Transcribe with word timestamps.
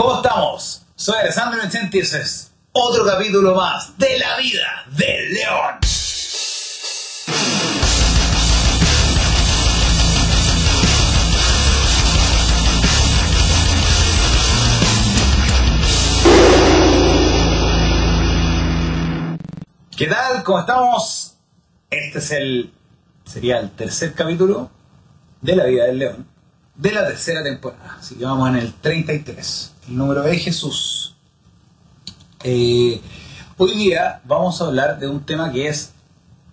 ¿Cómo 0.00 0.16
estamos? 0.16 0.86
Soy 0.96 1.14
Alessandro 1.18 1.60
Vicente 1.62 1.98
y 1.98 2.02
otro 2.72 3.04
capítulo 3.04 3.54
más 3.54 3.98
de 3.98 4.18
la 4.18 4.38
vida 4.38 4.86
del 4.96 5.34
león. 5.34 5.78
¿Qué 19.94 20.06
tal? 20.06 20.42
¿Cómo 20.44 20.60
estamos? 20.60 21.34
Este 21.90 22.20
es 22.20 22.30
el 22.30 22.72
sería 23.26 23.58
el 23.58 23.70
tercer 23.72 24.14
capítulo 24.14 24.70
de 25.42 25.56
la 25.56 25.64
vida 25.66 25.84
del 25.84 25.98
león 25.98 26.39
de 26.80 26.92
la 26.92 27.06
tercera 27.06 27.42
temporada. 27.42 27.98
Así 28.00 28.14
que 28.14 28.24
vamos 28.24 28.48
en 28.48 28.56
el 28.56 28.72
33, 28.72 29.72
el 29.88 29.96
número 29.96 30.22
de 30.22 30.36
Jesús. 30.38 31.14
Eh, 32.42 33.00
hoy 33.58 33.74
día 33.74 34.22
vamos 34.24 34.60
a 34.60 34.66
hablar 34.66 34.98
de 34.98 35.06
un 35.06 35.20
tema 35.20 35.52
que 35.52 35.68
es 35.68 35.92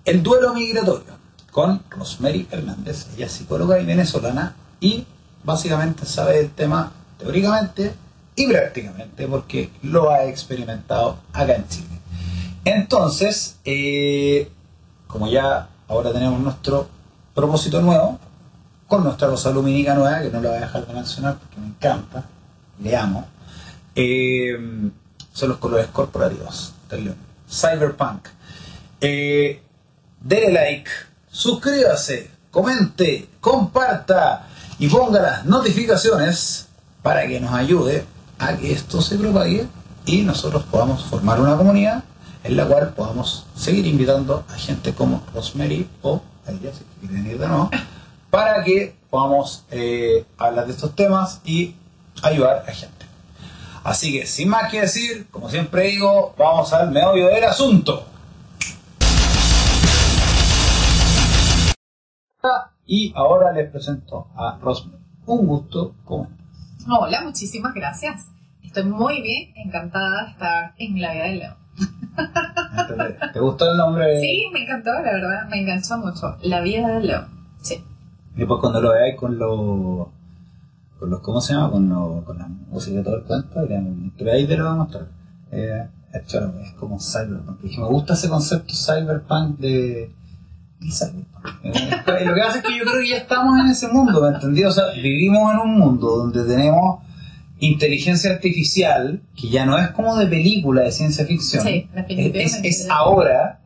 el 0.03 0.21
duelo 0.21 0.53
migratorio 0.53 1.15
con 1.51 1.81
Rosemary 1.89 2.45
Hernández, 2.51 3.07
ella 3.15 3.27
es 3.27 3.31
psicóloga 3.31 3.79
y 3.79 3.85
venezolana 3.85 4.53
y 4.81 5.05
básicamente 5.45 6.05
sabe 6.05 6.41
el 6.41 6.51
tema 6.51 6.91
teóricamente 7.17 7.93
y 8.35 8.47
prácticamente 8.47 9.27
porque 9.27 9.71
lo 9.81 10.11
ha 10.11 10.25
experimentado 10.25 11.19
acá 11.31 11.55
en 11.55 11.67
Chile. 11.69 11.99
Entonces, 12.65 13.55
eh, 13.63 14.51
como 15.07 15.29
ya 15.29 15.69
ahora 15.87 16.11
tenemos 16.11 16.41
nuestro 16.41 16.89
propósito 17.33 17.81
nuevo, 17.81 18.19
con 18.87 19.03
nuestra 19.03 19.27
rosa 19.27 19.51
lumínica 19.51 19.93
nueva, 19.93 20.21
que 20.21 20.29
no 20.29 20.41
la 20.41 20.49
voy 20.49 20.57
a 20.57 20.61
dejar 20.61 20.87
de 20.87 20.93
mencionar 20.93 21.37
porque 21.37 21.59
me 21.59 21.67
encanta, 21.67 22.23
le 22.81 22.95
amo, 22.95 23.27
eh, 23.95 24.57
son 25.33 25.49
los 25.49 25.57
colores 25.57 25.87
corporativos 25.87 26.73
del 26.89 27.05
león. 27.05 27.17
Cyberpunk. 27.49 28.27
Eh, 29.01 29.61
dele 30.21 30.51
like, 30.51 30.89
suscríbase, 31.29 32.31
comente, 32.49 33.29
comparta 33.41 34.47
y 34.79 34.87
ponga 34.87 35.21
las 35.21 35.45
notificaciones 35.45 36.67
para 37.01 37.27
que 37.27 37.39
nos 37.39 37.53
ayude 37.53 38.05
a 38.39 38.55
que 38.55 38.71
esto 38.71 39.01
se 39.01 39.17
propague 39.17 39.67
y 40.05 40.21
nosotros 40.21 40.63
podamos 40.63 41.03
formar 41.03 41.39
una 41.41 41.57
comunidad 41.57 42.03
en 42.43 42.55
la 42.55 42.65
cual 42.65 42.93
podamos 42.93 43.45
seguir 43.55 43.85
invitando 43.85 44.45
a 44.49 44.53
gente 44.53 44.93
como 44.93 45.23
Rosemary 45.33 45.89
o 46.01 46.21
ella, 46.47 46.71
si 46.73 47.07
quieren 47.07 47.27
ir 47.27 47.37
de 47.37 47.47
nuevo 47.47 47.69
para 48.37 48.63
que 48.63 48.95
podamos 49.09 49.65
eh, 49.71 50.23
hablar 50.37 50.67
de 50.67 50.73
estos 50.73 50.95
temas 50.95 51.41
y 51.43 51.73
ayudar 52.21 52.63
a 52.67 52.71
gente. 52.71 53.07
Así 53.83 54.13
que, 54.13 54.27
sin 54.27 54.49
más 54.49 54.69
que 54.69 54.81
decir, 54.81 55.27
como 55.31 55.49
siempre 55.49 55.87
digo, 55.87 56.35
vamos 56.37 56.71
al 56.71 56.91
meollo 56.91 57.29
del 57.29 57.43
asunto. 57.45 58.05
Y 62.85 63.11
ahora 63.15 63.51
les 63.53 63.71
presento 63.71 64.27
a 64.35 64.59
Rosemary. 64.61 65.03
Un 65.25 65.47
gusto, 65.47 65.95
¿cómo 66.05 66.25
estás? 66.25 66.87
Hola, 66.87 67.21
muchísimas 67.23 67.73
gracias. 67.73 68.27
Estoy 68.63 68.83
muy 68.83 69.19
bien, 69.23 69.51
encantada 69.55 70.25
de 70.25 70.31
estar 70.31 70.73
en 70.77 71.01
la 71.01 71.13
vida 71.13 71.23
del 71.23 71.39
león. 71.39 71.55
¿Te 73.33 73.39
gustó 73.39 73.71
el 73.71 73.77
nombre? 73.77 74.21
Sí, 74.21 74.45
me 74.53 74.61
encantó, 74.61 74.91
la 74.93 75.11
verdad, 75.11 75.49
me 75.49 75.59
enganchó 75.61 75.97
mucho. 75.97 76.37
La 76.43 76.61
vida 76.61 76.87
del 76.87 77.07
león. 77.07 77.36
Sí. 78.37 78.41
Después 78.41 78.59
cuando 78.61 78.81
lo 78.81 78.91
veáis 78.91 79.15
con 79.15 79.37
los, 79.37 80.07
con 80.99 81.09
los, 81.09 81.19
¿cómo 81.21 81.41
se 81.41 81.53
llama? 81.53 81.71
Con, 81.71 81.89
lo, 81.89 82.23
con 82.23 82.37
la 82.37 82.47
música 82.47 82.97
de 82.97 83.03
todo 83.03 83.15
el 83.17 83.23
cuento, 83.23 83.49
pero 84.17 84.31
ahí 84.31 84.45
te 84.45 84.55
lo 84.55 84.65
voy 84.65 84.73
a 84.73 84.75
mostrar. 84.75 85.07
Eh, 85.51 85.87
es 86.13 86.73
como 86.79 86.99
cyberpunk. 86.99 87.61
Me 87.63 87.85
gusta 87.85 88.13
ese 88.13 88.29
concepto 88.29 88.73
cyberpunk 88.73 89.57
de, 89.59 90.11
de 90.79 90.91
cyberpunk. 90.91 91.55
Eh, 91.63 92.25
lo 92.25 92.33
que 92.33 92.41
pasa 92.41 92.57
es 92.59 92.63
que 92.63 92.77
yo 92.77 92.83
creo 92.83 93.01
que 93.01 93.09
ya 93.09 93.17
estamos 93.17 93.59
en 93.59 93.67
ese 93.67 93.87
mundo, 93.87 94.21
¿me 94.21 94.29
entendí? 94.29 94.63
O 94.63 94.71
sea, 94.71 94.91
vivimos 94.93 95.53
en 95.53 95.59
un 95.59 95.79
mundo 95.79 96.17
donde 96.17 96.43
tenemos 96.43 96.99
inteligencia 97.59 98.31
artificial, 98.31 99.21
que 99.35 99.49
ya 99.49 99.65
no 99.65 99.79
es 99.79 99.89
como 99.89 100.15
de 100.15 100.27
película 100.27 100.83
de 100.83 100.91
ciencia 100.91 101.25
ficción, 101.25 101.63
sí, 101.63 101.89
es, 102.07 102.59
es, 102.63 102.87
ahora, 102.89 103.61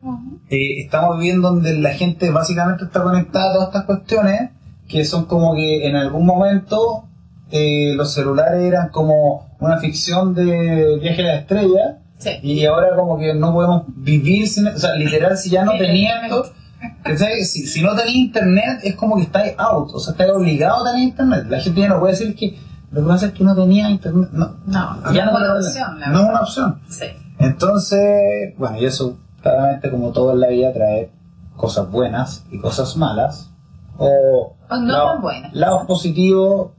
eh, 0.50 0.81
estamos 0.81 1.18
viviendo 1.18 1.50
donde 1.50 1.78
la 1.78 1.94
gente 1.94 2.31
básicamente 2.31 2.85
está 2.85 3.03
conectada 3.03 3.51
a 3.51 3.53
todas 3.53 3.68
estas 3.68 3.84
cuestiones 3.84 4.51
que 4.91 5.06
son 5.06 5.25
como 5.25 5.56
que 5.56 5.88
en 5.88 5.96
algún 5.96 6.25
momento 6.25 7.07
eh, 7.50 7.94
los 7.96 8.13
celulares 8.13 8.62
eran 8.62 8.90
como 8.90 9.56
una 9.59 9.78
ficción 9.78 10.34
de 10.34 10.97
viaje 11.02 11.22
a 11.24 11.25
la 11.25 11.35
estrella 11.35 11.97
y 12.44 12.66
ahora 12.66 12.96
como 12.96 13.18
que 13.18 13.34
no 13.34 13.53
podemos 13.53 13.84
vivir 13.88 14.47
sin, 14.47 14.68
o 14.68 14.78
sea, 14.78 14.96
literal 14.96 15.38
si 15.38 15.50
ya 15.50 15.66
no 15.66 15.72
tenía 15.78 16.22
si, 17.44 17.66
si, 17.68 17.81
no 17.81 17.96
tenía 17.96 18.18
internet 18.18 18.80
es 18.84 18.96
como 18.96 19.16
que 19.16 19.24
estáis 19.24 19.53
out, 19.57 19.90
o 19.94 20.00
sea, 20.00 20.12
estáis 20.12 20.31
obligado 20.31 20.85
a 20.85 20.91
tener 20.91 21.07
internet. 21.07 21.46
La 21.50 21.59
gente 21.59 21.81
ya 21.81 21.88
no 21.88 22.00
puede 22.00 22.13
decir 22.13 22.35
que 22.35 22.57
lo 22.91 23.01
que 23.01 23.07
pasa 23.07 23.25
es 23.28 23.34
que 23.34 23.44
no 23.44 23.56
tenía 23.56 23.90
internet, 23.90 24.30
no, 24.34 24.57
no, 24.66 25.13
ya 25.13 25.25
no, 25.25 25.35
una 25.35 25.56
opción. 25.56 26.00
No 26.12 26.19
es 26.19 26.30
una 26.30 26.40
opción. 26.41 26.81
Entonces, 27.40 28.53
bueno, 28.57 28.78
y 28.80 28.85
eso 28.85 29.18
claramente 29.41 29.90
como 29.90 30.12
todo 30.12 30.34
en 30.34 30.41
la 30.41 30.47
vida 30.47 30.74
trae 30.74 31.12
cosas 31.56 31.90
buenas 31.90 32.46
y 32.51 32.59
cosas 32.59 32.97
malas 32.97 33.50
o, 34.01 34.56
no 34.69 35.06
tan 35.06 35.22
buenas. 35.22 35.53
Lados 35.53 35.85
positivos, 35.85 36.72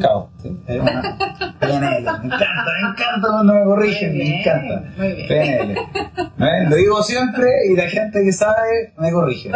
caos. 0.00 0.26
PNL, 0.42 1.80
me 1.80 1.98
encanta, 1.98 2.28
me 2.28 2.88
encanta 2.90 3.28
cuando 3.28 3.54
me 3.54 3.64
corrigen, 3.64 4.18
me 4.18 4.40
encanta. 4.40 4.84
Muy 4.96 5.12
bien. 5.12 5.28
PNL. 5.28 6.70
Lo 6.70 6.76
digo 6.76 7.02
siempre 7.02 7.48
y 7.70 7.76
la 7.76 7.88
gente 7.88 8.22
que 8.22 8.32
sabe 8.32 8.92
me 8.98 9.10
corrige. 9.10 9.50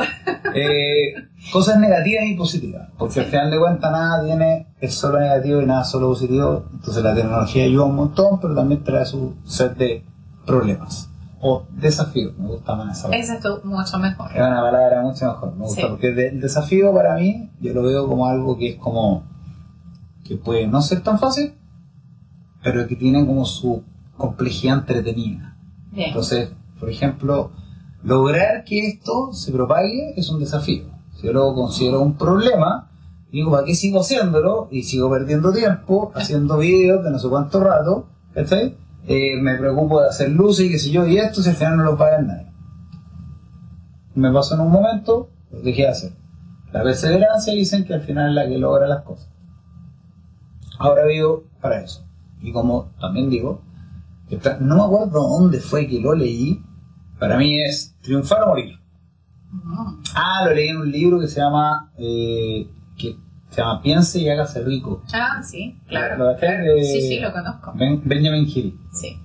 Eh, 0.54 1.14
cosas 1.52 1.78
negativas 1.78 2.24
y 2.26 2.34
positivas, 2.34 2.88
porque 2.98 3.20
al 3.20 3.26
final 3.26 3.50
de 3.50 3.58
cuentas 3.58 3.92
nada 3.92 4.24
tiene, 4.24 4.66
es 4.80 4.94
solo 4.94 5.20
negativo 5.20 5.60
y 5.60 5.66
nada 5.66 5.84
solo 5.84 6.08
positivo. 6.08 6.64
Entonces 6.72 7.02
la 7.02 7.14
tecnología 7.14 7.64
ayuda 7.64 7.84
un 7.84 7.96
montón, 7.96 8.40
pero 8.40 8.54
también 8.54 8.82
trae 8.82 9.04
su 9.04 9.36
set 9.44 9.76
de 9.76 10.04
problemas 10.46 11.09
o 11.40 11.64
desafío, 11.70 12.32
me 12.38 12.48
gusta 12.48 12.76
más 12.76 12.98
esa 12.98 13.08
palabra. 13.08 13.24
Esa 13.24 13.34
es 13.34 13.64
mucho 13.64 13.98
mejor. 13.98 14.30
Es 14.30 14.36
una 14.36 14.60
palabra 14.60 15.02
mucho 15.02 15.26
mejor, 15.26 15.56
me 15.56 15.64
gusta, 15.64 15.88
porque 15.88 16.08
el 16.08 16.40
desafío 16.40 16.92
para 16.92 17.16
mí, 17.16 17.50
yo 17.60 17.72
lo 17.72 17.82
veo 17.82 18.06
como 18.06 18.26
algo 18.26 18.58
que 18.58 18.70
es 18.70 18.76
como, 18.76 19.24
que 20.24 20.36
puede 20.36 20.66
no 20.66 20.82
ser 20.82 21.02
tan 21.02 21.18
fácil, 21.18 21.54
pero 22.62 22.86
que 22.86 22.94
tiene 22.94 23.26
como 23.26 23.46
su 23.46 23.82
complejidad 24.18 24.80
entretenida. 24.80 25.56
Entonces, 25.94 26.50
por 26.78 26.90
ejemplo, 26.90 27.52
lograr 28.02 28.64
que 28.64 28.86
esto 28.86 29.32
se 29.32 29.50
propague 29.50 30.14
es 30.16 30.28
un 30.30 30.40
desafío. 30.40 30.84
Si 31.16 31.26
yo 31.26 31.32
lo 31.32 31.54
considero 31.54 32.00
un 32.00 32.16
problema, 32.16 32.90
digo, 33.32 33.50
¿para 33.50 33.64
qué 33.64 33.74
sigo 33.74 34.00
haciéndolo? 34.00 34.68
Y 34.70 34.82
sigo 34.82 35.10
perdiendo 35.10 35.52
tiempo 35.52 36.12
haciendo 36.14 36.58
videos 36.58 37.02
de 37.02 37.10
no 37.10 37.18
sé 37.18 37.28
cuánto 37.28 37.60
rato, 37.60 38.06
¿cachai? 38.34 38.76
Eh, 39.06 39.40
me 39.40 39.56
preocupo 39.56 40.00
de 40.00 40.08
hacer 40.08 40.30
luces 40.30 40.66
y 40.66 40.70
qué 40.70 40.78
sé 40.78 40.90
yo, 40.90 41.06
y 41.06 41.18
esto 41.18 41.42
si 41.42 41.50
al 41.50 41.56
final 41.56 41.76
no 41.78 41.84
lo 41.84 41.96
paga 41.96 42.20
nadie. 42.20 42.52
Me 44.14 44.32
pasó 44.32 44.54
en 44.54 44.60
un 44.60 44.70
momento, 44.70 45.30
lo 45.50 45.60
dejé 45.60 45.82
de 45.82 45.88
hacer. 45.88 46.12
La 46.72 46.82
perseverancia 46.82 47.52
dicen 47.52 47.84
que 47.84 47.94
al 47.94 48.02
final 48.02 48.30
es 48.30 48.34
la 48.34 48.48
que 48.48 48.58
logra 48.58 48.86
las 48.86 49.02
cosas. 49.02 49.28
Ahora 50.78 51.04
vivo 51.04 51.44
para 51.60 51.80
eso. 51.80 52.04
Y 52.40 52.52
como 52.52 52.92
también 53.00 53.28
digo, 53.28 53.62
no 54.60 54.76
me 54.76 54.82
acuerdo 54.82 55.28
dónde 55.28 55.60
fue 55.60 55.86
que 55.88 56.00
lo 56.00 56.14
leí, 56.14 56.62
para 57.18 57.36
mí 57.36 57.60
es 57.60 57.96
triunfar 58.00 58.44
o 58.44 58.48
morir. 58.48 58.78
Ah, 60.14 60.44
lo 60.46 60.54
leí 60.54 60.68
en 60.68 60.78
un 60.78 60.90
libro 60.90 61.18
que 61.18 61.26
se 61.26 61.40
llama 61.40 61.92
eh, 61.98 62.70
que 62.96 63.16
se 63.50 63.60
llama 63.60 63.82
Piense 63.82 64.20
y 64.20 64.28
hágase 64.28 64.62
rico. 64.62 65.02
Ah, 65.12 65.42
sí, 65.42 65.76
claro. 65.88 66.36
sí, 66.38 67.00
sí, 67.02 67.20
lo 67.20 67.32
conozco. 67.32 67.72
Benjamin 67.74 68.46
Hill. 68.48 68.78
Sí. 68.92 69.18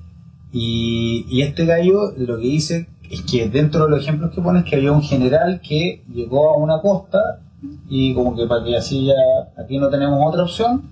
Y, 0.51 1.25
y 1.29 1.41
este 1.41 1.65
gallo 1.65 2.11
lo 2.17 2.37
que 2.37 2.43
dice 2.43 2.89
es 3.09 3.21
que 3.21 3.49
dentro 3.49 3.85
de 3.85 3.91
los 3.91 4.01
ejemplos 4.01 4.31
que 4.33 4.41
pone 4.41 4.59
es 4.59 4.65
que 4.65 4.77
había 4.77 4.91
un 4.91 5.03
general 5.03 5.61
que 5.61 6.03
llegó 6.11 6.49
a 6.49 6.57
una 6.57 6.81
costa 6.81 7.41
y 7.89 8.13
como 8.13 8.35
que 8.35 8.47
para 8.47 8.63
que 8.63 8.75
así 8.75 9.05
ya 9.05 9.13
aquí 9.61 9.77
no 9.77 9.89
tenemos 9.89 10.19
otra 10.25 10.43
opción, 10.43 10.89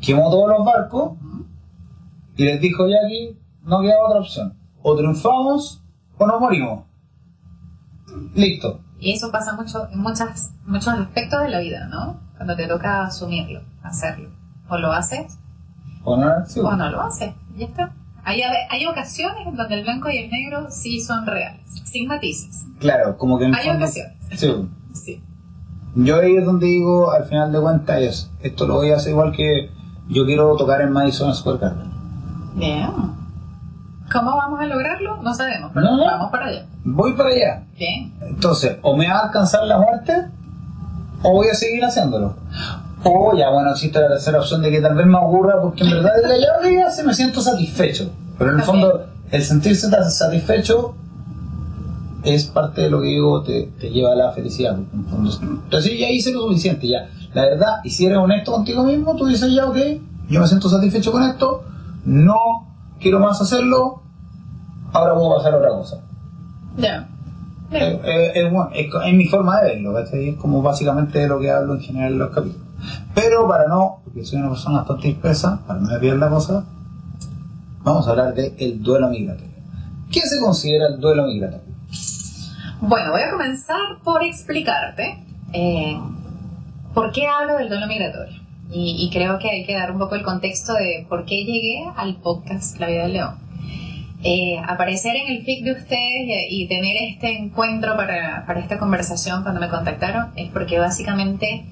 quemó 0.00 0.30
todos 0.30 0.48
los 0.48 0.64
barcos 0.64 1.12
y 2.36 2.44
les 2.44 2.60
dijo 2.60 2.86
ya 2.88 2.96
aquí 3.06 3.36
no 3.64 3.80
queda 3.80 3.94
otra 4.06 4.20
opción. 4.20 4.54
O 4.82 4.96
triunfamos 4.96 5.82
o 6.18 6.26
nos 6.26 6.40
morimos. 6.40 6.84
Listo. 8.34 8.80
Y 8.98 9.12
eso 9.12 9.30
pasa 9.30 9.54
mucho 9.54 9.88
en 9.90 9.98
muchas, 10.00 10.52
muchos 10.66 10.88
aspectos 10.88 11.42
de 11.42 11.48
la 11.50 11.60
vida, 11.60 11.88
¿no? 11.88 12.20
Cuando 12.36 12.56
te 12.56 12.66
toca 12.66 13.04
asumirlo, 13.04 13.62
hacerlo. 13.82 14.30
O 14.68 14.78
lo 14.78 14.92
haces, 14.92 15.38
o 16.04 16.16
no, 16.16 16.28
o 16.28 16.76
no 16.76 16.90
lo 16.90 17.02
haces. 17.02 17.34
Ya 17.56 17.66
está. 17.66 17.92
Hay, 18.24 18.42
hay 18.42 18.86
ocasiones 18.86 19.46
en 19.46 19.56
donde 19.56 19.74
el 19.74 19.84
blanco 19.84 20.10
y 20.10 20.18
el 20.18 20.30
negro 20.30 20.66
sí 20.70 21.00
son 21.00 21.26
reales, 21.26 21.62
sin 21.84 22.08
matices. 22.08 22.64
Claro, 22.80 23.16
como 23.16 23.38
que 23.38 23.44
en 23.44 23.54
Hay 23.54 23.68
ocasiones. 23.70 24.14
Sí. 24.34 24.68
sí. 24.92 25.22
Yo 25.94 26.20
ahí 26.20 26.36
es 26.36 26.44
donde 26.44 26.66
digo, 26.66 27.10
al 27.12 27.24
final 27.24 27.52
de 27.52 27.60
cuentas, 27.60 28.00
es, 28.00 28.30
esto 28.42 28.66
lo 28.66 28.74
voy 28.74 28.90
a 28.90 28.96
hacer 28.96 29.12
igual 29.12 29.32
que 29.32 29.70
yo 30.08 30.26
quiero 30.26 30.54
tocar 30.56 30.80
en 30.80 30.92
Madison 30.92 31.34
Square 31.34 31.58
Garden. 31.58 31.90
Bien. 32.54 32.90
¿Cómo 34.12 34.36
vamos 34.36 34.60
a 34.60 34.66
lograrlo? 34.66 35.22
No 35.22 35.34
sabemos, 35.34 35.70
pero 35.74 35.90
no. 35.90 36.04
vamos 36.04 36.30
para 36.30 36.46
allá. 36.46 36.66
Voy 36.84 37.14
para 37.14 37.30
allá. 37.30 37.64
Bien. 37.76 38.12
Entonces, 38.20 38.78
o 38.82 38.96
me 38.96 39.08
va 39.08 39.18
a 39.18 39.26
alcanzar 39.26 39.64
la 39.64 39.78
muerte, 39.78 40.26
o 41.22 41.32
voy 41.32 41.48
a 41.48 41.54
seguir 41.54 41.84
haciéndolo. 41.84 42.34
O 43.04 43.36
ya, 43.36 43.50
bueno, 43.50 43.70
existe 43.70 44.00
la 44.00 44.08
tercera 44.08 44.40
opción 44.40 44.62
de 44.62 44.70
que 44.70 44.80
tal 44.80 44.94
vez 44.96 45.06
me 45.06 45.18
ocurra 45.18 45.60
porque 45.60 45.84
en 45.84 45.90
verdad 45.90 46.10
ya, 46.40 46.58
ok, 46.58 46.72
ya 46.76 46.90
se 46.90 47.04
me 47.04 47.14
siento 47.14 47.40
satisfecho. 47.40 48.10
Pero 48.38 48.50
en 48.50 48.56
el 48.56 48.62
Ok. 48.62 48.66
fondo, 48.66 49.06
el 49.30 49.42
sentirse 49.42 49.88
tan 49.90 50.10
satisfecho 50.10 50.94
es 52.24 52.46
parte 52.46 52.82
de 52.82 52.90
lo 52.90 53.00
que 53.00 53.06
digo, 53.08 53.42
te, 53.42 53.70
te 53.80 53.90
lleva 53.90 54.12
a 54.12 54.16
la 54.16 54.32
felicidad. 54.32 54.74
porque 54.76 54.92
en 54.96 55.00
el 55.04 55.06
fondo, 55.32 55.60
Entonces, 55.64 55.98
ya 55.98 56.10
hice 56.10 56.32
lo 56.32 56.40
suficiente, 56.48 56.88
ya. 56.88 57.08
La 57.34 57.42
verdad, 57.42 57.76
y 57.84 57.90
si 57.90 58.06
eres 58.06 58.18
honesto 58.18 58.50
contigo 58.52 58.82
mismo, 58.82 59.14
tú 59.14 59.26
dices, 59.26 59.52
ya, 59.54 59.66
ok, 59.66 59.76
yo 60.28 60.40
me 60.40 60.46
siento 60.48 60.68
satisfecho 60.68 61.12
con 61.12 61.22
esto, 61.22 61.62
no 62.04 62.36
quiero 63.00 63.20
más 63.20 63.40
hacerlo, 63.40 64.02
ahora 64.92 65.14
puedo 65.14 65.36
pasar 65.36 65.54
a 65.54 65.58
otra 65.58 65.68
cosa. 65.70 65.98
Ya. 66.78 66.96
Eh, 66.96 67.15
Bien. 67.70 68.00
eh, 68.04 68.32
es, 68.34 68.52
es, 68.74 68.92
co- 68.92 69.02
es 69.02 69.14
mi 69.14 69.26
forma 69.26 69.60
de 69.60 69.74
verlo, 69.74 69.92
¿cachai? 69.94 70.30
Es 70.30 70.36
como 70.36 70.62
básicamente 70.62 71.18
de 71.20 71.28
lo 71.28 71.40
que 71.40 71.50
hablo 71.50 71.74
en 71.74 71.80
general 71.80 72.12
en 72.12 72.18
los 72.18 72.30
capítulos. 72.34 72.66
Pero 73.14 73.48
para 73.48 73.66
no, 73.68 74.00
porque 74.04 74.24
soy 74.24 74.38
una 74.38 74.50
persona 74.50 74.78
bastante 74.78 75.08
dispersa, 75.08 75.60
para 75.66 75.80
no 75.80 75.88
desviar 75.88 76.16
la 76.16 76.28
cosa, 76.28 76.64
vamos 77.82 78.06
a 78.06 78.10
hablar 78.10 78.34
del 78.34 78.52
el 78.58 78.82
duelo 78.82 79.08
migratorio. 79.08 79.50
¿Qué 80.12 80.20
se 80.20 80.40
considera 80.40 80.86
el 80.88 81.00
duelo 81.00 81.24
migratorio? 81.26 81.64
Bueno, 82.80 83.10
voy 83.12 83.22
a 83.22 83.30
comenzar 83.30 83.80
por 84.04 84.22
explicarte 84.22 85.24
eh, 85.52 85.98
por 86.94 87.10
qué 87.12 87.26
hablo 87.26 87.56
del 87.56 87.68
duelo 87.68 87.86
migratorio. 87.86 88.38
Y, 88.70 88.96
y 88.98 89.10
creo 89.10 89.38
que 89.38 89.48
hay 89.48 89.64
que 89.64 89.74
dar 89.74 89.90
un 89.92 89.98
poco 89.98 90.14
el 90.16 90.22
contexto 90.22 90.74
de 90.74 91.06
por 91.08 91.24
qué 91.24 91.44
llegué 91.44 91.84
al 91.96 92.16
podcast 92.16 92.78
La 92.78 92.88
Vida 92.88 93.02
del 93.04 93.12
León. 93.14 93.34
Eh, 94.22 94.58
aparecer 94.66 95.14
en 95.14 95.28
el 95.36 95.44
feed 95.44 95.64
de 95.64 95.72
ustedes 95.72 96.48
y, 96.50 96.62
y 96.62 96.68
tener 96.68 96.96
este 97.00 97.36
encuentro 97.36 97.96
para, 97.96 98.44
para 98.46 98.60
esta 98.60 98.78
conversación 98.78 99.42
cuando 99.42 99.60
me 99.60 99.68
contactaron 99.68 100.32
es 100.36 100.50
porque 100.50 100.78
básicamente 100.78 101.64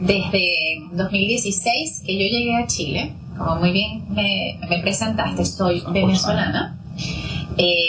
desde 0.00 0.80
2016 0.92 2.02
que 2.04 2.12
yo 2.14 2.26
llegué 2.36 2.56
a 2.56 2.66
Chile, 2.66 3.12
como 3.36 3.56
muy 3.56 3.72
bien 3.72 4.04
me, 4.08 4.58
me 4.68 4.78
presentaste, 4.80 5.44
soy 5.44 5.82
venezolana. 5.92 6.78
Eh, 7.56 7.88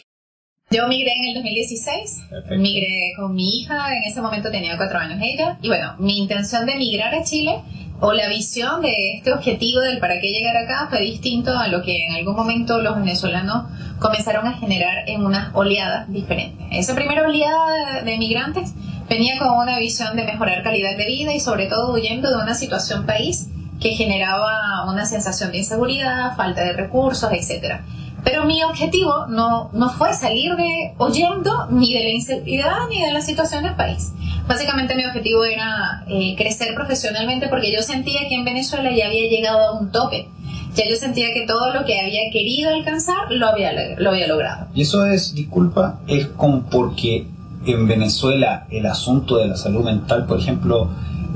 yo 0.70 0.88
migré 0.88 1.12
en 1.16 1.26
el 1.30 1.34
2016, 1.36 2.24
Perfecto. 2.30 2.62
migré 2.62 3.14
con 3.16 3.34
mi 3.36 3.60
hija, 3.60 3.96
en 3.96 4.04
ese 4.04 4.22
momento 4.22 4.52
tenía 4.52 4.76
cuatro 4.76 5.00
años 5.00 5.20
ella, 5.22 5.58
y 5.62 5.68
bueno, 5.68 5.96
mi 6.00 6.18
intención 6.18 6.66
de 6.66 6.76
migrar 6.76 7.14
a 7.14 7.24
Chile 7.24 7.62
o 8.00 8.14
la 8.14 8.28
visión 8.28 8.82
de 8.82 9.16
este 9.16 9.32
objetivo 9.32 9.80
del 9.82 10.00
para 10.00 10.20
qué 10.20 10.28
llegar 10.28 10.58
acá 10.58 10.88
fue 10.90 11.02
distinto 11.02 11.58
a 11.58 11.68
lo 11.68 11.82
que 11.82 12.06
en 12.06 12.16
algún 12.16 12.36
momento 12.36 12.82
los 12.82 12.96
venezolanos 12.96 13.66
comenzaron 14.00 14.48
a 14.48 14.54
generar 14.54 15.08
en 15.08 15.24
unas 15.24 15.54
oleadas 15.54 16.12
diferentes. 16.12 16.68
Esa 16.72 16.96
primera 16.96 17.24
oleada 17.24 18.02
de 18.04 18.18
migrantes 18.18 18.74
venía 19.08 19.40
con 19.40 19.58
una 19.58 19.80
visión 19.80 20.16
de 20.16 20.26
mejorar 20.26 20.64
calidad 20.64 20.98
de 20.98 21.06
vida 21.06 21.34
y 21.34 21.40
sobre 21.40 21.68
todo 21.68 21.94
huyendo 21.94 22.30
de 22.30 22.44
una 22.44 22.56
situación 22.56 23.06
país 23.06 23.48
que 23.80 23.92
generaba 23.92 24.90
una 24.90 25.06
sensación 25.06 25.52
de 25.52 25.60
inseguridad, 25.60 26.36
falta 26.36 26.62
de 26.62 26.74
recursos, 26.74 27.32
etcétera. 27.32 27.84
Pero 28.24 28.46
mi 28.46 28.64
objetivo 28.64 29.28
no, 29.28 29.70
no 29.74 29.90
fue 29.90 30.14
salir 30.14 30.56
de 30.56 30.94
oyendo 30.98 31.68
ni 31.70 31.94
de 31.94 32.04
la 32.04 32.10
inseguridad 32.10 32.88
ni 32.90 33.02
de 33.02 33.12
la 33.12 33.22
situación 33.22 33.64
del 33.64 33.76
país. 33.76 34.14
Básicamente 34.48 34.96
mi 34.96 35.06
objetivo 35.06 35.44
era 35.44 36.04
eh, 36.08 36.36
crecer 36.38 36.74
profesionalmente 36.76 37.48
porque 37.48 37.72
yo 37.72 37.82
sentía 37.82 38.22
que 38.30 38.36
en 38.36 38.46
Venezuela 38.46 38.92
ya 38.96 39.08
había 39.08 39.30
llegado 39.30 39.60
a 39.60 39.80
un 39.80 39.92
tope. 39.92 40.28
Ya 40.76 40.90
yo 40.90 40.96
sentía 40.96 41.28
que 41.34 41.46
todo 41.46 41.72
lo 41.74 41.86
que 41.86 42.00
había 42.00 42.22
querido 42.32 42.74
alcanzar 42.74 43.30
lo 43.30 43.48
había, 43.48 43.72
lo 43.98 44.10
había 44.10 44.28
logrado. 44.28 44.68
Y 44.74 44.82
eso 44.82 45.06
es, 45.06 45.36
disculpa, 45.36 46.00
es 46.08 46.28
como 46.28 46.64
porque 46.64 47.28
en 47.66 47.88
Venezuela 47.88 48.66
el 48.72 48.86
asunto 48.86 49.38
de 49.38 49.48
la 49.48 49.56
salud 49.56 49.84
mental, 49.86 50.26
por 50.26 50.40
ejemplo, 50.40 50.90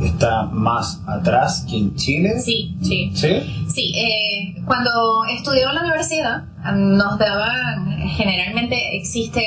está 0.03 0.43
más 0.45 1.01
atrás 1.07 1.65
que 1.69 1.77
en 1.77 1.95
Chile. 1.95 2.39
Sí, 2.39 2.75
sí. 2.81 3.11
¿Sí? 3.13 3.65
Sí, 3.67 3.93
eh, 3.95 4.61
cuando 4.65 4.89
estudiaba 5.31 5.71
en 5.71 5.75
la 5.75 5.81
universidad 5.83 6.43
nos 6.75 7.17
daban, 7.17 7.97
generalmente 8.09 8.95
existe 8.95 9.43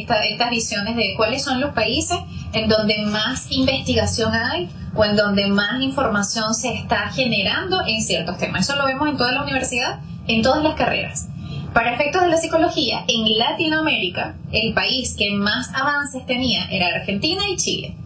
esta, 0.00 0.24
estas 0.24 0.50
visiones 0.50 0.96
de 0.96 1.14
cuáles 1.16 1.42
son 1.42 1.60
los 1.60 1.74
países 1.74 2.18
en 2.52 2.68
donde 2.68 3.02
más 3.06 3.50
investigación 3.50 4.32
hay 4.34 4.68
o 4.94 5.04
en 5.04 5.16
donde 5.16 5.46
más 5.48 5.80
información 5.82 6.54
se 6.54 6.72
está 6.74 7.08
generando 7.10 7.80
en 7.86 8.02
ciertos 8.02 8.38
temas. 8.38 8.68
Eso 8.68 8.76
lo 8.76 8.86
vemos 8.86 9.08
en 9.08 9.16
toda 9.16 9.32
la 9.32 9.42
universidad, 9.42 10.00
en 10.26 10.42
todas 10.42 10.62
las 10.62 10.74
carreras. 10.74 11.28
Para 11.72 11.94
efectos 11.94 12.22
de 12.22 12.28
la 12.28 12.36
psicología, 12.36 13.04
en 13.08 13.36
Latinoamérica, 13.36 14.36
el 14.52 14.72
país 14.74 15.16
que 15.18 15.32
más 15.32 15.74
avances 15.74 16.24
tenía 16.24 16.66
era 16.70 16.86
Argentina 16.86 17.42
y 17.50 17.56
Chile. 17.56 17.96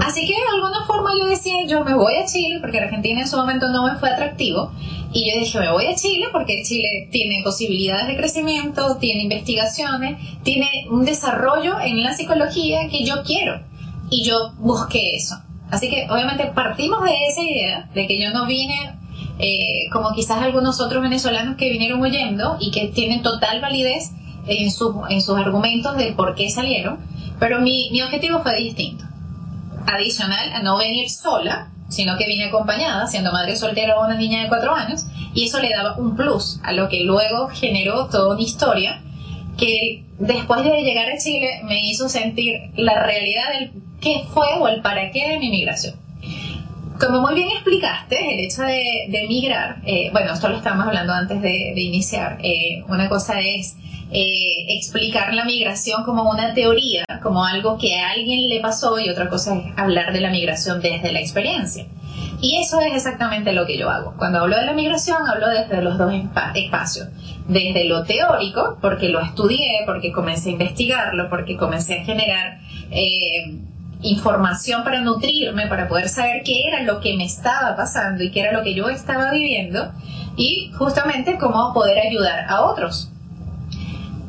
Así 0.00 0.26
que 0.26 0.34
de 0.34 0.48
alguna 0.54 0.84
forma 0.86 1.10
yo 1.18 1.26
decía, 1.26 1.54
yo 1.66 1.82
me 1.82 1.94
voy 1.94 2.14
a 2.16 2.26
Chile, 2.26 2.58
porque 2.60 2.78
Argentina 2.78 3.22
en 3.22 3.26
su 3.26 3.36
momento 3.36 3.68
no 3.70 3.82
me 3.82 3.96
fue 3.96 4.10
atractivo, 4.10 4.72
y 5.14 5.30
yo 5.30 5.38
dije, 5.38 5.60
me 5.60 5.70
voy 5.70 5.86
a 5.86 5.94
Chile 5.94 6.26
porque 6.32 6.62
Chile 6.64 7.08
tiene 7.12 7.40
posibilidades 7.44 8.08
de 8.08 8.16
crecimiento, 8.16 8.96
tiene 8.96 9.22
investigaciones, 9.22 10.18
tiene 10.42 10.68
un 10.90 11.04
desarrollo 11.04 11.78
en 11.80 12.02
la 12.02 12.14
psicología 12.14 12.88
que 12.88 13.04
yo 13.04 13.22
quiero, 13.24 13.60
y 14.10 14.24
yo 14.24 14.52
busqué 14.58 15.14
eso. 15.14 15.36
Así 15.70 15.88
que 15.88 16.08
obviamente 16.10 16.46
partimos 16.46 17.04
de 17.04 17.12
esa 17.28 17.42
idea, 17.42 17.88
de 17.94 18.08
que 18.08 18.20
yo 18.20 18.30
no 18.30 18.46
vine 18.46 18.98
eh, 19.38 19.88
como 19.92 20.12
quizás 20.14 20.42
algunos 20.42 20.80
otros 20.80 21.00
venezolanos 21.00 21.56
que 21.56 21.70
vinieron 21.70 22.02
huyendo 22.02 22.56
y 22.58 22.72
que 22.72 22.88
tienen 22.88 23.22
total 23.22 23.60
validez 23.60 24.10
en, 24.48 24.70
sus 24.72 24.96
en 25.08 25.22
sus 25.22 25.38
argumentos 25.38 25.96
del 25.96 26.14
por 26.14 26.34
qué 26.34 26.50
salieron, 26.50 26.98
pero 27.38 27.60
mi, 27.60 27.88
mi 27.92 28.02
objetivo 28.02 28.40
fue 28.42 28.56
distinto 28.56 29.04
adicional 29.86 30.52
a 30.52 30.62
no 30.62 30.76
venir 30.76 31.08
sola, 31.10 31.70
sino 31.88 32.16
que 32.16 32.26
vine 32.26 32.46
acompañada, 32.46 33.06
siendo 33.06 33.32
madre 33.32 33.56
soltera 33.56 33.94
de 33.94 34.00
una 34.00 34.16
niña 34.16 34.42
de 34.42 34.48
cuatro 34.48 34.74
años, 34.74 35.06
y 35.34 35.44
eso 35.44 35.60
le 35.60 35.70
daba 35.70 35.96
un 35.96 36.16
plus 36.16 36.60
a 36.62 36.72
lo 36.72 36.88
que 36.88 37.04
luego 37.04 37.48
generó 37.48 38.06
toda 38.08 38.34
una 38.34 38.42
historia 38.42 39.00
que 39.58 40.04
después 40.18 40.64
de 40.64 40.82
llegar 40.82 41.08
a 41.10 41.18
Chile 41.18 41.60
me 41.64 41.84
hizo 41.84 42.08
sentir 42.08 42.54
la 42.76 43.02
realidad 43.04 43.44
del 43.58 43.72
qué 44.00 44.24
fue 44.32 44.46
o 44.58 44.68
el 44.68 44.82
para 44.82 45.10
qué 45.10 45.30
de 45.30 45.38
mi 45.38 45.50
migración. 45.50 45.94
Como 46.98 47.20
muy 47.20 47.34
bien 47.34 47.48
explicaste, 47.50 48.34
el 48.34 48.40
hecho 48.40 48.62
de, 48.62 49.06
de 49.08 49.26
migrar, 49.26 49.82
eh, 49.84 50.10
bueno, 50.12 50.32
esto 50.32 50.48
lo 50.48 50.56
estábamos 50.56 50.86
hablando 50.86 51.12
antes 51.12 51.42
de, 51.42 51.72
de 51.74 51.80
iniciar, 51.80 52.38
eh, 52.42 52.84
una 52.88 53.08
cosa 53.08 53.40
es 53.40 53.76
eh, 54.10 54.66
explicar 54.76 55.34
la 55.34 55.44
migración 55.44 56.04
como 56.04 56.28
una 56.30 56.54
teoría, 56.54 57.04
como 57.22 57.44
algo 57.44 57.78
que 57.78 57.98
a 57.98 58.10
alguien 58.10 58.48
le 58.48 58.60
pasó 58.60 58.98
y 58.98 59.08
otra 59.10 59.28
cosa 59.28 59.56
es 59.56 59.64
hablar 59.76 60.12
de 60.12 60.20
la 60.20 60.30
migración 60.30 60.80
desde 60.80 61.12
la 61.12 61.20
experiencia. 61.20 61.86
Y 62.40 62.58
eso 62.60 62.80
es 62.80 62.94
exactamente 62.94 63.52
lo 63.52 63.64
que 63.66 63.78
yo 63.78 63.88
hago. 63.88 64.14
Cuando 64.18 64.40
hablo 64.40 64.56
de 64.56 64.66
la 64.66 64.72
migración, 64.72 65.18
hablo 65.26 65.48
desde 65.48 65.80
los 65.82 65.96
dos 65.96 66.12
espa- 66.12 66.52
espacios. 66.54 67.08
Desde 67.48 67.84
lo 67.84 68.04
teórico, 68.04 68.78
porque 68.80 69.08
lo 69.08 69.20
estudié, 69.20 69.82
porque 69.86 70.12
comencé 70.12 70.50
a 70.50 70.52
investigarlo, 70.52 71.28
porque 71.30 71.56
comencé 71.56 72.00
a 72.00 72.04
generar 72.04 72.58
eh, 72.90 73.54
información 74.02 74.84
para 74.84 75.00
nutrirme, 75.00 75.66
para 75.66 75.88
poder 75.88 76.08
saber 76.08 76.42
qué 76.44 76.68
era 76.68 76.82
lo 76.82 77.00
que 77.00 77.16
me 77.16 77.24
estaba 77.24 77.76
pasando 77.76 78.22
y 78.22 78.30
qué 78.30 78.40
era 78.40 78.52
lo 78.52 78.62
que 78.62 78.74
yo 78.74 78.88
estaba 78.90 79.30
viviendo, 79.30 79.92
y 80.36 80.70
justamente 80.76 81.38
cómo 81.38 81.72
poder 81.72 81.98
ayudar 81.98 82.46
a 82.48 82.62
otros 82.62 83.10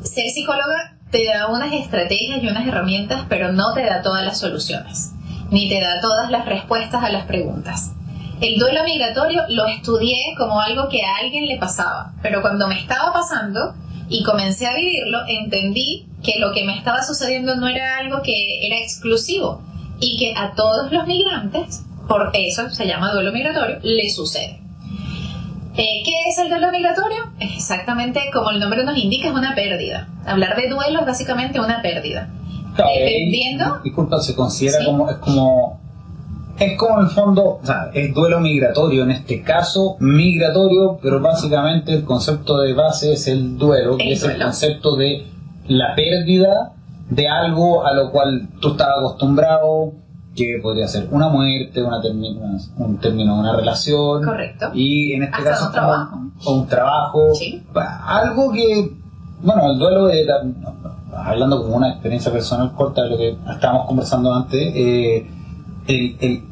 ser 0.06 0.30
psicóloga 0.30 0.96
te 1.10 1.24
da 1.26 1.48
unas 1.48 1.72
estrategias 1.72 2.42
y 2.42 2.48
unas 2.48 2.66
herramientas, 2.66 3.24
pero 3.28 3.52
no 3.52 3.74
te 3.74 3.84
da 3.84 4.02
todas 4.02 4.24
las 4.24 4.38
soluciones, 4.38 5.12
ni 5.50 5.68
te 5.68 5.80
da 5.80 6.00
todas 6.00 6.30
las 6.30 6.46
respuestas 6.46 7.02
a 7.02 7.10
las 7.10 7.26
preguntas. 7.26 7.92
El 8.40 8.58
duelo 8.58 8.84
migratorio 8.84 9.42
lo 9.48 9.66
estudié 9.66 10.34
como 10.36 10.60
algo 10.60 10.88
que 10.88 11.02
a 11.02 11.16
alguien 11.16 11.46
le 11.46 11.56
pasaba, 11.56 12.12
pero 12.22 12.42
cuando 12.42 12.68
me 12.68 12.78
estaba 12.78 13.12
pasando 13.12 13.74
y 14.08 14.22
comencé 14.22 14.66
a 14.66 14.74
vivirlo, 14.74 15.18
entendí 15.26 16.06
que 16.22 16.38
lo 16.38 16.52
que 16.52 16.64
me 16.64 16.76
estaba 16.76 17.02
sucediendo 17.02 17.56
no 17.56 17.66
era 17.66 17.98
algo 17.98 18.20
que 18.22 18.66
era 18.66 18.76
exclusivo 18.78 19.62
y 20.00 20.18
que 20.18 20.34
a 20.36 20.52
todos 20.54 20.92
los 20.92 21.06
migrantes, 21.06 21.84
por 22.08 22.30
eso 22.34 22.68
se 22.70 22.86
llama 22.86 23.12
duelo 23.12 23.32
migratorio, 23.32 23.78
le 23.82 24.10
sucede. 24.10 24.65
Eh, 25.78 26.02
¿Qué 26.04 26.12
es 26.30 26.38
el 26.38 26.48
duelo 26.48 26.70
migratorio? 26.72 27.18
Exactamente 27.40 28.20
como 28.32 28.50
el 28.50 28.60
nombre 28.60 28.82
nos 28.84 28.96
indica, 28.96 29.28
es 29.28 29.34
una 29.34 29.54
pérdida. 29.54 30.08
Hablar 30.24 30.56
de 30.56 30.68
duelo 30.68 31.00
es 31.00 31.06
básicamente 31.06 31.60
una 31.60 31.82
pérdida. 31.82 32.28
Claro, 32.74 32.90
Dependiendo. 32.98 33.64
eh, 33.76 33.80
Disculpa, 33.84 34.20
se 34.20 34.34
considera 34.34 34.78
Sí. 34.80 34.86
como. 34.86 35.10
Es 35.10 35.16
como. 35.16 35.80
Es 36.58 36.78
como 36.78 37.00
en 37.00 37.04
el 37.06 37.10
fondo, 37.12 37.58
o 37.62 37.66
sea, 37.66 37.90
es 37.92 38.14
duelo 38.14 38.40
migratorio, 38.40 39.02
en 39.02 39.10
este 39.10 39.42
caso 39.42 39.96
migratorio, 40.00 40.98
pero 41.02 41.20
básicamente 41.20 41.92
el 41.92 42.04
concepto 42.04 42.56
de 42.60 42.72
base 42.72 43.12
es 43.12 43.28
el 43.28 43.58
duelo, 43.58 43.98
que 43.98 44.04
El 44.04 44.12
es 44.14 44.22
el 44.22 44.30
duelo. 44.30 44.44
concepto 44.46 44.96
de 44.96 45.26
la 45.68 45.94
pérdida 45.94 46.72
de 47.10 47.28
algo 47.28 47.84
a 47.86 47.92
lo 47.92 48.10
cual 48.10 48.48
tú 48.62 48.70
estabas 48.72 48.94
acostumbrado, 49.00 49.92
que 50.36 50.60
podría 50.62 50.86
ser 50.86 51.08
una 51.10 51.28
muerte, 51.28 51.82
una 51.82 52.00
termina, 52.00 52.58
un 52.76 52.98
término 52.98 53.34
de 53.34 53.40
una 53.40 53.56
relación. 53.56 54.22
Correcto. 54.22 54.70
Y 54.74 55.12
en 55.14 55.24
este 55.24 55.36
Hasta 55.36 55.50
caso 55.50 55.66
un 55.66 55.72
trabajo. 55.72 56.16
o 56.44 56.52
un 56.54 56.66
trabajo. 56.66 57.34
Sí. 57.34 57.62
Algo 57.74 58.52
que, 58.52 58.92
bueno, 59.42 59.70
el 59.72 59.78
duelo 59.78 60.06
de 60.06 60.26
hablando 61.16 61.62
como 61.62 61.76
una 61.76 61.90
experiencia 61.90 62.30
personal 62.30 62.72
corta 62.74 63.02
de 63.04 63.10
lo 63.10 63.16
que 63.16 63.36
estábamos 63.50 63.86
conversando 63.86 64.34
antes, 64.34 64.60
eh, 64.74 65.26
el, 65.88 66.16
el, 66.20 66.42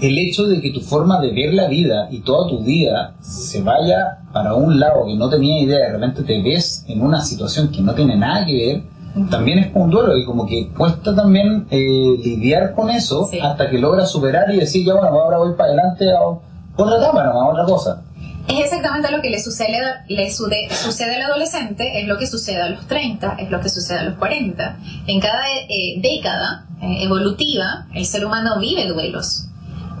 el 0.00 0.18
hecho 0.18 0.46
de 0.46 0.60
que 0.60 0.72
tu 0.72 0.80
forma 0.80 1.20
de 1.20 1.32
ver 1.32 1.54
la 1.54 1.68
vida 1.68 2.08
y 2.10 2.20
toda 2.20 2.48
tu 2.48 2.62
vida 2.64 3.14
se 3.20 3.62
vaya 3.62 4.18
para 4.32 4.54
un 4.54 4.78
lado 4.80 5.06
que 5.06 5.14
no 5.14 5.28
tenía 5.28 5.60
idea, 5.62 5.78
de 5.86 5.92
repente 5.92 6.22
te 6.22 6.42
ves 6.42 6.84
en 6.88 7.02
una 7.02 7.20
situación 7.22 7.68
que 7.68 7.80
no 7.82 7.94
tiene 7.94 8.16
nada 8.16 8.44
que 8.46 8.52
ver, 8.54 8.82
también 9.30 9.58
es 9.58 9.70
un 9.74 9.90
duelo 9.90 10.16
y 10.16 10.24
como 10.24 10.46
que 10.46 10.68
cuesta 10.76 11.14
también 11.14 11.66
eh, 11.70 12.16
lidiar 12.22 12.74
con 12.74 12.90
eso 12.90 13.28
Sí. 13.30 13.38
hasta 13.40 13.68
que 13.70 13.78
logras 13.78 14.10
superar 14.10 14.52
y 14.54 14.58
decir, 14.58 14.86
ya 14.86 14.94
bueno, 14.94 15.08
ahora 15.08 15.38
voy 15.38 15.52
para 15.54 15.70
adelante 15.72 16.10
a 16.10 16.20
otra 16.22 16.96
etapa, 16.98 17.24
no, 17.24 17.30
a 17.32 17.48
otra 17.50 17.64
cosa. 17.64 18.02
Es 18.48 18.60
exactamente 18.64 19.10
lo 19.10 19.20
que 19.20 19.28
le 19.28 19.38
sucede, 19.40 19.78
le 20.08 20.30
sude- 20.30 20.70
sucede 20.70 21.16
al 21.16 21.22
adolescente, 21.30 22.00
es 22.00 22.08
lo 22.08 22.16
que 22.16 22.26
sucede 22.26 22.62
a 22.62 22.70
los 22.70 22.86
30, 22.86 23.34
es 23.38 23.50
lo 23.50 23.60
que 23.60 23.68
sucede 23.68 23.98
a 23.98 24.02
los 24.04 24.14
40. 24.14 24.78
En 25.06 25.20
cada 25.20 25.42
eh, 25.68 26.00
década 26.00 26.64
eh, 26.80 27.02
evolutiva, 27.04 27.86
el 27.94 28.06
ser 28.06 28.24
humano 28.24 28.58
vive 28.58 28.86
duelos. 28.86 29.47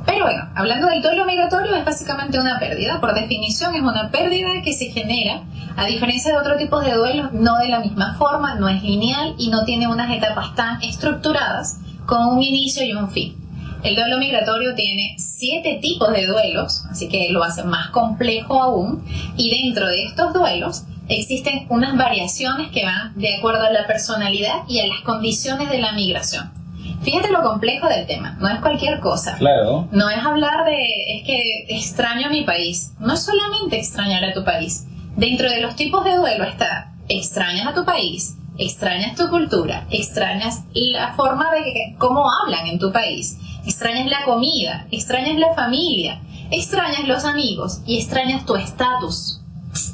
Pero 0.08 0.24
bueno, 0.24 0.48
hablando 0.54 0.88
del 0.88 1.02
duelo 1.02 1.26
migratorio, 1.26 1.76
es 1.76 1.84
básicamente 1.84 2.40
una 2.40 2.58
pérdida. 2.58 2.98
Por 2.98 3.12
definición, 3.12 3.74
es 3.74 3.82
una 3.82 4.10
pérdida 4.10 4.48
que 4.64 4.72
se 4.72 4.86
genera, 4.86 5.42
a 5.76 5.84
diferencia 5.84 6.32
de 6.32 6.38
otro 6.38 6.56
tipo 6.56 6.80
de 6.80 6.94
duelos, 6.94 7.30
no 7.34 7.58
de 7.58 7.68
la 7.68 7.80
misma 7.80 8.14
forma, 8.14 8.54
no 8.54 8.70
es 8.70 8.82
lineal 8.82 9.34
y 9.36 9.50
no 9.50 9.66
tiene 9.66 9.86
unas 9.86 10.10
etapas 10.10 10.54
tan 10.54 10.82
estructuradas 10.82 11.80
con 12.06 12.26
un 12.26 12.42
inicio 12.42 12.86
y 12.86 12.94
un 12.94 13.10
fin. 13.10 13.36
El 13.82 13.96
duelo 13.96 14.16
migratorio 14.16 14.74
tiene 14.74 15.14
siete 15.18 15.78
tipos 15.82 16.10
de 16.10 16.26
duelos, 16.26 16.86
así 16.90 17.10
que 17.10 17.28
lo 17.30 17.44
hace 17.44 17.64
más 17.64 17.90
complejo 17.90 18.62
aún. 18.62 19.04
Y 19.36 19.50
dentro 19.50 19.88
de 19.88 20.04
estos 20.04 20.32
duelos 20.32 20.84
existen 21.08 21.66
unas 21.68 21.98
variaciones 21.98 22.70
que 22.70 22.86
van 22.86 23.12
de 23.14 23.36
acuerdo 23.36 23.66
a 23.66 23.70
la 23.70 23.86
personalidad 23.86 24.62
y 24.68 24.80
a 24.80 24.86
las 24.86 25.02
condiciones 25.02 25.68
de 25.68 25.80
la 25.80 25.92
migración. 25.92 26.57
Fíjate 27.02 27.30
lo 27.30 27.42
complejo 27.42 27.88
del 27.88 28.06
tema, 28.06 28.36
no 28.40 28.48
es 28.48 28.60
cualquier 28.60 29.00
cosa. 29.00 29.36
Claro. 29.38 29.88
No 29.92 30.10
es 30.10 30.18
hablar 30.24 30.64
de, 30.64 30.76
es 31.16 31.24
que 31.26 31.66
extraño 31.68 32.26
a 32.26 32.30
mi 32.30 32.44
país. 32.44 32.92
No 32.98 33.14
es 33.14 33.22
solamente 33.24 33.78
extrañar 33.78 34.24
a 34.24 34.32
tu 34.34 34.44
país. 34.44 34.86
Dentro 35.16 35.48
de 35.48 35.60
los 35.60 35.76
tipos 35.76 36.04
de 36.04 36.16
duelo 36.16 36.44
está, 36.44 36.92
extrañas 37.08 37.66
a 37.66 37.74
tu 37.74 37.84
país, 37.84 38.36
extrañas 38.58 39.16
tu 39.16 39.28
cultura, 39.28 39.86
extrañas 39.90 40.64
la 40.74 41.14
forma 41.14 41.52
de 41.54 41.62
que- 41.72 41.94
cómo 41.98 42.24
hablan 42.42 42.66
en 42.66 42.78
tu 42.78 42.92
país, 42.92 43.38
extrañas 43.64 44.06
la 44.10 44.24
comida, 44.24 44.86
extrañas 44.90 45.36
la 45.38 45.54
familia, 45.54 46.20
extrañas 46.50 47.06
los 47.06 47.24
amigos 47.24 47.80
y 47.86 47.98
extrañas 47.98 48.44
tu 48.44 48.56
estatus. 48.56 49.40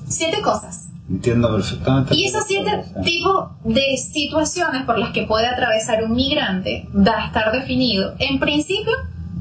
Siete 0.09 0.41
cosas. 0.43 0.84
Entiendo 1.09 1.53
perfectamente. 1.55 2.15
Y 2.15 2.25
esos 2.27 2.45
siete 2.47 2.71
tipos 3.05 3.51
de 3.65 3.97
situaciones 3.97 4.85
por 4.85 4.99
las 4.99 5.11
que 5.11 5.25
puede 5.25 5.47
atravesar 5.47 6.03
un 6.05 6.15
migrante 6.15 6.89
va 6.95 7.25
a 7.25 7.27
estar 7.27 7.53
definido, 7.53 8.15
en 8.19 8.39
principio, 8.39 8.93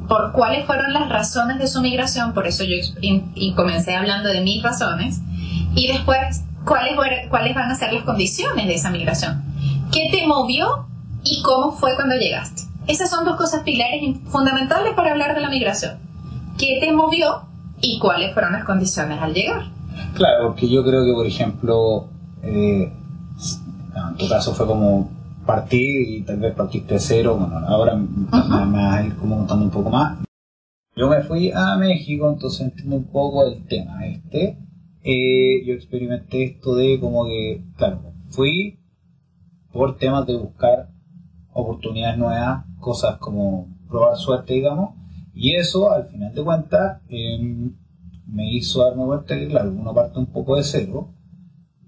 por 0.09 0.33
cuáles 0.33 0.65
fueron 0.65 0.91
las 0.91 1.07
razones 1.07 1.59
de 1.59 1.67
su 1.67 1.81
migración, 1.81 2.33
por 2.33 2.47
eso 2.47 2.65
yo 2.65 2.75
y 3.01 3.53
comencé 3.53 3.95
hablando 3.95 4.29
de 4.29 4.41
mis 4.41 4.61
razones, 4.61 5.21
y 5.73 5.87
después 5.87 6.43
cuáles, 6.65 6.95
cuáles 7.29 7.55
van 7.55 7.71
a 7.71 7.75
ser 7.75 7.93
las 7.93 8.03
condiciones 8.03 8.67
de 8.67 8.75
esa 8.75 8.89
migración. 8.89 9.43
¿Qué 9.91 10.09
te 10.11 10.27
movió 10.27 10.87
y 11.23 11.41
cómo 11.43 11.71
fue 11.71 11.95
cuando 11.95 12.15
llegaste? 12.15 12.63
Esas 12.87 13.09
son 13.09 13.23
dos 13.23 13.37
cosas 13.37 13.63
pilares 13.63 14.01
fundamentales 14.27 14.93
para 14.95 15.11
hablar 15.11 15.33
de 15.33 15.41
la 15.41 15.49
migración. 15.49 15.97
¿Qué 16.57 16.79
te 16.81 16.91
movió 16.91 17.43
y 17.81 17.99
cuáles 17.99 18.33
fueron 18.33 18.51
las 18.51 18.65
condiciones 18.65 19.21
al 19.21 19.33
llegar? 19.33 19.71
Claro, 20.15 20.47
porque 20.47 20.69
yo 20.69 20.83
creo 20.83 21.05
que, 21.05 21.13
por 21.13 21.25
ejemplo, 21.25 22.07
eh, 22.43 22.91
en 23.95 24.17
tu 24.17 24.27
caso 24.27 24.53
fue 24.53 24.65
como 24.65 25.09
partir 25.45 26.07
y 26.07 26.21
tal 26.21 26.37
vez 26.37 26.53
partiste 26.53 26.95
de 26.95 26.99
cero. 26.99 27.37
Bueno, 27.37 27.57
ahora 27.67 27.95
me 27.95 28.27
vas 28.29 28.99
a 28.99 29.05
ir 29.05 29.15
como 29.15 29.37
contando 29.37 29.65
un 29.65 29.71
poco 29.71 29.89
más. 29.89 30.19
Yo 30.95 31.09
me 31.09 31.21
fui 31.23 31.51
a 31.51 31.75
México, 31.77 32.29
entonces 32.29 32.61
entiendo 32.61 32.97
un 32.97 33.05
poco 33.05 33.45
el 33.45 33.65
tema 33.65 34.05
este. 34.05 34.57
Eh, 35.03 35.65
yo 35.65 35.73
experimenté 35.73 36.43
esto 36.43 36.75
de 36.75 36.99
como 36.99 37.25
que, 37.25 37.63
claro, 37.75 38.13
fui 38.29 38.79
por 39.71 39.97
temas 39.97 40.25
de 40.27 40.37
buscar 40.37 40.89
oportunidades 41.51 42.17
nuevas, 42.17 42.65
cosas 42.79 43.17
como 43.17 43.67
probar 43.89 44.17
suerte, 44.17 44.53
digamos, 44.53 44.91
y 45.33 45.55
eso, 45.55 45.91
al 45.91 46.07
final 46.07 46.33
de 46.33 46.43
cuentas, 46.43 47.01
em, 47.09 47.73
me 48.33 48.51
hizo 48.51 48.83
darme 48.83 49.05
cuenta 49.05 49.35
que, 49.35 49.47
claro, 49.47 49.71
uno 49.71 49.93
parte 49.93 50.17
un 50.17 50.25
poco 50.25 50.57
de 50.57 50.63
cero 50.63 51.13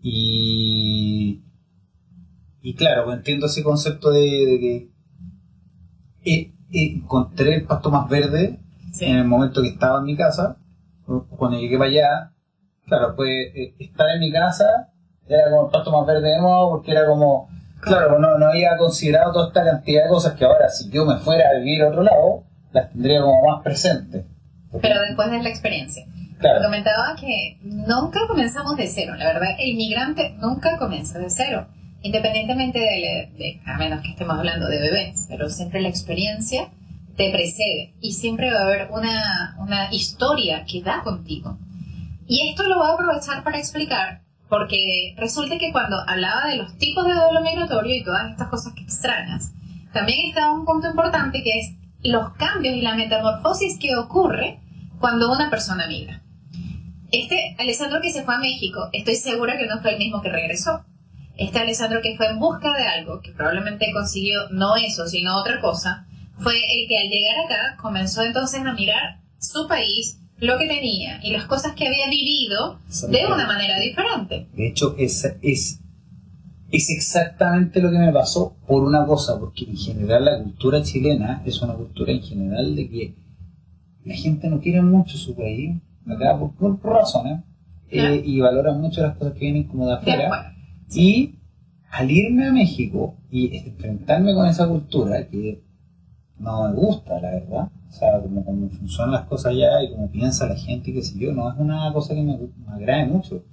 y, 0.02 1.44
y 2.62 2.76
claro, 2.76 3.06
pues 3.06 3.18
entiendo 3.18 3.48
ese 3.48 3.64
concepto 3.64 4.12
de, 4.12 4.20
de 4.20 4.60
que 4.60 4.92
eh, 6.24 6.54
eh, 6.72 6.94
encontré 6.98 7.56
el 7.56 7.66
pasto 7.66 7.90
más 7.90 8.08
verde 8.08 8.60
en 9.00 9.18
el 9.18 9.26
momento 9.26 9.62
que 9.62 9.70
estaba 9.70 10.00
en 10.00 10.06
mi 10.06 10.16
casa, 10.16 10.58
cuando 11.06 11.60
llegué 11.60 11.78
para 11.78 11.90
allá, 11.90 12.32
claro, 12.86 13.16
pues 13.16 13.30
eh, 13.56 13.76
estar 13.80 14.08
en 14.12 14.20
mi 14.20 14.32
casa 14.32 14.94
era 15.28 15.50
como 15.50 15.66
el 15.66 15.72
pasto 15.72 15.92
más 15.92 16.06
verde 16.06 16.30
de 16.30 16.40
nuevo 16.40 16.70
porque 16.70 16.92
era 16.92 17.08
como, 17.08 17.50
claro, 17.82 18.20
no, 18.20 18.38
no 18.38 18.46
había 18.46 18.78
considerado 18.78 19.34
toda 19.34 19.48
esta 19.48 19.66
cantidad 19.66 20.04
de 20.04 20.10
cosas 20.10 20.34
que 20.36 20.46
ahora 20.46 20.70
si 20.70 20.92
yo 20.92 21.06
me 21.06 21.18
fuera 21.18 21.50
a 21.50 21.58
vivir 21.58 21.82
a 21.82 21.90
otro 21.90 22.04
lado, 22.04 22.44
las 22.72 22.92
tendría 22.92 23.22
como 23.22 23.48
más 23.48 23.64
presentes. 23.64 24.26
Pero 24.82 25.02
después 25.02 25.32
de 25.32 25.42
la 25.42 25.50
experiencia. 25.50 26.06
Claro. 26.40 26.64
Comentaba 26.64 27.16
que 27.20 27.58
nunca 27.64 28.20
comenzamos 28.28 28.76
de 28.76 28.88
cero, 28.88 29.16
la 29.16 29.26
verdad, 29.26 29.50
el 29.58 29.76
migrante 29.76 30.36
nunca 30.40 30.78
comienza 30.78 31.18
de 31.18 31.30
cero, 31.30 31.68
independientemente 32.02 32.80
de, 32.80 33.32
de- 33.38 33.62
a 33.66 33.78
menos 33.78 34.02
que 34.02 34.10
estemos 34.10 34.38
hablando 34.38 34.68
de 34.68 34.80
bebés, 34.82 35.26
pero 35.30 35.50
siempre 35.50 35.82
la 35.82 35.88
experiencia 35.90 36.70
te 37.16 37.32
precede 37.32 37.94
y 38.02 38.12
siempre 38.12 38.52
va 38.52 38.60
a 38.60 38.64
haber 38.64 38.90
una, 38.92 39.56
una 39.60 39.94
historia 39.94 40.66
que 40.66 40.82
da 40.82 41.02
contigo. 41.04 41.58
Y 42.28 42.50
esto 42.50 42.64
lo 42.64 42.80
voy 42.80 42.90
a 42.90 42.94
aprovechar 42.96 43.44
para 43.44 43.58
explicar, 43.58 44.22
porque 44.50 45.16
resulta 45.18 45.58
que 45.58 45.72
cuando 45.72 45.96
hablaba 46.06 46.48
de 46.48 46.58
los 46.58 46.78
tipos 46.78 47.06
de 47.08 47.14
duelo 47.14 47.42
migratorio 47.42 47.96
y 47.96 48.04
todas 48.04 48.30
estas 48.32 48.50
cosas 48.50 48.74
extrañas, 48.78 49.54
también 49.94 50.28
está 50.30 50.52
un 50.52 50.66
punto 50.66 50.90
importante 50.90 51.42
que 51.42 51.60
es 51.60 51.72
los 52.04 52.34
cambios 52.34 52.76
y 52.76 52.82
la 52.82 52.96
metamorfosis 52.96 53.80
que 53.80 53.96
ocurre 53.96 54.60
cuando 55.00 55.32
una 55.32 55.50
persona 55.50 55.88
migra. 55.88 56.22
Este 57.12 57.56
Alessandro 57.60 58.00
que 58.02 58.12
se 58.12 58.24
fue 58.24 58.36
a 58.36 58.40
México, 58.40 58.90
estoy 58.92 59.16
segura 59.16 59.58
que 59.58 59.68
no 59.68 59.82
fue 59.82 59.94
el 59.94 60.00
mismo 60.00 60.22
que 60.22 60.30
regresó. 60.30 60.86
Este 61.38 61.60
Alessandro 61.60 62.02
que 62.02 62.16
fue 62.16 62.28
en 62.28 62.40
busca 62.40 62.74
de 62.78 62.88
algo, 62.88 63.22
que 63.22 63.32
probablemente 63.32 63.92
consiguió 63.94 64.50
no 64.52 64.76
eso, 64.76 65.08
sino 65.08 65.38
otra 65.38 65.60
cosa, 65.62 66.08
fue 66.38 66.56
el 66.56 66.88
que 66.88 66.98
al 66.98 67.10
llegar 67.10 67.46
acá 67.46 67.78
comenzó 67.82 68.24
entonces 68.24 68.62
a 68.62 68.74
mirar 68.74 69.20
su 69.40 69.68
país, 69.68 70.20
lo 70.40 70.58
que 70.58 70.68
tenía 70.68 71.20
y 71.24 71.32
las 71.32 71.46
cosas 71.46 71.74
que 71.76 71.88
había 71.88 72.10
vivido 72.10 72.80
de 73.10 73.26
una 73.26 73.48
manera 73.48 73.80
diferente. 73.80 74.48
De 74.54 74.68
hecho, 74.68 74.96
es, 74.98 75.24
es, 75.42 75.80
es 76.72 76.90
exactamente 76.90 77.82
lo 77.82 77.92
que 77.92 78.00
me 78.00 78.12
pasó 78.12 78.56
por 78.68 78.84
una 78.84 79.06
cosa, 79.06 79.40
porque 79.40 79.66
en 79.66 79.78
general 79.78 80.26
la 80.26 80.44
cultura 80.44 80.84
chilena 80.84 81.42
es 81.46 81.62
una 81.62 81.74
cultura 81.74 82.12
en 82.12 82.22
general 82.22 82.76
de 82.76 82.90
que 82.90 83.16
la 84.04 84.16
gente 84.16 84.50
no 84.50 84.60
quiere 84.60 84.82
mucho 84.82 85.18
su 85.18 85.36
país, 85.36 85.78
acá 86.08 86.38
por, 86.38 86.54
por- 86.56 86.80
por 86.80 86.94
razones, 86.94 87.42
eh, 87.90 88.00
Claro. 88.00 88.16
y 88.16 88.40
valora 88.40 88.74
mucho 88.74 89.02
las 89.02 89.16
cosas 89.18 89.34
que 89.34 89.40
vienen 89.42 89.64
como 89.66 89.88
de 89.88 89.94
afuera. 89.94 90.54
Y 90.94 91.36
al 91.92 92.12
irme 92.12 92.48
a 92.48 92.52
México 92.52 93.16
y 93.32 93.56
enfrentarme 93.58 94.34
con 94.34 94.48
esa 94.48 94.68
cultura 94.68 95.28
que 95.28 95.62
no 96.40 96.68
me 96.68 96.76
gusta, 96.76 97.20
la 97.22 97.32
verdad, 97.32 97.70
o 97.90 97.92
sea, 97.92 98.20
como, 98.22 98.44
como 98.44 98.70
funcionan 98.70 99.14
las 99.14 99.26
cosas 99.26 99.54
allá 99.54 99.82
y 99.84 99.92
como 99.92 100.12
piensa 100.12 100.48
la 100.48 100.56
gente, 100.56 100.92
qué 100.94 101.02
sé 101.02 101.18
yo, 101.18 101.32
no 101.32 101.50
es 101.52 101.58
una 101.58 101.92
cosa 101.94 102.14
que 102.14 102.22
me, 102.22 102.38
me 102.38 102.74
agrade 102.74 103.06
mucho. 103.06 103.44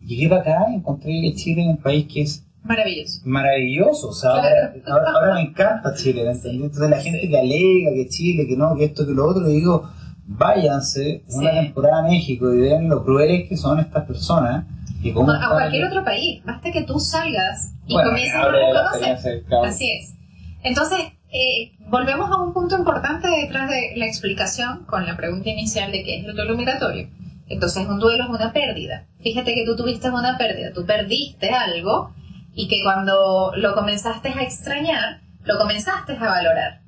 Llegué 0.00 0.28
para 0.28 0.40
acá 0.42 0.66
y 0.70 0.74
encontré 0.76 1.12
que 1.20 1.34
Chile 1.34 1.62
es 1.62 1.68
un 1.68 1.76
país 1.78 2.06
que 2.12 2.22
es 2.22 2.42
Maravilloso. 2.62 3.20
maravilloso, 3.24 4.08
o 4.08 4.12
sea, 4.12 4.30
ahora, 4.30 4.74
ahora, 4.86 5.04
ahora 5.14 5.34
me 5.34 5.42
encanta 5.42 5.94
Chile, 5.94 6.24
¿me 6.24 6.32
entendí? 6.32 6.64
Entonces 6.64 6.90
la 6.90 7.00
gente 7.00 7.28
que 7.28 7.38
alega 7.38 7.92
que 7.94 8.08
Chile, 8.08 8.46
que 8.48 8.56
no, 8.56 8.74
que 8.76 8.84
esto, 8.86 9.06
que 9.06 9.12
lo 9.12 9.28
otro, 9.28 9.44
le 9.44 9.50
digo, 9.52 9.88
váyanse 10.26 11.22
una 11.28 11.50
Sí. 11.50 11.56
temporada 11.66 11.98
a 12.00 12.02
México 12.02 12.52
y 12.52 12.60
vean 12.60 12.88
lo 12.88 13.04
crueles 13.04 13.48
que 13.48 13.56
son 13.56 13.78
estas 13.80 14.04
personas 14.06 14.66
y 15.02 15.12
cómo 15.12 15.30
A 15.30 15.48
cualquier 15.50 15.84
otro 15.84 16.04
país, 16.04 16.42
basta 16.44 16.70
que 16.72 16.82
tú 16.82 16.98
salgas 16.98 17.72
y 17.86 17.94
Bueno, 17.94 18.10
comiences 18.10 18.34
a 18.36 18.48
uno. 18.48 19.64
Así 19.64 19.90
es. 19.90 20.14
Entonces, 20.62 20.98
eh, 21.32 21.72
volvemos 21.88 22.30
a 22.30 22.42
un 22.42 22.52
punto 22.52 22.76
importante 22.76 23.28
detrás 23.28 23.70
de 23.70 23.92
la 23.96 24.06
explicación 24.06 24.84
con 24.86 25.06
la 25.06 25.16
pregunta 25.16 25.48
inicial 25.50 25.92
de 25.92 26.02
qué 26.02 26.18
es 26.20 26.24
el 26.26 26.34
duelo 26.34 26.56
migratorio. 26.56 27.08
Entonces, 27.48 27.86
un 27.86 28.00
duelo 28.00 28.24
es 28.24 28.30
una 28.30 28.52
pérdida. 28.52 29.06
Fíjate 29.20 29.54
que 29.54 29.64
tú 29.64 29.76
tuviste 29.76 30.10
una 30.10 30.36
pérdida, 30.36 30.72
tú 30.72 30.84
perdiste 30.84 31.50
algo 31.50 32.12
y 32.54 32.66
que 32.66 32.82
cuando 32.82 33.52
lo 33.56 33.74
comenzaste 33.74 34.30
a 34.30 34.42
extrañar, 34.42 35.20
lo 35.44 35.56
comenzaste 35.58 36.14
a 36.16 36.24
valorar. 36.24 36.80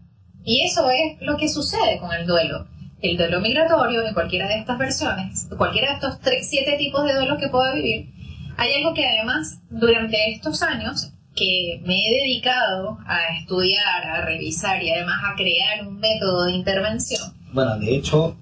Y 0.45 0.65
eso 0.65 0.89
es 0.91 1.21
lo 1.21 1.37
que 1.37 1.49
sucede 1.49 1.99
con 2.01 2.13
el 2.13 2.27
duelo. 2.27 2.67
El 3.01 3.17
duelo 3.17 3.41
migratorio, 3.41 4.07
en 4.07 4.15
cualquiera 4.15 4.49
de 4.49 4.59
estas 4.59 4.77
versiones, 4.77 5.49
cualquiera 5.57 5.89
de 5.91 5.95
estos 5.95 6.21
tres, 6.21 6.49
siete 6.49 6.77
tipos 6.79 7.05
de 7.05 7.15
duelos 7.15 7.39
que 7.39 7.49
puedo 7.49 7.73
vivir, 7.75 8.11
hay 8.57 8.75
algo 8.75 8.93
que 8.93 9.07
además 9.07 9.61
durante 9.71 10.33
estos 10.33 10.63
años 10.63 11.13
que 11.37 11.81
me 11.85 11.95
he 11.95 12.23
dedicado 12.23 12.99
a 13.07 13.37
estudiar, 13.39 14.05
a 14.05 14.25
revisar 14.25 14.83
y 14.83 14.91
además 14.91 15.23
a 15.25 15.37
crear 15.37 15.87
un 15.87 16.01
método 16.01 16.47
de 16.47 16.53
intervención. 16.53 17.33
Bueno, 17.53 17.79
de 17.79 17.95
hecho, 17.95 18.37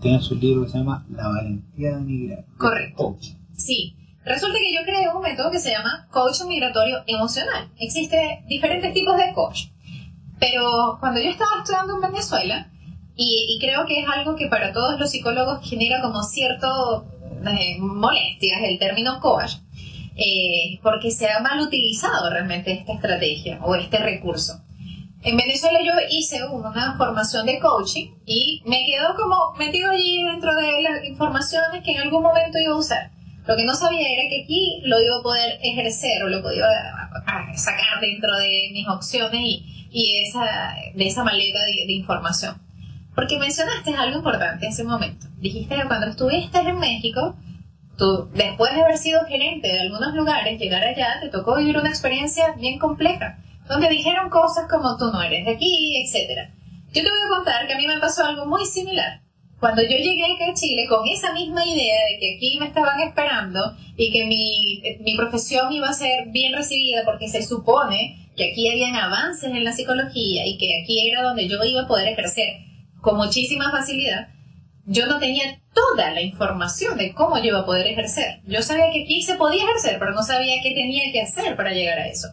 tiene 0.00 0.22
su 0.22 0.34
libro 0.36 0.64
que 0.64 0.70
se 0.70 0.78
llama 0.78 1.04
La 1.10 1.28
valentía 1.28 1.96
de 1.96 2.00
migrar. 2.00 2.44
Correcto. 2.56 3.18
Sí. 3.54 3.94
Resulta 4.24 4.58
que 4.58 4.74
yo 4.74 4.80
creé 4.84 5.08
un 5.14 5.22
método 5.22 5.50
que 5.50 5.58
se 5.58 5.70
llama 5.70 6.08
coach 6.10 6.42
migratorio 6.46 7.02
emocional. 7.06 7.68
Existen 7.78 8.46
diferentes 8.46 8.94
tipos 8.94 9.16
de 9.18 9.32
coach. 9.34 9.66
Pero 10.40 10.96
cuando 11.00 11.20
yo 11.20 11.30
estaba 11.30 11.50
estudiando 11.58 11.96
en 11.96 12.12
Venezuela, 12.12 12.70
y, 13.20 13.58
creo 13.60 13.84
que 13.84 14.00
es 14.00 14.08
algo 14.08 14.36
que 14.36 14.46
para 14.46 14.72
todos 14.72 14.98
los 14.98 15.10
psicólogos 15.10 15.68
genera 15.68 16.00
como 16.00 16.22
cierto 16.22 17.04
eh, 17.44 17.76
molestias 17.80 18.62
el 18.62 18.78
término 18.78 19.20
coach, 19.20 19.54
eh, 20.16 20.78
porque 20.82 21.10
se 21.10 21.28
ha 21.28 21.40
mal 21.40 21.60
utilizado 21.60 22.30
realmente 22.30 22.72
esta 22.72 22.92
estrategia 22.92 23.58
o 23.62 23.74
este 23.74 23.98
recurso. 23.98 24.62
En 25.22 25.36
Venezuela 25.36 25.80
yo 25.84 25.92
hice 26.10 26.46
una 26.46 26.96
formación 26.96 27.44
de 27.44 27.58
coaching 27.58 28.12
y 28.24 28.62
me 28.66 28.86
quedó 28.86 29.16
como 29.16 29.52
metido 29.58 29.90
allí 29.90 30.22
dentro 30.22 30.54
de 30.54 30.82
las 30.82 31.04
informaciones 31.04 31.82
que 31.82 31.90
en 31.90 32.02
algún 32.02 32.22
momento 32.22 32.56
iba 32.58 32.72
a 32.72 32.78
usar. 32.78 33.10
Lo 33.48 33.56
que 33.56 33.64
no 33.64 33.74
sabía 33.74 34.06
era 34.12 34.28
que 34.28 34.42
aquí 34.44 34.80
lo 34.84 35.00
iba 35.00 35.18
a 35.18 35.22
poder 35.22 35.58
ejercer 35.60 36.22
o 36.22 36.28
lo 36.28 36.40
podía 36.40 36.66
sacar 37.56 38.00
dentro 38.00 38.36
de 38.36 38.70
mis 38.72 38.86
opciones 38.86 39.40
y, 39.42 39.88
y 39.90 40.22
esa, 40.22 40.76
de 40.94 41.06
esa 41.06 41.24
maleta 41.24 41.58
de, 41.64 41.92
información. 41.92 42.67
Porque 43.18 43.36
mencionaste 43.36 43.96
algo 43.96 44.18
importante 44.18 44.64
en 44.64 44.70
ese 44.70 44.84
momento. 44.84 45.26
Dijiste 45.38 45.74
que 45.74 45.88
cuando 45.88 46.06
estuviste 46.06 46.56
en 46.60 46.78
México, 46.78 47.34
tú, 47.96 48.28
después 48.32 48.72
de 48.72 48.80
haber 48.80 48.96
sido 48.96 49.24
gerente 49.24 49.66
de 49.66 49.80
algunos 49.80 50.14
lugares, 50.14 50.60
llegar 50.60 50.84
allá 50.84 51.18
te 51.20 51.28
tocó 51.28 51.56
vivir 51.56 51.76
una 51.76 51.88
experiencia 51.88 52.52
bien 52.52 52.78
compleja 52.78 53.40
donde 53.68 53.88
dijeron 53.88 54.30
cosas 54.30 54.68
como 54.70 54.96
tú 54.96 55.06
no 55.12 55.20
eres 55.20 55.46
de 55.46 55.50
aquí, 55.50 56.00
etc. 56.00 56.48
Yo 56.92 57.02
te 57.02 57.10
voy 57.10 57.18
a 57.26 57.36
contar 57.36 57.66
que 57.66 57.74
a 57.74 57.76
mí 57.76 57.88
me 57.88 57.98
pasó 57.98 58.24
algo 58.24 58.46
muy 58.46 58.64
similar. 58.64 59.20
Cuando 59.58 59.82
yo 59.82 59.96
llegué 59.96 60.22
acá 60.36 60.52
a 60.52 60.54
Chile 60.54 60.86
con 60.88 61.04
esa 61.08 61.32
misma 61.32 61.66
idea 61.66 61.96
de 62.12 62.20
que 62.20 62.36
aquí 62.36 62.56
me 62.60 62.66
estaban 62.66 63.00
esperando 63.00 63.76
y 63.96 64.12
que 64.12 64.26
mi, 64.26 64.80
mi 65.00 65.16
profesión 65.16 65.72
iba 65.72 65.88
a 65.88 65.92
ser 65.92 66.28
bien 66.28 66.52
recibida 66.52 67.02
porque 67.04 67.26
se 67.26 67.42
supone 67.42 68.28
que 68.36 68.52
aquí 68.52 68.70
habían 68.70 68.94
avances 68.94 69.50
en 69.50 69.64
la 69.64 69.72
psicología 69.72 70.46
y 70.46 70.56
que 70.56 70.80
aquí 70.80 71.10
era 71.10 71.24
donde 71.24 71.48
yo 71.48 71.64
iba 71.64 71.82
a 71.82 71.88
poder 71.88 72.06
ejercer 72.06 72.67
con 73.00 73.16
muchísima 73.16 73.70
facilidad, 73.70 74.28
yo 74.84 75.06
no 75.06 75.18
tenía 75.18 75.60
toda 75.74 76.10
la 76.12 76.22
información 76.22 76.96
de 76.96 77.12
cómo 77.12 77.38
yo 77.38 77.44
iba 77.44 77.60
a 77.60 77.66
poder 77.66 77.86
ejercer. 77.86 78.40
Yo 78.46 78.62
sabía 78.62 78.90
que 78.90 79.02
aquí 79.04 79.22
se 79.22 79.34
podía 79.34 79.64
ejercer, 79.64 79.98
pero 79.98 80.12
no 80.12 80.22
sabía 80.22 80.62
qué 80.62 80.70
tenía 80.74 81.12
que 81.12 81.20
hacer 81.20 81.56
para 81.56 81.72
llegar 81.72 81.98
a 81.98 82.08
eso. 82.08 82.28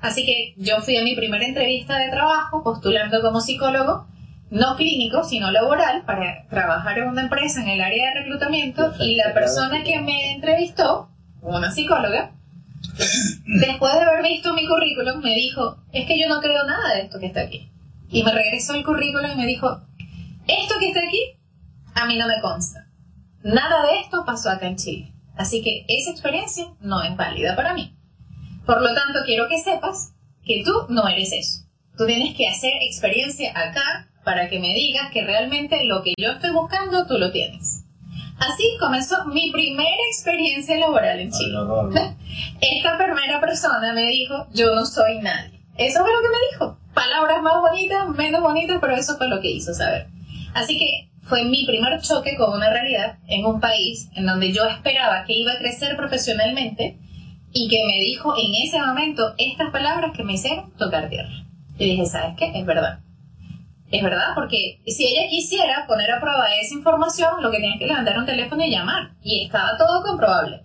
Así 0.00 0.24
que 0.26 0.54
yo 0.56 0.80
fui 0.80 0.96
a 0.96 1.04
mi 1.04 1.14
primera 1.14 1.44
entrevista 1.44 1.98
de 1.98 2.10
trabajo 2.10 2.64
postulando 2.64 3.20
como 3.20 3.40
psicólogo, 3.40 4.06
no 4.50 4.76
clínico, 4.76 5.22
sino 5.22 5.50
laboral, 5.50 6.04
para 6.04 6.48
trabajar 6.48 6.98
en 6.98 7.08
una 7.08 7.22
empresa 7.22 7.62
en 7.62 7.68
el 7.68 7.80
área 7.80 8.08
de 8.08 8.20
reclutamiento 8.20 8.92
y 8.98 9.14
la 9.14 9.32
persona 9.32 9.84
que 9.84 10.00
me 10.00 10.32
entrevistó, 10.32 11.08
una 11.42 11.70
psicóloga, 11.70 12.32
después 13.46 13.92
de 13.94 14.00
haber 14.00 14.22
visto 14.24 14.52
mi 14.54 14.66
currículum, 14.66 15.22
me 15.22 15.34
dijo, 15.34 15.76
es 15.92 16.06
que 16.06 16.18
yo 16.18 16.28
no 16.28 16.40
creo 16.40 16.64
nada 16.64 16.94
de 16.94 17.02
esto 17.02 17.20
que 17.20 17.26
está 17.26 17.42
aquí. 17.42 17.70
Y 18.08 18.24
me 18.24 18.32
regresó 18.32 18.74
el 18.74 18.84
currículum 18.84 19.30
y 19.32 19.36
me 19.36 19.46
dijo, 19.46 19.80
esto 20.50 20.74
que 20.78 20.88
está 20.88 21.00
aquí, 21.00 21.36
a 21.94 22.06
mí 22.06 22.16
no 22.16 22.26
me 22.26 22.40
consta. 22.40 22.86
Nada 23.42 23.86
de 23.86 24.00
esto 24.00 24.24
pasó 24.24 24.50
acá 24.50 24.66
en 24.66 24.76
Chile. 24.76 25.14
Así 25.36 25.62
que 25.62 25.84
esa 25.88 26.10
experiencia 26.10 26.66
no 26.80 27.02
es 27.02 27.16
válida 27.16 27.56
para 27.56 27.74
mí. 27.74 27.94
Por 28.66 28.82
lo 28.82 28.94
tanto, 28.94 29.20
quiero 29.24 29.48
que 29.48 29.58
sepas 29.58 30.12
que 30.44 30.62
tú 30.64 30.72
no 30.88 31.08
eres 31.08 31.32
eso. 31.32 31.64
Tú 31.96 32.06
tienes 32.06 32.36
que 32.36 32.46
hacer 32.46 32.72
experiencia 32.82 33.50
acá 33.58 34.10
para 34.24 34.48
que 34.48 34.58
me 34.58 34.74
digas 34.74 35.10
que 35.12 35.24
realmente 35.24 35.84
lo 35.84 36.02
que 36.02 36.14
yo 36.18 36.32
estoy 36.32 36.50
buscando 36.50 37.06
tú 37.06 37.18
lo 37.18 37.32
tienes. 37.32 37.84
Así 38.38 38.76
comenzó 38.78 39.26
mi 39.26 39.50
primera 39.50 40.02
experiencia 40.10 40.76
laboral 40.78 41.20
en 41.20 41.30
Chile. 41.30 41.58
Esta 42.60 42.96
primera 42.96 43.40
persona 43.40 43.92
me 43.92 44.06
dijo, 44.06 44.46
yo 44.52 44.74
no 44.74 44.86
soy 44.86 45.18
nadie. 45.20 45.60
Eso 45.76 46.00
fue 46.00 46.12
lo 46.12 46.20
que 46.20 46.28
me 46.28 46.50
dijo. 46.52 46.78
Palabras 46.94 47.42
más 47.42 47.60
bonitas, 47.60 48.08
menos 48.08 48.42
bonitas, 48.42 48.78
pero 48.80 48.96
eso 48.96 49.16
fue 49.16 49.28
lo 49.28 49.40
que 49.40 49.50
hizo 49.50 49.74
saber. 49.74 50.08
Así 50.54 50.78
que 50.78 51.10
fue 51.22 51.44
mi 51.44 51.64
primer 51.64 52.00
choque 52.00 52.36
con 52.36 52.52
una 52.52 52.70
realidad 52.70 53.18
en 53.28 53.44
un 53.44 53.60
país 53.60 54.08
en 54.16 54.26
donde 54.26 54.52
yo 54.52 54.64
esperaba 54.64 55.24
que 55.24 55.34
iba 55.34 55.52
a 55.52 55.58
crecer 55.58 55.96
profesionalmente 55.96 56.98
y 57.52 57.68
que 57.68 57.84
me 57.86 58.00
dijo 58.00 58.34
en 58.36 58.54
ese 58.54 58.80
momento 58.80 59.34
estas 59.38 59.70
palabras 59.70 60.12
que 60.16 60.24
me 60.24 60.34
hicieron 60.34 60.72
tocar 60.76 61.08
tierra. 61.08 61.30
Y 61.78 61.86
dije, 61.86 62.06
¿sabes 62.06 62.36
qué? 62.36 62.52
Es 62.58 62.66
verdad. 62.66 63.00
Es 63.90 64.02
verdad, 64.02 64.34
porque 64.36 64.80
si 64.86 65.06
ella 65.06 65.28
quisiera 65.28 65.86
poner 65.88 66.12
a 66.12 66.20
prueba 66.20 66.46
esa 66.54 66.74
información, 66.74 67.42
lo 67.42 67.50
que 67.50 67.58
tenía 67.58 67.78
que 67.78 67.86
levantar 67.86 68.18
un 68.18 68.26
teléfono 68.26 68.64
y 68.64 68.70
llamar. 68.70 69.14
Y 69.22 69.44
estaba 69.44 69.76
todo 69.76 70.02
comprobable. 70.02 70.62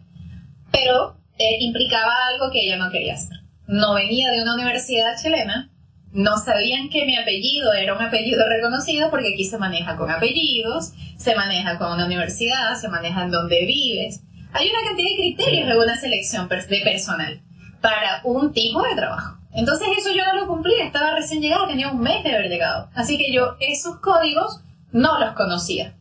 Pero 0.71 1.17
eh, 1.39 1.57
implicaba 1.61 2.13
algo 2.27 2.51
que 2.51 2.65
ella 2.65 2.77
no 2.77 2.91
quería 2.91 3.15
hacer. 3.15 3.37
No 3.67 3.95
venía 3.95 4.29
de 4.29 4.43
una 4.43 4.53
universidad 4.53 5.19
chilena, 5.19 5.71
no 6.15 6.37
sabían 6.37 6.89
que 6.89 7.05
mi 7.05 7.17
apellido 7.17 7.73
era 7.73 7.93
un 7.93 8.01
apellido 8.01 8.47
reconocido 8.47 9.11
porque 9.11 9.33
aquí 9.33 9.43
se 9.43 9.57
maneja 9.57 9.97
con 9.97 10.09
apellidos, 10.09 10.93
se 11.17 11.35
maneja 11.35 11.77
con 11.77 11.91
una 11.91 12.05
universidad, 12.05 12.73
se 12.75 12.87
maneja 12.87 13.25
en 13.25 13.31
donde 13.31 13.65
vives. 13.65 14.21
Hay 14.53 14.69
una 14.69 14.79
cantidad 14.87 15.09
de 15.09 15.15
criterios 15.17 15.67
de 15.67 15.77
una 15.77 15.97
selección 15.97 16.47
de 16.47 16.81
personal 16.85 17.41
para 17.81 18.21
un 18.23 18.53
tipo 18.53 18.81
de 18.81 18.95
trabajo. 18.95 19.37
Entonces 19.51 19.89
eso 19.97 20.09
yo 20.15 20.23
no 20.23 20.39
lo 20.39 20.47
cumplía, 20.47 20.85
estaba 20.85 21.15
recién 21.15 21.41
llegado, 21.41 21.67
tenía 21.67 21.91
un 21.91 21.99
mes 21.99 22.23
de 22.23 22.33
haber 22.33 22.49
llegado. 22.49 22.89
Así 22.95 23.17
que 23.17 23.33
yo 23.33 23.57
esos 23.59 23.99
códigos 23.99 24.61
no 24.93 25.19
los 25.19 25.33
conocía. 25.33 25.95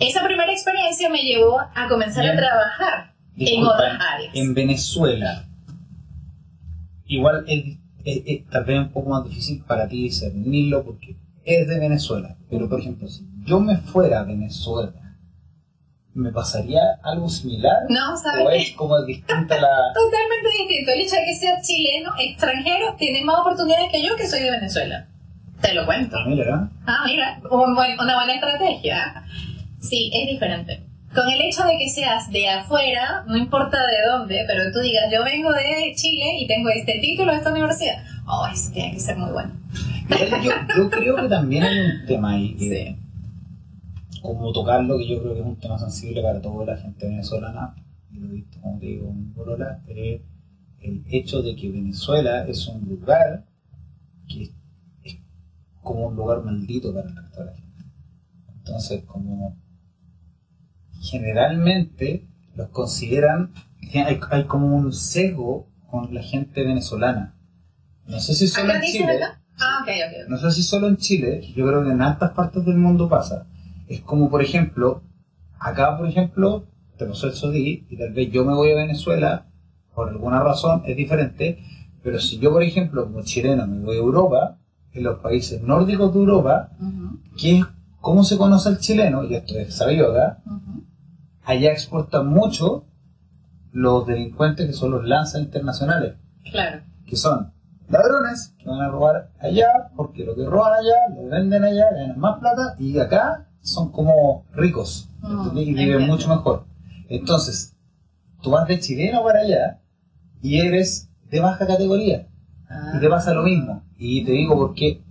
Esa 0.00 0.22
primera 0.22 0.52
experiencia 0.52 1.08
me 1.08 1.22
llevó 1.22 1.60
a 1.60 1.88
comenzar 1.88 2.26
a 2.26 2.36
trabajar 2.36 3.14
en 3.38 3.64
otras 3.64 3.98
áreas. 3.98 4.34
En 4.34 4.52
Venezuela, 4.52 5.46
igual 7.06 7.46
es, 8.04 8.44
tal 8.50 8.64
vez 8.64 8.78
un 8.78 8.90
poco 8.90 9.10
más 9.10 9.24
difícil 9.24 9.62
para 9.66 9.88
ti 9.88 10.02
discernirlo 10.02 10.84
porque 10.84 11.16
es 11.44 11.68
de 11.68 11.78
Venezuela. 11.78 12.36
Pero 12.50 12.68
por 12.68 12.80
ejemplo, 12.80 13.08
si 13.08 13.26
yo 13.44 13.60
me 13.60 13.76
fuera 13.78 14.20
a 14.20 14.24
Venezuela 14.24 15.04
¿me 16.14 16.30
pasaría 16.30 16.80
algo 17.02 17.28
similar? 17.28 17.82
No, 17.88 18.16
¿sabes? 18.16 18.46
¿O 18.46 18.50
es 18.50 18.70
como 18.72 19.02
distinta 19.04 19.60
la...? 19.60 19.68
Totalmente 19.94 20.48
distinto. 20.58 20.92
El 20.92 21.00
hecho 21.00 21.16
de 21.16 21.24
que 21.24 21.34
sea 21.34 21.60
chileno, 21.60 22.12
extranjero, 22.18 22.94
tiene 22.96 23.24
más 23.24 23.40
oportunidades 23.40 23.90
que 23.90 24.02
yo 24.02 24.16
que 24.16 24.26
soy 24.26 24.42
de 24.42 24.50
Venezuela. 24.52 25.08
Te 25.60 25.74
lo 25.74 25.84
cuento. 25.86 26.16
Ah, 26.16 26.28
mira. 26.28 26.70
Ah, 26.86 27.02
mira, 27.06 27.40
una 27.50 28.14
buena 28.14 28.34
estrategia. 28.34 29.24
Sí, 29.80 30.10
es 30.14 30.28
diferente. 30.28 30.83
Con 31.14 31.28
el 31.28 31.40
hecho 31.42 31.64
de 31.64 31.78
que 31.78 31.88
seas 31.88 32.30
de 32.30 32.48
afuera, 32.48 33.24
no 33.26 33.36
importa 33.36 33.78
de 33.78 34.10
dónde, 34.10 34.44
pero 34.46 34.72
tú 34.72 34.80
digas, 34.80 35.04
yo 35.12 35.22
vengo 35.24 35.52
de 35.52 35.94
Chile 35.94 36.38
y 36.40 36.46
tengo 36.46 36.68
este 36.70 36.98
título 37.00 37.32
de 37.32 37.38
esta 37.38 37.52
universidad, 37.52 38.04
oh, 38.26 38.46
eso 38.52 38.72
tiene 38.72 38.92
que 38.92 39.00
ser 39.00 39.16
muy 39.16 39.30
bueno. 39.30 39.52
Yo, 40.42 40.50
yo 40.76 40.90
creo 40.90 41.16
que 41.16 41.28
también 41.28 41.62
hay 41.62 41.78
un 41.78 42.06
tema 42.06 42.32
ahí. 42.32 42.56
Sí 42.58 42.98
cómo 44.24 44.52
tocarlo, 44.52 44.96
que 44.96 45.06
yo 45.06 45.20
creo 45.20 45.34
que 45.34 45.40
es 45.40 45.46
un 45.46 45.56
tema 45.56 45.78
sensible 45.78 46.22
para 46.22 46.40
toda 46.40 46.64
la 46.64 46.76
gente 46.78 47.06
venezolana, 47.06 47.74
y 48.10 48.18
lo 48.18 48.28
he 48.28 48.32
visto, 48.32 48.58
como 48.62 48.78
te 48.78 48.86
digo, 48.86 49.10
en 49.10 49.32
Corolla, 49.34 49.82
es 49.86 50.22
el 50.80 51.04
hecho 51.10 51.42
de 51.42 51.54
que 51.54 51.70
Venezuela 51.70 52.46
es 52.46 52.66
un 52.66 52.88
lugar 52.88 53.44
que 54.26 54.50
es 55.04 55.18
como 55.82 56.06
un 56.06 56.16
lugar 56.16 56.42
maldito 56.42 56.94
para 56.94 57.10
el 57.10 57.16
resto 57.16 57.40
de 57.40 57.46
la 57.46 57.52
gente. 57.52 57.84
Entonces, 58.56 59.04
como 59.04 59.56
generalmente 61.04 62.26
los 62.56 62.68
consideran, 62.70 63.52
hay, 63.92 64.18
hay 64.30 64.44
como 64.44 64.74
un 64.74 64.92
sesgo 64.92 65.68
con 65.90 66.14
la 66.14 66.22
gente 66.22 66.64
venezolana. 66.64 67.34
No 68.06 68.20
sé 68.20 68.34
si 68.34 68.48
solo 68.48 68.72
en 68.74 68.82
Chile. 68.82 69.20
Ah, 69.58 69.80
okay, 69.82 70.00
okay. 70.02 70.20
No 70.28 70.36
sé 70.38 70.50
si 70.50 70.62
solo 70.62 70.88
en 70.88 70.96
Chile, 70.96 71.40
yo 71.54 71.66
creo 71.66 71.84
que 71.84 71.90
en 71.90 72.02
altas 72.02 72.32
partes 72.32 72.64
del 72.64 72.76
mundo 72.76 73.08
pasa 73.08 73.46
es 73.88 74.00
como, 74.00 74.30
por 74.30 74.42
ejemplo, 74.42 75.02
acá, 75.58 75.96
por 75.96 76.08
ejemplo, 76.08 76.66
tenemos 76.96 77.22
el 77.24 77.32
SODI 77.32 77.86
y 77.88 77.96
tal 77.96 78.12
vez 78.12 78.30
yo 78.30 78.44
me 78.44 78.54
voy 78.54 78.70
a 78.72 78.76
Venezuela, 78.76 79.46
por 79.94 80.08
alguna 80.08 80.40
razón 80.40 80.82
es 80.86 80.96
diferente, 80.96 81.58
pero 82.02 82.18
si 82.18 82.38
yo, 82.38 82.50
por 82.50 82.62
ejemplo, 82.62 83.04
como 83.04 83.22
chileno 83.22 83.66
me 83.66 83.80
voy 83.80 83.96
a 83.96 84.00
Europa, 84.00 84.58
en 84.92 85.02
los 85.02 85.18
países 85.18 85.60
nórdicos 85.62 86.12
de 86.14 86.20
Europa, 86.20 86.70
¿cómo 88.00 88.22
se 88.22 88.36
conoce 88.36 88.68
el 88.68 88.78
chileno? 88.78 89.24
Y 89.24 89.34
esto 89.34 89.58
es 89.58 89.74
sabido 89.74 90.12
acá, 90.12 90.42
allá 91.44 91.72
exportan 91.72 92.28
mucho 92.28 92.84
los 93.72 94.06
delincuentes 94.06 94.66
que 94.66 94.72
son 94.72 94.92
los 94.92 95.04
lanzas 95.04 95.40
internacionales. 95.42 96.14
Claro. 96.50 96.82
Que 97.06 97.16
son 97.16 97.52
ladrones 97.88 98.54
que 98.58 98.68
van 98.68 98.80
a 98.80 98.88
robar 98.88 99.30
allá, 99.40 99.90
porque 99.96 100.24
lo 100.24 100.34
que 100.34 100.44
roban 100.46 100.72
allá 100.74 101.14
lo 101.14 101.28
venden 101.28 101.64
allá, 101.64 101.90
ganan 101.92 102.18
más 102.18 102.38
plata, 102.38 102.76
y 102.78 102.98
acá 102.98 103.48
son 103.60 103.90
como 103.90 104.44
ricos 104.54 105.08
Mm, 105.22 105.56
y 105.56 105.64
viven 105.72 105.92
entiendo. 105.92 106.06
mucho 106.14 106.28
mejor. 106.28 106.64
Entonces, 107.08 107.74
tú 108.42 108.50
vas 108.50 108.68
de 108.68 108.78
chileno 108.78 109.22
para 109.24 109.40
allá 109.40 109.80
y 110.42 110.58
eres 110.60 111.08
de 111.30 111.40
baja 111.40 111.66
categoría. 111.66 112.28
Y 112.94 113.00
te 113.00 113.08
pasa 113.08 113.32
lo 113.32 113.42
mismo. 113.42 113.82
Y 113.96 114.22
te 114.24 114.32
digo 114.32 114.54
porque 114.54 115.02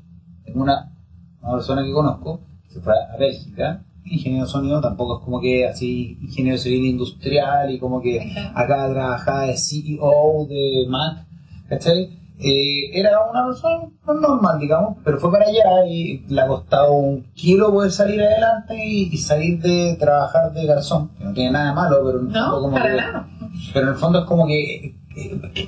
una, 0.53 0.91
una 1.41 1.53
persona 1.53 1.83
que 1.83 1.91
conozco 1.91 2.41
que 2.63 2.75
se 2.75 2.81
fue 2.81 2.93
a 2.93 3.17
Bélgica, 3.17 3.83
ingeniero 4.05 4.45
de 4.45 4.51
sonido, 4.51 4.81
tampoco 4.81 5.17
es 5.19 5.23
como 5.25 5.39
que 5.41 5.65
así 5.67 6.17
ingeniero 6.21 6.57
civil 6.57 6.85
industrial 6.85 7.71
y 7.71 7.79
como 7.79 8.01
que 8.01 8.19
acá 8.53 8.89
trabajaba 8.91 9.43
de 9.43 9.57
CEO 9.57 10.45
de 10.49 10.85
Mac, 10.87 11.25
¿cachai? 11.69 12.19
Eh, 12.39 12.89
era 12.99 13.11
una 13.31 13.45
persona 13.45 13.83
no 14.05 14.13
normal, 14.15 14.59
digamos, 14.59 14.97
pero 15.03 15.17
fue 15.19 15.31
para 15.31 15.45
allá 15.45 15.85
y 15.87 16.25
le 16.27 16.41
ha 16.41 16.47
costado 16.47 16.91
un 16.93 17.23
kilo 17.35 17.71
poder 17.71 17.91
salir 17.91 18.21
adelante 18.21 18.75
y, 18.85 19.03
y 19.13 19.17
salir 19.17 19.61
de 19.61 19.95
trabajar 19.99 20.51
de 20.51 20.65
garzón, 20.65 21.09
que 21.17 21.23
no 21.23 21.33
tiene 21.33 21.51
nada 21.51 21.69
de 21.69 21.75
malo, 21.75 21.97
pero 22.03 22.21
No, 22.23 22.59
como 22.59 22.73
para 22.73 22.89
que- 22.89 22.97
nada. 22.97 23.29
pero 23.73 23.85
en 23.87 23.93
el 23.93 23.99
fondo 23.99 24.19
es 24.19 24.25
como 24.25 24.47
que 24.47 24.95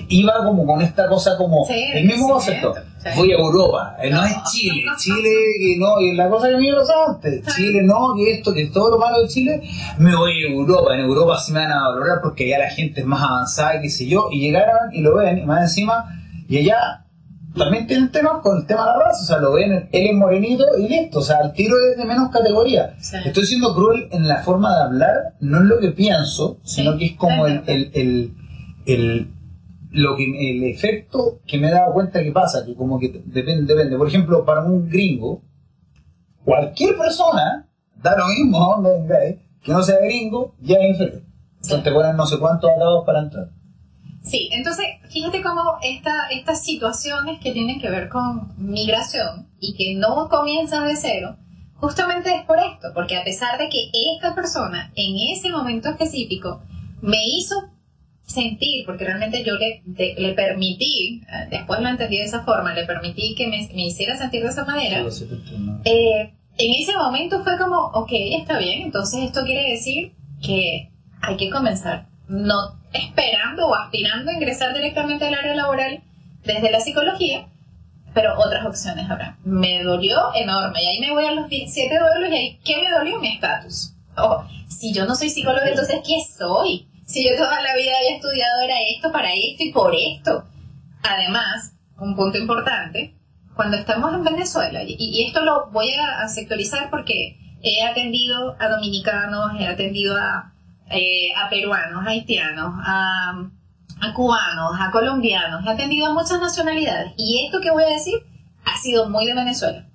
iba 0.09 0.33
como 0.45 0.65
con 0.65 0.81
esta 0.81 1.07
cosa 1.07 1.37
como 1.37 1.65
Sí, 1.65 1.83
el 1.93 2.05
mismo 2.05 2.29
concepto 2.29 2.73
sí. 2.97 3.09
voy 3.15 3.31
a 3.31 3.35
Europa 3.37 3.95
eh, 4.01 4.09
no 4.09 4.23
es 4.23 4.33
Chile 4.51 4.83
Chile 4.97 5.29
que 5.59 5.77
no 5.77 5.99
y 6.01 6.15
la 6.15 6.29
cosa 6.29 6.49
que 6.49 6.57
me 6.57 6.73
pasaba 6.73 7.13
antes 7.15 7.45
Chile 7.55 7.83
no 7.83 8.13
que 8.15 8.31
esto 8.33 8.53
que 8.53 8.67
todo 8.67 8.91
lo 8.91 8.97
malo 8.97 9.21
de 9.21 9.27
Chile 9.27 9.61
me 9.99 10.15
voy 10.15 10.31
a 10.43 10.49
Europa 10.51 10.93
en 10.95 11.01
Europa 11.01 11.37
sí 11.39 11.51
me 11.51 11.59
van 11.59 11.71
a 11.71 11.89
valorar 11.89 12.19
porque 12.23 12.45
allá 12.45 12.65
la 12.65 12.71
gente 12.71 13.01
es 13.01 13.05
más 13.05 13.21
avanzada 13.21 13.81
qué 13.81 13.89
sé 13.89 14.07
yo 14.07 14.29
y 14.31 14.39
llegaron 14.39 14.93
y 14.93 15.01
lo 15.01 15.15
ven 15.15 15.37
y 15.37 15.45
más 15.45 15.61
encima 15.61 16.05
y 16.47 16.57
allá 16.57 17.01
también 17.55 17.87
tienen 17.87 18.11
temas 18.11 18.41
con 18.43 18.57
el 18.57 18.65
tema 18.67 18.81
de 18.81 18.87
la 18.87 18.97
raza, 19.05 19.21
o 19.23 19.25
sea, 19.27 19.37
lo 19.37 19.53
ven, 19.53 19.71
él 19.71 19.87
es 20.07 20.13
morenito 20.13 20.65
y 20.77 20.89
listo, 20.89 21.19
o 21.19 21.21
sea, 21.21 21.37
el 21.39 21.53
tiro 21.53 21.73
es 21.89 21.97
de 21.97 22.03
menos 22.03 22.29
categoría. 22.29 22.97
Estoy 23.23 23.45
siendo 23.45 23.73
cruel 23.73 24.09
en 24.11 24.27
la 24.27 24.43
forma 24.43 24.75
de 24.75 24.83
hablar, 24.83 25.13
no 25.39 25.59
es 25.59 25.63
lo 25.63 25.79
que 25.79 25.91
pienso, 25.91 26.57
sino 26.65 26.97
que 26.97 27.05
es 27.05 27.11
como 27.15 27.47
el, 27.47 27.63
el, 27.67 27.91
el- 27.93 28.33
lo 29.95 30.15
que, 30.15 30.51
el 30.51 30.63
efecto 30.65 31.39
que 31.47 31.57
me 31.57 31.69
he 31.69 31.71
dado 31.71 31.93
cuenta 31.93 32.21
que 32.21 32.31
pasa, 32.31 32.65
que 32.65 32.75
como 32.75 32.99
que 32.99 33.09
depende, 33.25 33.73
depende. 33.73 33.97
Por 33.97 34.07
ejemplo, 34.07 34.43
para 34.43 34.61
un 34.61 34.89
gringo, 34.89 35.41
cualquier 36.43 36.97
persona, 36.97 37.67
da 37.95 38.17
lo 38.17 38.27
mismo 38.27 38.75
a 38.75 38.83
que 39.63 39.71
no 39.71 39.81
sea 39.81 39.99
gringo, 40.01 40.55
ya 40.59 40.77
es 40.77 40.89
inferior. 40.91 41.23
Entonces 41.55 41.83
te 41.83 41.91
ponen 41.91 42.17
no 42.17 42.27
sé 42.27 42.37
cuántos 42.37 42.69
atados 42.69 43.05
para 43.05 43.21
entrar. 43.21 43.49
Sí, 44.21 44.49
entonces 44.51 44.85
fíjate 45.09 45.41
cómo 45.41 45.61
esta, 45.81 46.27
estas 46.29 46.63
situaciones 46.63 47.39
que 47.39 47.51
tienen 47.51 47.79
que 47.79 47.89
ver 47.89 48.09
con 48.09 48.53
migración 48.57 49.47
y 49.59 49.75
que 49.75 49.95
no 49.95 50.27
comienzan 50.29 50.87
de 50.87 50.95
cero, 50.95 51.37
justamente 51.75 52.35
es 52.35 52.43
por 52.45 52.57
esto, 52.59 52.89
porque 52.93 53.17
a 53.17 53.23
pesar 53.23 53.57
de 53.57 53.69
que 53.69 53.91
esta 54.15 54.35
persona 54.35 54.91
en 54.95 55.15
ese 55.31 55.51
momento 55.51 55.89
específico 55.89 56.61
me 57.01 57.17
hizo 57.25 57.55
sentir, 58.25 58.85
porque 58.85 59.05
realmente 59.05 59.43
yo 59.43 59.53
le, 59.55 59.81
de- 59.85 60.15
le 60.17 60.33
permití, 60.33 61.21
eh, 61.29 61.47
después 61.49 61.79
lo 61.79 61.89
entendí 61.89 62.17
de 62.17 62.23
esa 62.25 62.43
forma, 62.43 62.73
le 62.73 62.85
permití 62.85 63.35
que 63.35 63.47
me, 63.47 63.67
me 63.73 63.85
hiciera 63.87 64.17
sentir 64.17 64.41
de 64.43 64.49
esa 64.49 64.65
manera, 64.65 65.03
eh, 65.85 66.33
en 66.57 66.81
ese 66.81 66.95
momento 66.95 67.43
fue 67.43 67.57
como, 67.57 67.75
ok, 67.93 68.09
está 68.39 68.57
bien, 68.57 68.81
entonces 68.81 69.23
esto 69.23 69.43
quiere 69.45 69.69
decir 69.71 70.13
que 70.41 70.89
hay 71.21 71.37
que 71.37 71.49
comenzar, 71.49 72.07
no 72.27 72.55
esperando 72.93 73.67
o 73.67 73.75
aspirando 73.75 74.31
a 74.31 74.33
ingresar 74.33 74.73
directamente 74.73 75.25
al 75.27 75.33
área 75.35 75.53
laboral 75.55 76.01
desde 76.43 76.71
la 76.71 76.79
psicología, 76.79 77.47
pero 78.13 78.33
otras 78.39 78.65
opciones 78.65 79.09
habrá. 79.09 79.37
Me 79.43 79.83
dolió 79.83 80.33
enorme, 80.33 80.81
y 80.81 80.85
ahí 80.87 80.99
me 80.99 81.11
voy 81.11 81.25
a 81.25 81.31
los 81.31 81.49
17 81.49 81.99
duelos, 81.99 82.31
y 82.31 82.35
ahí, 82.35 82.59
¿qué 82.63 82.77
me 82.81 82.89
dolió? 82.89 83.19
Mi 83.19 83.27
estatus. 83.33 83.93
Ojo, 84.17 84.45
si 84.69 84.93
yo 84.93 85.05
no 85.05 85.15
soy 85.15 85.29
psicóloga, 85.29 85.67
entonces, 85.67 85.97
¿qué 86.07 86.15
soy? 86.37 86.87
Si 87.05 87.23
yo 87.23 87.35
toda 87.37 87.61
la 87.61 87.75
vida 87.75 87.91
había 87.97 88.15
estudiado 88.15 88.61
era 88.63 88.75
esto, 88.95 89.11
para 89.11 89.31
esto 89.31 89.63
y 89.63 89.71
por 89.71 89.93
esto. 89.95 90.45
Además, 91.03 91.73
un 91.99 92.15
punto 92.15 92.37
importante, 92.37 93.15
cuando 93.55 93.77
estamos 93.77 94.13
en 94.13 94.23
Venezuela, 94.23 94.81
y, 94.85 95.25
esto 95.27 95.41
lo 95.41 95.69
voy 95.71 95.91
a, 95.93 96.23
a 96.23 96.27
sectorizar 96.27 96.89
porque 96.89 97.37
he 97.61 97.83
atendido 97.83 98.55
a 98.59 98.69
dominicanos, 98.69 99.51
he 99.59 99.67
atendido 99.67 100.17
a, 100.17 100.53
eh, 100.89 101.29
a 101.35 101.49
peruanos, 101.49 102.05
a 102.05 102.09
haitianos, 102.09 102.73
a, 102.85 103.49
a 104.01 104.13
cubanos, 104.13 104.71
a 104.79 104.91
colombianos, 104.91 105.65
he 105.65 105.69
atendido 105.69 106.07
a 106.07 106.13
muchas 106.13 106.39
nacionalidades. 106.39 107.13
Y 107.17 107.45
esto 107.45 107.61
que 107.61 107.71
voy 107.71 107.83
a 107.83 107.89
decir 107.89 108.15
ha 108.65 108.77
sido 108.77 109.09
muy 109.09 109.25
de 109.25 109.35
Venezuela. 109.35 109.87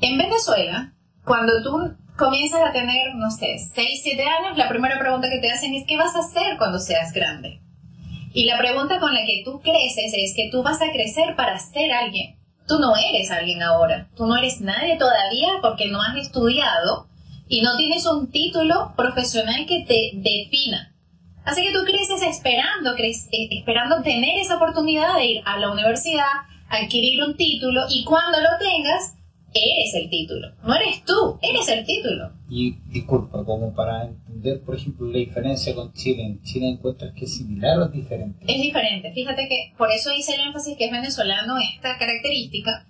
En 0.00 0.16
Venezuela, 0.16 0.94
cuando 1.24 1.62
tú 1.62 1.96
comienzas 2.16 2.62
a 2.62 2.72
tener, 2.72 3.14
no 3.14 3.30
sé, 3.30 3.58
6, 3.58 4.00
7 4.02 4.22
años, 4.22 4.58
la 4.58 4.68
primera 4.68 4.98
pregunta 4.98 5.28
que 5.30 5.40
te 5.40 5.50
hacen 5.50 5.74
es 5.74 5.84
¿qué 5.86 5.96
vas 5.96 6.16
a 6.16 6.20
hacer 6.20 6.56
cuando 6.58 6.78
seas 6.78 7.12
grande? 7.12 7.60
Y 8.32 8.44
la 8.44 8.58
pregunta 8.58 8.98
con 8.98 9.14
la 9.14 9.24
que 9.24 9.42
tú 9.44 9.60
creces 9.60 10.12
es 10.14 10.34
que 10.34 10.50
tú 10.50 10.62
vas 10.62 10.82
a 10.82 10.90
crecer 10.92 11.36
para 11.36 11.58
ser 11.58 11.92
alguien. 11.92 12.36
Tú 12.66 12.78
no 12.78 12.94
eres 12.96 13.30
alguien 13.30 13.62
ahora. 13.62 14.08
Tú 14.16 14.26
no 14.26 14.36
eres 14.36 14.60
nadie 14.60 14.96
todavía 14.96 15.48
porque 15.62 15.88
no 15.88 16.02
has 16.02 16.16
estudiado 16.16 17.06
y 17.48 17.62
no 17.62 17.76
tienes 17.76 18.04
un 18.06 18.30
título 18.30 18.92
profesional 18.96 19.66
que 19.66 19.84
te 19.86 20.10
defina. 20.14 20.92
Así 21.44 21.62
que 21.62 21.72
tú 21.72 21.84
creces 21.84 22.22
esperando, 22.22 22.94
esperando 22.98 24.02
tener 24.02 24.38
esa 24.40 24.56
oportunidad 24.56 25.14
de 25.14 25.26
ir 25.26 25.42
a 25.46 25.58
la 25.58 25.70
universidad, 25.70 26.24
adquirir 26.68 27.22
un 27.22 27.36
título 27.36 27.86
y 27.88 28.04
cuando 28.04 28.38
lo 28.40 28.48
tengas, 28.58 29.15
eres 29.58 29.94
el 29.94 30.10
título. 30.10 30.48
No 30.62 30.74
eres 30.74 31.04
tú, 31.04 31.38
eres 31.42 31.68
el 31.68 31.84
título. 31.84 32.32
Y 32.48 32.76
disculpa, 32.90 33.44
como 33.44 33.74
para 33.74 34.04
entender, 34.04 34.60
por 34.62 34.76
ejemplo, 34.76 35.06
la 35.06 35.18
diferencia 35.18 35.74
con 35.74 35.92
Chile, 35.92 36.22
¿en 36.24 36.42
Chile 36.42 36.68
encuentras 36.68 37.12
que 37.14 37.24
es 37.24 37.36
similar 37.36 37.78
o 37.78 37.84
es 37.86 37.92
diferente? 37.92 38.44
Es 38.46 38.60
diferente. 38.60 39.12
Fíjate 39.12 39.48
que 39.48 39.72
por 39.76 39.90
eso 39.90 40.12
hice 40.12 40.34
el 40.34 40.42
énfasis 40.48 40.76
que 40.76 40.86
es 40.86 40.92
venezolano 40.92 41.56
esta 41.58 41.96
característica, 41.98 42.86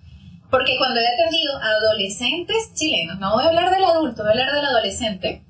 porque 0.49 0.77
cuando 0.77 0.99
he 0.99 1.07
atendido 1.07 1.57
a 1.57 1.67
adolescentes 1.67 2.73
chilenos, 2.73 3.19
no 3.19 3.33
voy 3.33 3.43
a 3.43 3.47
hablar 3.47 3.73
del 3.73 3.83
adulto, 3.83 4.23
voy 4.23 4.29
a 4.29 4.31
hablar 4.31 4.53
del 4.53 4.65
adolescente, 4.65 5.43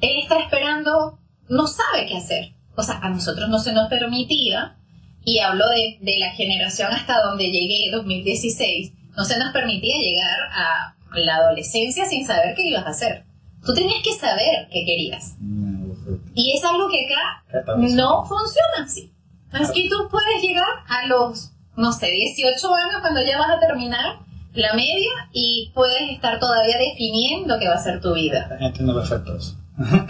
él 0.00 0.18
está 0.22 0.40
esperando, 0.40 1.18
no 1.48 1.66
sabe 1.66 2.06
qué 2.06 2.16
hacer. 2.16 2.52
O 2.76 2.82
sea, 2.82 2.98
a 3.02 3.10
nosotros 3.10 3.48
no 3.48 3.58
se 3.58 3.72
nos 3.72 3.88
permitía, 3.88 4.78
y 5.24 5.38
hablo 5.38 5.68
de, 5.68 5.98
de 6.00 6.18
la 6.18 6.30
generación 6.32 6.90
hasta 6.92 7.22
donde 7.22 7.50
llegué, 7.50 7.90
2016, 7.92 8.92
no 9.16 9.24
se 9.24 9.38
nos 9.38 9.52
permitía 9.52 9.96
llegar 9.98 10.38
a 10.52 10.94
la 11.14 11.36
adolescencia 11.36 12.06
sin 12.06 12.26
saber 12.26 12.54
qué 12.54 12.64
ibas 12.68 12.86
a 12.86 12.90
hacer. 12.90 13.24
Tú 13.64 13.74
tenías 13.74 14.02
que 14.02 14.12
saber 14.14 14.68
qué 14.72 14.84
querías. 14.84 15.36
No, 15.40 15.88
perfecto. 15.94 16.30
Y 16.34 16.56
es 16.56 16.64
algo 16.64 16.88
que 16.88 17.06
acá 17.06 17.74
no 17.76 18.24
funciona 18.24 18.84
así. 18.84 19.12
Es 19.52 19.70
que 19.70 19.88
tú 19.88 20.08
puedes 20.10 20.42
llegar 20.42 20.66
a 20.88 21.06
los, 21.06 21.52
no 21.76 21.92
sé, 21.92 22.06
18 22.10 22.74
años 22.74 22.96
cuando 23.02 23.20
ya 23.22 23.38
vas 23.38 23.50
a 23.50 23.60
terminar 23.60 24.18
la 24.54 24.72
media 24.74 25.10
y 25.32 25.70
puedes 25.74 26.10
estar 26.10 26.38
todavía 26.40 26.76
definiendo 26.78 27.58
qué 27.58 27.68
va 27.68 27.74
a 27.74 27.78
ser 27.82 28.00
tu 28.00 28.14
vida. 28.14 28.56
Entiendo 28.60 28.94
perfecto 28.94 29.36
eso. 29.36 29.56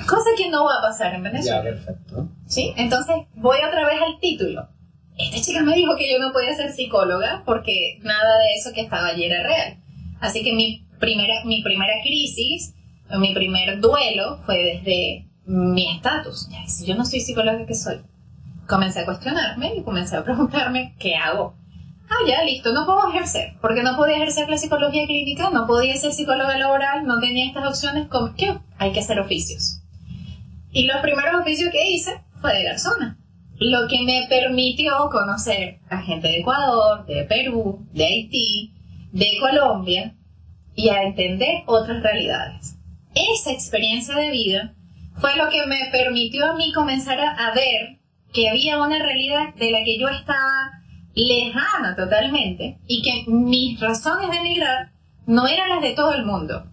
Cosa 0.08 0.30
que 0.36 0.48
no 0.48 0.64
va 0.64 0.78
a 0.78 0.82
pasar 0.82 1.14
en 1.14 1.22
Ya, 1.24 1.30
Venezuela. 1.30 1.62
perfecto. 1.62 2.28
¿Sí? 2.46 2.72
Entonces, 2.76 3.14
voy 3.34 3.58
otra 3.66 3.86
vez 3.86 4.00
al 4.02 4.18
título. 4.20 4.68
Esta 5.16 5.40
chica 5.40 5.62
me 5.62 5.74
dijo 5.74 5.94
que 5.96 6.10
yo 6.10 6.18
no 6.18 6.32
podía 6.32 6.54
ser 6.54 6.72
psicóloga 6.72 7.42
porque 7.44 7.98
nada 8.02 8.38
de 8.38 8.54
eso 8.58 8.72
que 8.74 8.80
estaba 8.80 9.08
allí 9.08 9.24
era 9.24 9.42
real. 9.42 9.76
Así 10.20 10.42
que 10.42 10.52
mi 10.52 10.86
primera, 10.98 11.44
mi 11.44 11.62
primera 11.62 11.94
crisis, 12.02 12.74
mi 13.18 13.34
primer 13.34 13.80
duelo 13.80 14.38
fue 14.46 14.62
desde 14.62 15.26
mi 15.44 15.94
estatus. 15.94 16.48
Si 16.66 16.86
yo 16.86 16.94
no 16.94 17.04
soy 17.04 17.20
psicóloga, 17.20 17.66
¿qué 17.66 17.74
soy? 17.74 18.00
Comencé 18.66 19.00
a 19.00 19.04
cuestionarme 19.04 19.74
y 19.76 19.82
comencé 19.82 20.16
a 20.16 20.24
preguntarme, 20.24 20.94
¿qué 20.98 21.16
hago? 21.16 21.56
Ah, 22.08 22.28
ya, 22.28 22.44
listo, 22.44 22.72
no 22.72 22.84
puedo 22.84 23.08
ejercer, 23.08 23.54
porque 23.60 23.82
no 23.82 23.96
podía 23.96 24.16
ejercer 24.16 24.48
la 24.48 24.58
psicología 24.58 25.06
clínica, 25.06 25.50
no 25.50 25.66
podía 25.66 25.96
ser 25.96 26.12
psicóloga 26.12 26.58
laboral, 26.58 27.06
no 27.06 27.18
tenía 27.20 27.46
estas 27.46 27.66
opciones, 27.66 28.08
¿cómo? 28.08 28.34
¿qué? 28.36 28.58
Hay 28.78 28.92
que 28.92 29.00
hacer 29.00 29.18
oficios. 29.18 29.80
Y 30.72 30.84
los 30.84 30.98
primeros 30.98 31.40
oficios 31.40 31.70
que 31.70 31.90
hice 31.90 32.22
fue 32.40 32.54
de 32.54 32.64
garzona. 32.64 33.18
Lo 33.64 33.86
que 33.86 34.02
me 34.02 34.26
permitió 34.28 35.08
conocer 35.08 35.78
a 35.88 35.98
gente 35.98 36.26
de 36.26 36.40
Ecuador, 36.40 37.06
de 37.06 37.22
Perú, 37.24 37.86
de 37.92 38.04
Haití, 38.04 38.74
de 39.12 39.38
Colombia 39.38 40.16
y 40.74 40.88
a 40.88 41.04
entender 41.04 41.62
otras 41.66 42.02
realidades. 42.02 42.76
Esa 43.14 43.52
experiencia 43.52 44.16
de 44.16 44.30
vida 44.30 44.74
fue 45.20 45.36
lo 45.36 45.48
que 45.48 45.64
me 45.66 45.78
permitió 45.92 46.50
a 46.50 46.56
mí 46.56 46.72
comenzar 46.72 47.20
a, 47.20 47.54
ver 47.54 48.00
que 48.32 48.48
había 48.48 48.82
una 48.82 48.98
realidad 48.98 49.54
de 49.54 49.70
la 49.70 49.84
que 49.84 49.96
yo 49.96 50.08
estaba 50.08 50.82
lejana 51.14 51.94
totalmente 51.94 52.80
y 52.88 53.00
que 53.02 53.30
mis 53.30 53.78
razones 53.78 54.28
de 54.28 54.38
emigrar 54.38 54.90
no 55.26 55.46
eran 55.46 55.68
las 55.68 55.82
de 55.82 55.94
todo 55.94 56.14
el 56.14 56.24
mundo. 56.24 56.64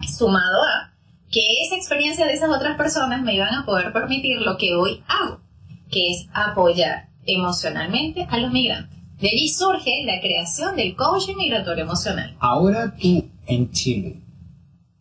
Sumado 0.00 0.64
a 0.64 0.94
que 1.30 1.62
esa 1.64 1.76
experiencia 1.76 2.26
de 2.26 2.32
esas 2.32 2.50
otras 2.50 2.76
personas 2.76 3.22
me 3.22 3.34
iban 3.34 3.54
a 3.54 3.64
poder 3.64 3.92
permitir 3.92 4.40
lo 4.40 4.56
que 4.56 4.74
hoy 4.74 5.04
hago, 5.06 5.43
que 5.90 6.10
es 6.10 6.26
apoyar 6.32 7.08
emocionalmente 7.26 8.26
a 8.30 8.38
los 8.38 8.52
migrantes. 8.52 8.98
De 9.18 9.28
allí 9.28 9.48
surge 9.48 10.02
la 10.04 10.20
creación 10.20 10.76
del 10.76 10.94
coaching 10.96 11.36
migratorio 11.36 11.84
emocional. 11.84 12.34
Ahora 12.40 12.94
tú 13.00 13.24
en 13.46 13.70
Chile, 13.70 14.20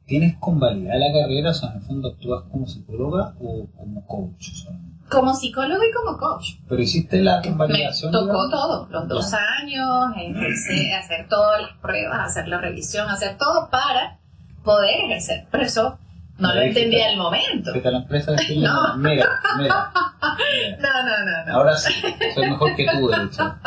¿tienes 0.06 0.38
convalidada 0.38 1.00
la 1.00 1.12
carrera? 1.22 1.50
O 1.52 1.54
sea, 1.54 1.69
en 1.72 1.78
el 1.78 1.82
fondo 1.82 2.10
actúas 2.10 2.43
como 2.52 2.67
psicóloga 2.67 3.34
o 3.41 3.67
como 3.76 4.06
coach. 4.06 4.52
solamente? 4.54 4.93
Como 5.10 5.34
psicólogo 5.36 5.82
y 5.84 5.91
como 5.91 6.17
coach. 6.17 6.52
Pero 6.69 6.82
hiciste 6.82 7.22
la 7.22 7.41
Me 7.41 7.50
convalidación. 7.50 8.12
tocó 8.12 8.26
digamos? 8.26 8.50
todo, 8.52 8.88
los 8.89 9.08
dos 9.08 9.34
años, 9.34 10.13
empecé 10.17 10.93
a 10.93 11.00
hacer 11.00 11.28
todas 11.28 11.62
las 11.62 11.72
pruebas, 11.82 12.19
hacer 12.30 12.48
la 12.48 12.60
revisión, 12.60 13.10
hacer 13.10 13.38
todo 13.38 13.69
para 13.69 14.19
poder 14.63 15.02
ejercer. 15.06 15.48
Pero 15.52 15.63
eso 15.65 16.00
no 16.43 16.53
lo 16.53 16.62
entendía 16.62 17.10
al 17.10 17.17
momento. 17.17 17.71
A 17.73 17.91
la 17.91 17.97
empresa 17.99 18.34
de. 18.34 18.56
No. 18.58 18.97
Mira. 18.97 19.27
mira. 19.58 19.91
No, 20.79 20.89
no, 21.03 21.25
no, 21.25 21.45
no. 21.45 21.53
Ahora 21.53 21.75
sí, 21.75 21.93
soy 22.34 22.49
mejor 22.49 22.75
que 22.75 22.86
tú, 22.86 23.08
de 23.10 23.25
hecho. 23.25 23.58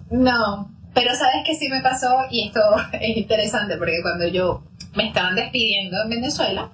No, 0.10 0.70
pero 0.94 1.14
sabes 1.14 1.42
que 1.46 1.54
sí 1.54 1.68
me 1.68 1.80
pasó 1.80 2.26
y 2.30 2.46
esto 2.46 2.60
es 2.92 3.16
interesante 3.16 3.76
porque 3.76 4.02
cuando 4.02 4.28
yo 4.28 4.64
me 4.94 5.08
estaban 5.08 5.34
despidiendo 5.34 5.96
en 6.02 6.10
Venezuela, 6.10 6.70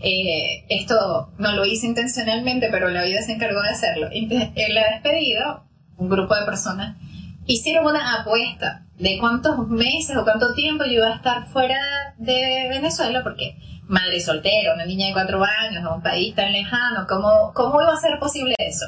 eh, 0.00 0.64
esto 0.68 1.32
no 1.38 1.52
lo 1.52 1.64
hice 1.64 1.86
intencionalmente, 1.86 2.68
pero 2.70 2.88
la 2.88 3.04
vida 3.04 3.20
se 3.22 3.32
encargó 3.32 3.60
de 3.62 3.70
hacerlo. 3.70 4.08
En 4.10 4.74
la 4.74 4.90
despedida, 4.92 5.64
un 5.96 6.08
grupo 6.08 6.34
de 6.34 6.46
personas 6.46 6.96
hicieron 7.46 7.86
una 7.86 8.20
apuesta 8.20 8.86
de 8.98 9.18
cuántos 9.18 9.68
meses 9.68 10.16
o 10.16 10.24
cuánto 10.24 10.54
tiempo 10.54 10.84
yo 10.84 10.92
iba 10.92 11.08
a 11.08 11.16
estar 11.16 11.46
fuera 11.46 11.78
de 12.16 12.68
Venezuela, 12.70 13.22
porque 13.22 13.56
madre 13.88 14.20
soltera, 14.20 14.74
una 14.74 14.86
niña 14.86 15.08
de 15.08 15.12
cuatro 15.12 15.42
años, 15.42 15.84
a 15.84 15.94
un 15.94 16.02
país 16.02 16.34
tan 16.34 16.52
lejano, 16.52 17.06
¿cómo, 17.08 17.52
¿cómo 17.54 17.80
iba 17.82 17.92
a 17.92 18.00
ser 18.00 18.18
posible 18.18 18.54
eso? 18.58 18.86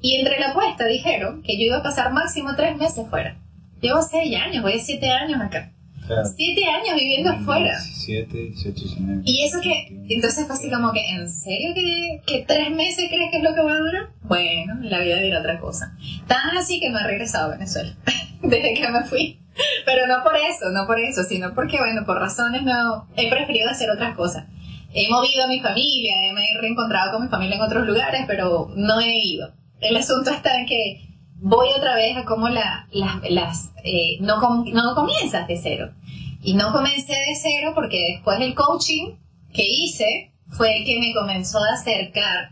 Y 0.00 0.16
entre 0.16 0.38
la 0.38 0.50
apuesta 0.50 0.84
dijeron 0.84 1.42
que 1.42 1.58
yo 1.58 1.64
iba 1.64 1.78
a 1.78 1.82
pasar 1.82 2.12
máximo 2.12 2.54
tres 2.54 2.76
meses 2.76 3.08
fuera. 3.08 3.36
Llevo 3.80 4.02
seis 4.02 4.36
años, 4.40 4.62
voy 4.62 4.74
a 4.74 4.78
siete 4.78 5.10
años 5.10 5.40
acá. 5.40 5.72
Claro. 6.08 6.24
Siete 6.36 6.64
años 6.64 6.96
viviendo 6.96 7.30
afuera. 7.30 7.78
17, 7.80 8.36
18, 8.36 8.74
19. 8.74 9.22
Y 9.24 9.44
eso 9.44 9.58
que, 9.62 9.86
entonces 10.08 10.46
fue 10.46 10.56
así 10.56 10.70
como 10.70 10.90
que, 10.92 11.06
¿en 11.10 11.28
serio 11.28 11.74
que, 11.74 12.22
que 12.26 12.44
tres 12.48 12.70
meses 12.70 13.06
crees 13.08 13.30
que 13.30 13.36
es 13.38 13.42
lo 13.44 13.54
que 13.54 13.60
va 13.60 13.72
a 13.72 13.78
durar? 13.78 14.08
Bueno, 14.22 14.74
la 14.82 15.00
vida 15.00 15.16
dirá 15.20 15.38
otra 15.40 15.60
cosa. 15.60 15.94
Tan 16.26 16.56
así 16.56 16.80
que 16.80 16.90
no 16.90 16.98
he 16.98 17.04
regresado 17.04 17.46
a 17.52 17.54
Venezuela, 17.56 17.94
desde 18.42 18.74
que 18.74 18.88
me 18.88 19.04
fui. 19.04 19.38
Pero 19.84 20.06
no 20.06 20.22
por 20.22 20.34
eso, 20.36 20.70
no 20.72 20.86
por 20.86 20.98
eso, 21.00 21.22
sino 21.24 21.52
porque, 21.54 21.78
bueno, 21.78 22.06
por 22.06 22.18
razones 22.18 22.62
no, 22.62 23.06
he 23.16 23.28
preferido 23.28 23.68
hacer 23.70 23.90
otras 23.90 24.16
cosas. 24.16 24.46
He 24.94 25.08
movido 25.10 25.44
a 25.44 25.48
mi 25.48 25.60
familia, 25.60 26.14
me 26.34 26.48
he 26.48 26.60
reencontrado 26.60 27.12
con 27.12 27.22
mi 27.24 27.28
familia 27.28 27.56
en 27.56 27.62
otros 27.62 27.86
lugares, 27.86 28.22
pero 28.26 28.70
no 28.74 29.00
he 29.00 29.18
ido. 29.18 29.52
El 29.80 29.96
asunto 29.96 30.30
está 30.30 30.58
en 30.58 30.66
que 30.66 31.02
voy 31.40 31.68
otra 31.76 31.94
vez 31.94 32.16
a 32.16 32.24
cómo 32.24 32.48
la, 32.48 32.88
las, 32.92 33.16
las 33.30 33.72
eh, 33.84 34.16
no, 34.20 34.40
com- 34.40 34.64
no 34.72 34.94
comienzas 34.94 35.46
de 35.46 35.56
cero. 35.56 35.92
Y 36.40 36.54
no 36.54 36.72
comencé 36.72 37.12
de 37.12 37.34
cero 37.40 37.72
porque 37.74 38.14
después 38.14 38.40
el 38.40 38.54
coaching 38.54 39.16
que 39.52 39.64
hice 39.64 40.32
fue 40.48 40.78
el 40.78 40.84
que 40.84 40.98
me 40.98 41.12
comenzó 41.12 41.58
a 41.58 41.74
acercar 41.74 42.50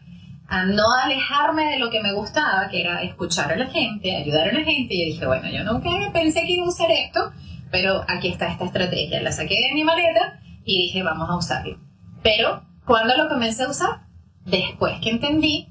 a 0.49 0.65
no 0.65 0.85
alejarme 1.03 1.65
de 1.73 1.79
lo 1.79 1.91
que 1.91 2.01
me 2.01 2.13
gustaba, 2.13 2.69
que 2.71 2.81
era 2.81 3.03
escuchar 3.03 3.53
a 3.53 3.57
la 3.57 3.67
gente, 3.67 4.15
ayudar 4.15 4.49
a 4.49 4.53
la 4.53 4.65
gente. 4.65 4.95
Y 4.95 5.07
dije, 5.07 5.27
bueno, 5.27 5.49
yo 5.51 5.65
nunca 5.65 5.91
pensé 6.13 6.43
que 6.43 6.53
iba 6.53 6.65
a 6.65 6.69
usar 6.69 6.91
esto, 6.91 7.33
pero 7.71 8.05
aquí 8.09 8.29
está 8.29 8.49
esta 8.49 8.65
estrategia. 8.65 9.21
La 9.23 9.33
saqué 9.33 9.55
de 9.55 9.75
mi 9.75 9.83
maleta 9.85 10.41
y 10.65 10.87
dije, 10.87 11.03
vamos 11.03 11.29
a 11.29 11.37
usarlo. 11.37 11.79
Pero, 12.23 12.63
¿cuándo 12.85 13.17
lo 13.17 13.29
comencé 13.29 13.65
a 13.65 13.69
usar? 13.69 14.07
Después 14.45 15.01
que 15.01 15.11
entendí 15.11 15.69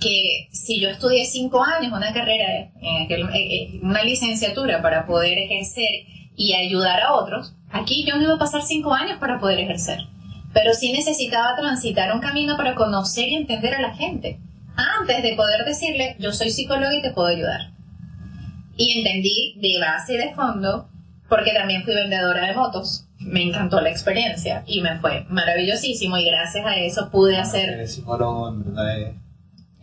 que 0.00 0.48
si 0.50 0.80
yo 0.80 0.88
estudié 0.88 1.24
cinco 1.24 1.62
años 1.62 1.92
una 1.92 2.12
carrera, 2.12 2.44
eh, 2.52 3.06
eh, 3.08 3.80
una 3.82 4.02
licenciatura 4.02 4.82
para 4.82 5.06
poder 5.06 5.38
ejercer 5.38 6.06
y 6.36 6.54
ayudar 6.54 7.00
a 7.00 7.14
otros, 7.14 7.54
aquí 7.70 8.04
yo 8.06 8.16
no 8.16 8.22
iba 8.22 8.34
a 8.34 8.38
pasar 8.38 8.62
cinco 8.62 8.92
años 8.92 9.18
para 9.18 9.38
poder 9.38 9.60
ejercer. 9.60 10.00
Pero 10.52 10.74
sí 10.74 10.92
necesitaba 10.92 11.56
transitar 11.56 12.12
un 12.14 12.20
camino 12.20 12.56
para 12.56 12.74
conocer 12.74 13.28
y 13.28 13.36
entender 13.36 13.74
a 13.74 13.80
la 13.80 13.94
gente, 13.94 14.38
antes 14.76 15.22
de 15.22 15.34
poder 15.34 15.64
decirle, 15.64 16.16
yo 16.18 16.32
soy 16.32 16.50
psicóloga 16.50 16.94
y 16.94 17.02
te 17.02 17.12
puedo 17.12 17.28
ayudar. 17.28 17.72
Y 18.76 18.98
entendí 18.98 19.54
de 19.60 19.80
base 19.80 20.14
y 20.14 20.18
de 20.18 20.34
fondo, 20.34 20.88
porque 21.28 21.52
también 21.52 21.82
fui 21.84 21.94
vendedora 21.94 22.46
de 22.46 22.54
motos, 22.54 23.06
me 23.18 23.42
encantó 23.42 23.80
la 23.80 23.90
experiencia 23.90 24.64
y 24.66 24.80
me 24.80 24.98
fue 24.98 25.24
maravillosísimo 25.28 26.16
y 26.18 26.24
gracias 26.24 26.66
a 26.66 26.76
eso 26.76 27.10
pude 27.10 27.38
hacer 27.38 27.80
El 27.80 27.88
psicólogo, 27.88 28.48
en 28.48 28.64
verdad, 28.64 28.98
es, 28.98 29.08
Eh. 29.08 29.21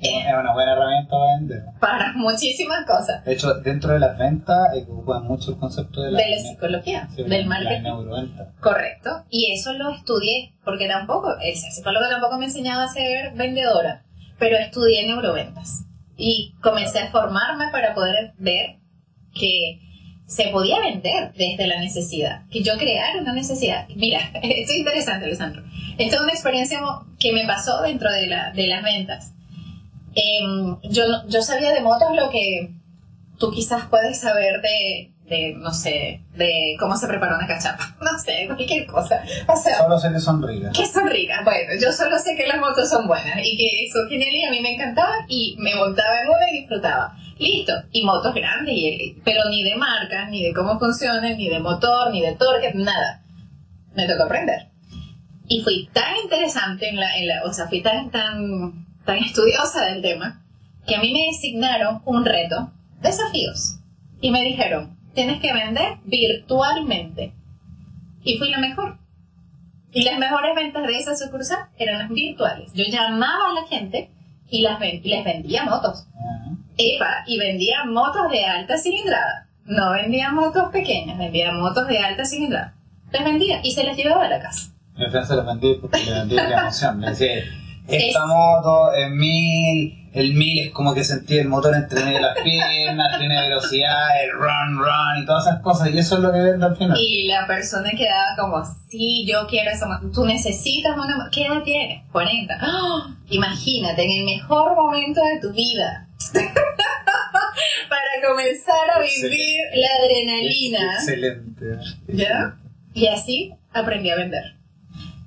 Es 0.02 0.34
una 0.34 0.54
buena 0.54 0.74
herramienta 0.74 1.10
para 1.12 1.38
vender. 1.38 1.64
para 1.80 2.14
muchísimas 2.14 2.86
cosas 2.86 3.24
De 3.26 3.34
hecho, 3.34 3.54
dentro 3.56 3.94
de 3.94 4.00
las 4.00 4.18
ventas, 4.18 4.58
ocupan 4.88 5.26
mucho 5.26 5.52
el 5.52 5.58
concepto 5.58 6.02
de 6.02 6.12
la, 6.12 6.20
de 6.20 6.30
la 6.30 6.38
psicología, 6.38 7.08
sí, 7.16 7.24
del 7.24 7.42
la 7.42 7.48
marketing. 7.48 7.84
neuroventa. 7.84 8.54
Correcto. 8.60 9.10
Y 9.30 9.54
eso 9.54 9.74
lo 9.74 9.92
estudié, 9.92 10.54
porque 10.64 10.88
tampoco, 10.88 11.36
el 11.42 11.56
psicólogo 11.56 12.06
tampoco 12.10 12.38
me 12.38 12.46
enseñaba 12.46 12.84
a 12.84 12.88
ser 12.90 13.34
vendedora, 13.36 14.04
pero 14.38 14.58
estudié 14.58 15.06
neuroventas. 15.08 15.86
Y 16.16 16.56
comencé 16.62 17.00
a 17.00 17.12
formarme 17.12 17.66
para 17.72 17.94
poder 17.94 18.34
ver 18.38 18.78
que 19.34 19.80
se 20.26 20.50
podía 20.50 20.80
vender 20.80 21.34
desde 21.34 21.66
la 21.66 21.80
necesidad, 21.80 22.44
que 22.52 22.62
yo 22.62 22.78
creara 22.78 23.20
una 23.20 23.34
necesidad. 23.34 23.88
Mira, 23.96 24.20
esto 24.36 24.72
es 24.74 24.78
interesante, 24.78 25.26
Alessandro. 25.26 25.64
Esto 25.98 26.16
es 26.16 26.22
una 26.22 26.32
experiencia 26.32 26.80
que 27.18 27.34
me 27.34 27.46
pasó 27.46 27.82
dentro 27.82 28.12
de, 28.12 28.28
la, 28.28 28.52
de 28.52 28.68
las 28.68 28.84
ventas. 28.84 29.34
Em, 30.15 30.78
yo, 30.84 31.04
yo 31.28 31.41
sabía 31.41 31.72
de 31.74 31.82
motos 31.82 32.15
lo 32.15 32.30
que 32.30 32.72
tú 33.38 33.52
quizás 33.52 33.86
puedes 33.86 34.19
saber 34.19 34.62
de, 34.62 35.12
de, 35.28 35.54
no 35.58 35.72
sé, 35.72 36.22
de 36.36 36.76
cómo 36.80 36.98
se 36.98 37.08
prepara 37.08 37.38
una 37.38 37.48
cachapa. 37.48 37.95
No 38.02 38.17
sé, 38.19 38.48
cualquier 38.48 38.86
cosa. 38.88 39.24
O 39.48 39.56
sea, 39.56 39.78
Solo 39.78 39.98
se 40.00 40.10
le 40.10 40.19
sonríe. 40.19 40.69
que 40.74 40.86
son 40.86 41.08
ricas. 41.08 41.43
Bueno, 41.43 41.72
yo 41.82 41.91
solo 41.91 42.17
sé 42.19 42.36
que 42.36 42.48
las 42.48 42.60
motos 42.60 42.89
son 42.89 43.08
buenas 43.08 43.38
y 43.43 43.56
que 43.58 43.88
son 43.93 44.10
geniales 44.10 44.41
y 44.41 44.45
a 44.45 44.52
mí 44.52 44.62
me 44.62 44.74
encantaba 44.76 45.13
y 45.28 45.56
me 45.60 45.76
montaba 45.76 46.22
en 46.22 46.28
una 46.28 46.50
y 46.52 46.60
disfrutaba. 46.62 47.15
Listo. 47.38 47.74
Y 47.93 48.04
motos 48.04 48.34
grandes, 48.34 48.74
y, 48.76 49.15
pero 49.24 49.48
ni 49.50 49.63
de 49.63 49.76
marcas, 49.76 50.30
ni 50.30 50.43
de 50.43 50.54
cómo 50.54 50.78
funcionan, 50.78 51.38
ni 51.38 51.48
de 51.50 51.60
motor, 51.60 52.12
ni 52.12 52.22
de 52.22 52.36
torque, 52.36 52.74
nada. 52.74 53.22
Me 53.95 54.06
tocó 54.08 54.24
aprender. 54.24 54.67
Y 55.48 55.62
fui 55.62 55.89
tan 55.93 56.17
interesante 56.24 56.89
en 56.89 57.00
la, 57.00 57.15
en 57.17 57.28
la 57.28 57.43
o 57.45 57.54
sea, 57.54 57.67
fui 57.67 57.82
tan, 57.82 58.12
tan, 58.12 58.86
tan 59.10 59.24
estudiosa 59.24 59.86
del 59.86 60.02
tema 60.04 60.41
que 60.86 60.95
a 60.95 61.02
mí 61.02 61.12
me 61.12 61.26
designaron 61.26 62.02
un 62.06 62.26
reto, 62.26 62.72
desafíos. 63.02 63.80
Y 64.22 64.30
me 64.30 64.43
dijeron, 64.43 64.98
tienes 65.15 65.39
que 65.41 65.52
vender 65.54 65.98
virtualmente. 66.06 67.34
Y 68.24 68.38
fui 68.38 68.50
la 68.50 68.60
mejor. 68.60 68.98
Y 69.91 70.04
las 70.04 70.19
mejores 70.19 70.56
ventas 70.56 70.86
de 70.86 70.98
esa 70.98 71.15
sucursal 71.15 71.60
eran 71.78 71.98
las 72.00 72.10
virtuales. 72.10 72.72
Yo 72.74 72.84
llamaba 72.86 73.50
a 73.50 73.54
la 73.62 73.67
gente 73.67 74.12
y 74.50 74.62
las 74.62 74.80
ven- 74.80 75.02
les 75.04 75.24
vendía 75.26 75.63
motos. 75.63 76.06
Ajá. 76.15 76.52
Epa, 76.78 77.24
y 77.28 77.39
vendía 77.39 77.86
motos 77.86 78.30
de 78.32 78.45
alta 78.45 78.78
cilindrada. 78.78 79.48
No 79.65 79.91
vendía 79.91 80.32
motos 80.32 80.72
pequeñas, 80.72 81.17
vendía 81.17 81.52
motos 81.52 81.88
de 81.88 81.98
alta 82.00 82.26
cilindrada. 82.26 82.76
Les 83.12 83.24
vendía 83.24 83.60
y 83.63 83.72
se 83.72 83.84
las 83.84 83.98
llevaba 83.98 84.26
a 84.26 84.30
la 84.30 84.39
casa. 84.39 84.72
En 84.98 85.26
se 85.26 85.36
lo 85.36 85.45
vendí 85.45 85.76
porque 85.82 86.04
le 86.04 86.12
vendí 86.13 86.36
la 86.36 86.62
emoción. 86.62 87.02
Le 87.02 87.10
decía, 87.10 87.30
esta 87.89 88.19
Es- 88.19 88.25
moto 88.28 88.93
es 88.93 89.10
mil, 89.12 90.10
el 90.13 90.34
mil 90.34 90.60
es 90.60 90.71
como 90.71 90.93
que 90.93 91.04
sentí 91.04 91.38
el 91.38 91.47
motor 91.47 91.75
entre 91.75 91.99
medio 92.04 92.17
de 92.17 92.21
las 92.23 92.38
piernas, 92.41 93.17
tiene 93.19 93.41
velocidad, 93.41 94.23
el 94.23 94.32
run, 94.32 94.78
run 94.80 95.23
y 95.23 95.25
todas 95.25 95.45
esas 95.47 95.62
cosas. 95.62 95.89
Y 95.91 95.97
eso 95.99 96.15
es 96.15 96.21
lo 96.21 96.32
que 96.32 96.39
vende 96.39 96.65
al 96.65 96.75
final. 96.75 96.97
Y 96.99 97.28
la 97.28 97.45
persona 97.47 97.91
quedaba 97.91 98.36
como, 98.38 98.63
sí, 98.89 99.25
yo 99.28 99.45
quiero 99.47 99.71
esa 99.71 99.88
moto. 99.88 100.10
Tú 100.13 100.25
necesitas 100.25 100.97
una 100.97 101.17
moto. 101.17 101.30
¿Qué 101.32 101.45
edad 101.45 101.62
tienes? 101.63 102.04
40. 102.12 102.58
¡Ah! 102.60 103.15
Imagínate, 103.30 104.04
en 104.04 104.12
el 104.19 104.25
mejor 104.25 104.75
momento 104.75 105.21
de 105.21 105.39
tu 105.39 105.54
vida. 105.54 106.08
Para 107.89 108.28
comenzar 108.30 108.89
a 108.95 108.99
vivir 108.99 109.60
la 109.75 109.88
adrenalina. 110.04 110.93
Excelente. 110.95 111.65
¿Ya? 112.08 112.56
Y 112.93 113.08
así 113.08 113.54
aprendí 113.73 114.10
a 114.10 114.15
vender. 114.15 114.56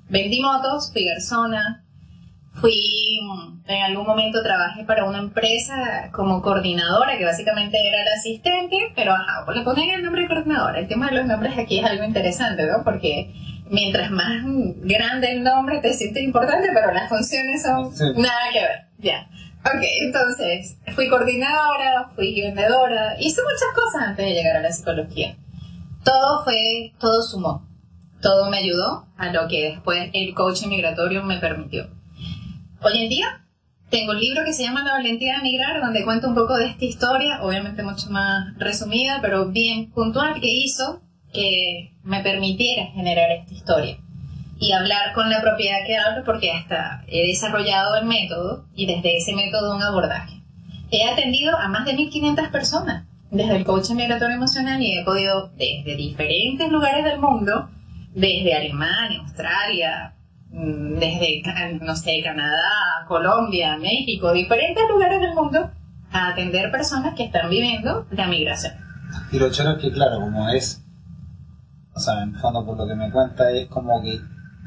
Vendí 0.09 0.41
motos, 0.41 0.91
fui 0.91 1.05
garzona, 1.05 1.82
fui, 2.53 3.19
en 3.67 3.81
algún 3.83 4.05
momento 4.05 4.41
trabajé 4.43 4.83
para 4.83 5.05
una 5.05 5.19
empresa 5.19 6.09
como 6.11 6.41
coordinadora, 6.41 7.17
que 7.17 7.25
básicamente 7.25 7.77
era 7.87 8.03
la 8.03 8.11
asistente, 8.17 8.91
pero 8.95 9.13
ajá, 9.13 9.43
pues 9.45 9.57
le 9.57 9.63
ponen 9.63 9.89
el 9.89 10.03
nombre 10.03 10.23
de 10.23 10.27
coordinadora. 10.27 10.79
El 10.79 10.87
tema 10.87 11.09
de 11.09 11.15
los 11.17 11.25
nombres 11.25 11.57
aquí 11.57 11.79
es 11.79 11.85
algo 11.85 12.03
interesante, 12.03 12.65
¿no? 12.65 12.83
Porque 12.83 13.33
mientras 13.69 14.11
más 14.11 14.43
grande 14.81 15.31
el 15.31 15.43
nombre 15.43 15.79
te 15.79 15.93
sientes 15.93 16.23
importante, 16.23 16.69
pero 16.73 16.91
las 16.93 17.09
funciones 17.09 17.63
son 17.63 17.95
Sí. 17.95 18.05
nada 18.15 18.51
que 18.51 18.61
ver. 18.61 18.79
Ya. 18.99 19.27
Ok, 19.65 19.81
entonces, 20.01 20.77
fui 20.93 21.07
coordinadora, 21.09 22.09
fui 22.15 22.41
vendedora, 22.41 23.15
hice 23.19 23.41
muchas 23.41 23.73
cosas 23.73 24.09
antes 24.09 24.25
de 24.25 24.33
llegar 24.33 24.57
a 24.57 24.61
la 24.61 24.71
psicología 24.71 25.35
todo 26.03 26.43
fue, 26.43 26.93
todo 26.99 27.21
sumó. 27.21 27.67
Todo 28.21 28.49
me 28.49 28.57
ayudó 28.57 29.07
a 29.17 29.31
lo 29.31 29.47
que 29.47 29.71
después 29.71 30.09
el 30.13 30.33
coaching 30.33 30.69
migratorio 30.69 31.23
me 31.23 31.39
permitió. 31.39 31.87
Hoy 32.85 33.01
en 33.01 33.09
día 33.09 33.45
tengo 33.89 34.11
un 34.11 34.19
libro 34.19 34.43
que 34.43 34.51
se 34.51 34.63
llama 34.63 34.83
La 34.83 34.91
valentía 34.91 35.37
de 35.37 35.43
migrar, 35.43 35.79
donde 35.81 36.03
cuento 36.03 36.27
un 36.27 36.35
poco 36.35 36.57
de 36.57 36.65
esta 36.65 36.83
historia, 36.83 37.41
obviamente 37.41 37.81
mucho 37.81 38.09
más 38.09 38.57
resumida, 38.57 39.19
pero 39.21 39.51
bien 39.51 39.89
puntual, 39.91 40.41
que 40.41 40.49
hizo 40.49 41.01
que 41.31 41.93
me 42.03 42.21
permitiera 42.21 42.87
generar 42.87 43.31
esta 43.31 43.53
historia 43.53 43.97
y 44.59 44.73
hablar 44.73 45.13
con 45.13 45.29
la 45.29 45.41
propiedad 45.41 45.85
que 45.87 45.95
hablo 45.95 46.25
porque 46.25 46.51
hasta 46.51 47.05
he 47.07 47.27
desarrollado 47.27 47.95
el 47.95 48.05
método 48.05 48.65
y 48.75 48.85
desde 48.85 49.15
ese 49.15 49.33
método 49.33 49.77
un 49.77 49.81
abordaje. 49.81 50.41
He 50.91 51.05
atendido 51.05 51.57
a 51.57 51.69
más 51.69 51.85
de 51.85 51.95
1.500 51.95 52.51
personas 52.51 53.07
desde 53.31 53.55
el 53.55 53.63
coaching 53.63 53.95
migratorio 53.95 54.35
emocional 54.35 54.81
y 54.81 54.97
he 54.97 55.05
podido 55.05 55.53
desde 55.55 55.95
diferentes 55.95 56.69
lugares 56.69 57.05
del 57.05 57.19
mundo, 57.19 57.69
desde 58.13 58.53
Alemania, 58.53 59.21
Australia, 59.21 60.15
desde, 60.53 61.41
no 61.81 61.95
sé, 61.95 62.21
Canadá, 62.23 63.05
Colombia, 63.07 63.77
México, 63.77 64.31
diferentes 64.31 64.83
lugares 64.89 65.19
del 65.19 65.33
mundo, 65.33 65.71
a 66.11 66.29
atender 66.29 66.71
personas 66.71 67.15
que 67.15 67.23
están 67.23 67.49
viviendo 67.49 68.05
la 68.11 68.27
migración. 68.27 68.73
Y 69.31 69.39
lo 69.39 69.49
chévere 69.49 69.77
es 69.77 69.81
que, 69.81 69.91
claro, 69.91 70.19
como 70.19 70.47
es, 70.49 70.83
o 71.95 71.99
sea, 71.99 72.21
en 72.21 72.35
fondo 72.35 72.65
por 72.65 72.77
lo 72.77 72.87
que 72.87 72.95
me 72.95 73.11
cuenta 73.11 73.49
es 73.49 73.67
como 73.67 74.01
que 74.01 74.19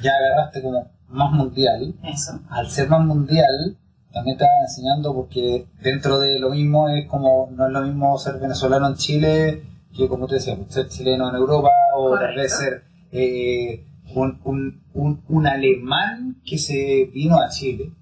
ya 0.03 0.11
agarraste 0.11 0.61
como 0.63 0.91
más 1.09 1.33
mundial. 1.33 1.95
Eso. 2.03 2.41
Al 2.51 2.69
ser 2.69 2.89
más 2.89 3.05
mundial, 3.05 3.77
también 4.13 4.37
te 4.37 4.45
va 4.45 4.51
enseñando 4.63 5.15
porque 5.15 5.67
dentro 5.81 6.19
de 6.19 6.41
lo 6.41 6.51
mismo 6.51 6.89
es 6.89 7.07
como, 7.07 7.49
no 7.53 7.67
es 7.67 7.73
lo 7.73 7.83
mismo 7.83 8.19
ser 8.19 8.41
venezolano 8.41 8.89
en 8.89 8.95
Chile 8.97 9.63
que 9.97 10.09
como 10.09 10.27
te 10.27 10.37
decía, 10.37 10.57
ser 10.69 10.89
chileno 10.89 11.29
en 11.29 11.37
Europa 11.37 11.71
o 11.95 12.17
tal 12.19 12.35
vez 12.35 12.53
ser 12.53 12.85
eh, 13.13 13.85
un, 14.21 14.41
un, 14.45 14.83
un, 14.95 15.23
un, 15.29 15.47
alemán 15.47 16.41
que 16.45 16.59
se 16.59 17.11
vino 17.13 17.37
a 17.37 17.49
Chile. 17.49 17.93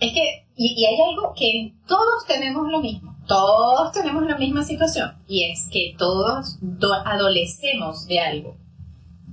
Es 0.00 0.12
que, 0.12 0.46
y, 0.56 0.74
y 0.76 0.84
hay 0.86 0.96
algo 1.10 1.34
que 1.34 1.72
todos 1.86 2.26
tenemos 2.26 2.70
lo 2.70 2.80
mismo, 2.80 3.16
todos 3.26 3.92
tenemos 3.92 4.24
la 4.26 4.36
misma 4.36 4.64
situación, 4.64 5.12
y 5.26 5.44
es 5.44 5.68
que 5.70 5.94
todos 5.98 6.58
adolecemos 7.04 8.06
de 8.06 8.20
algo 8.20 8.56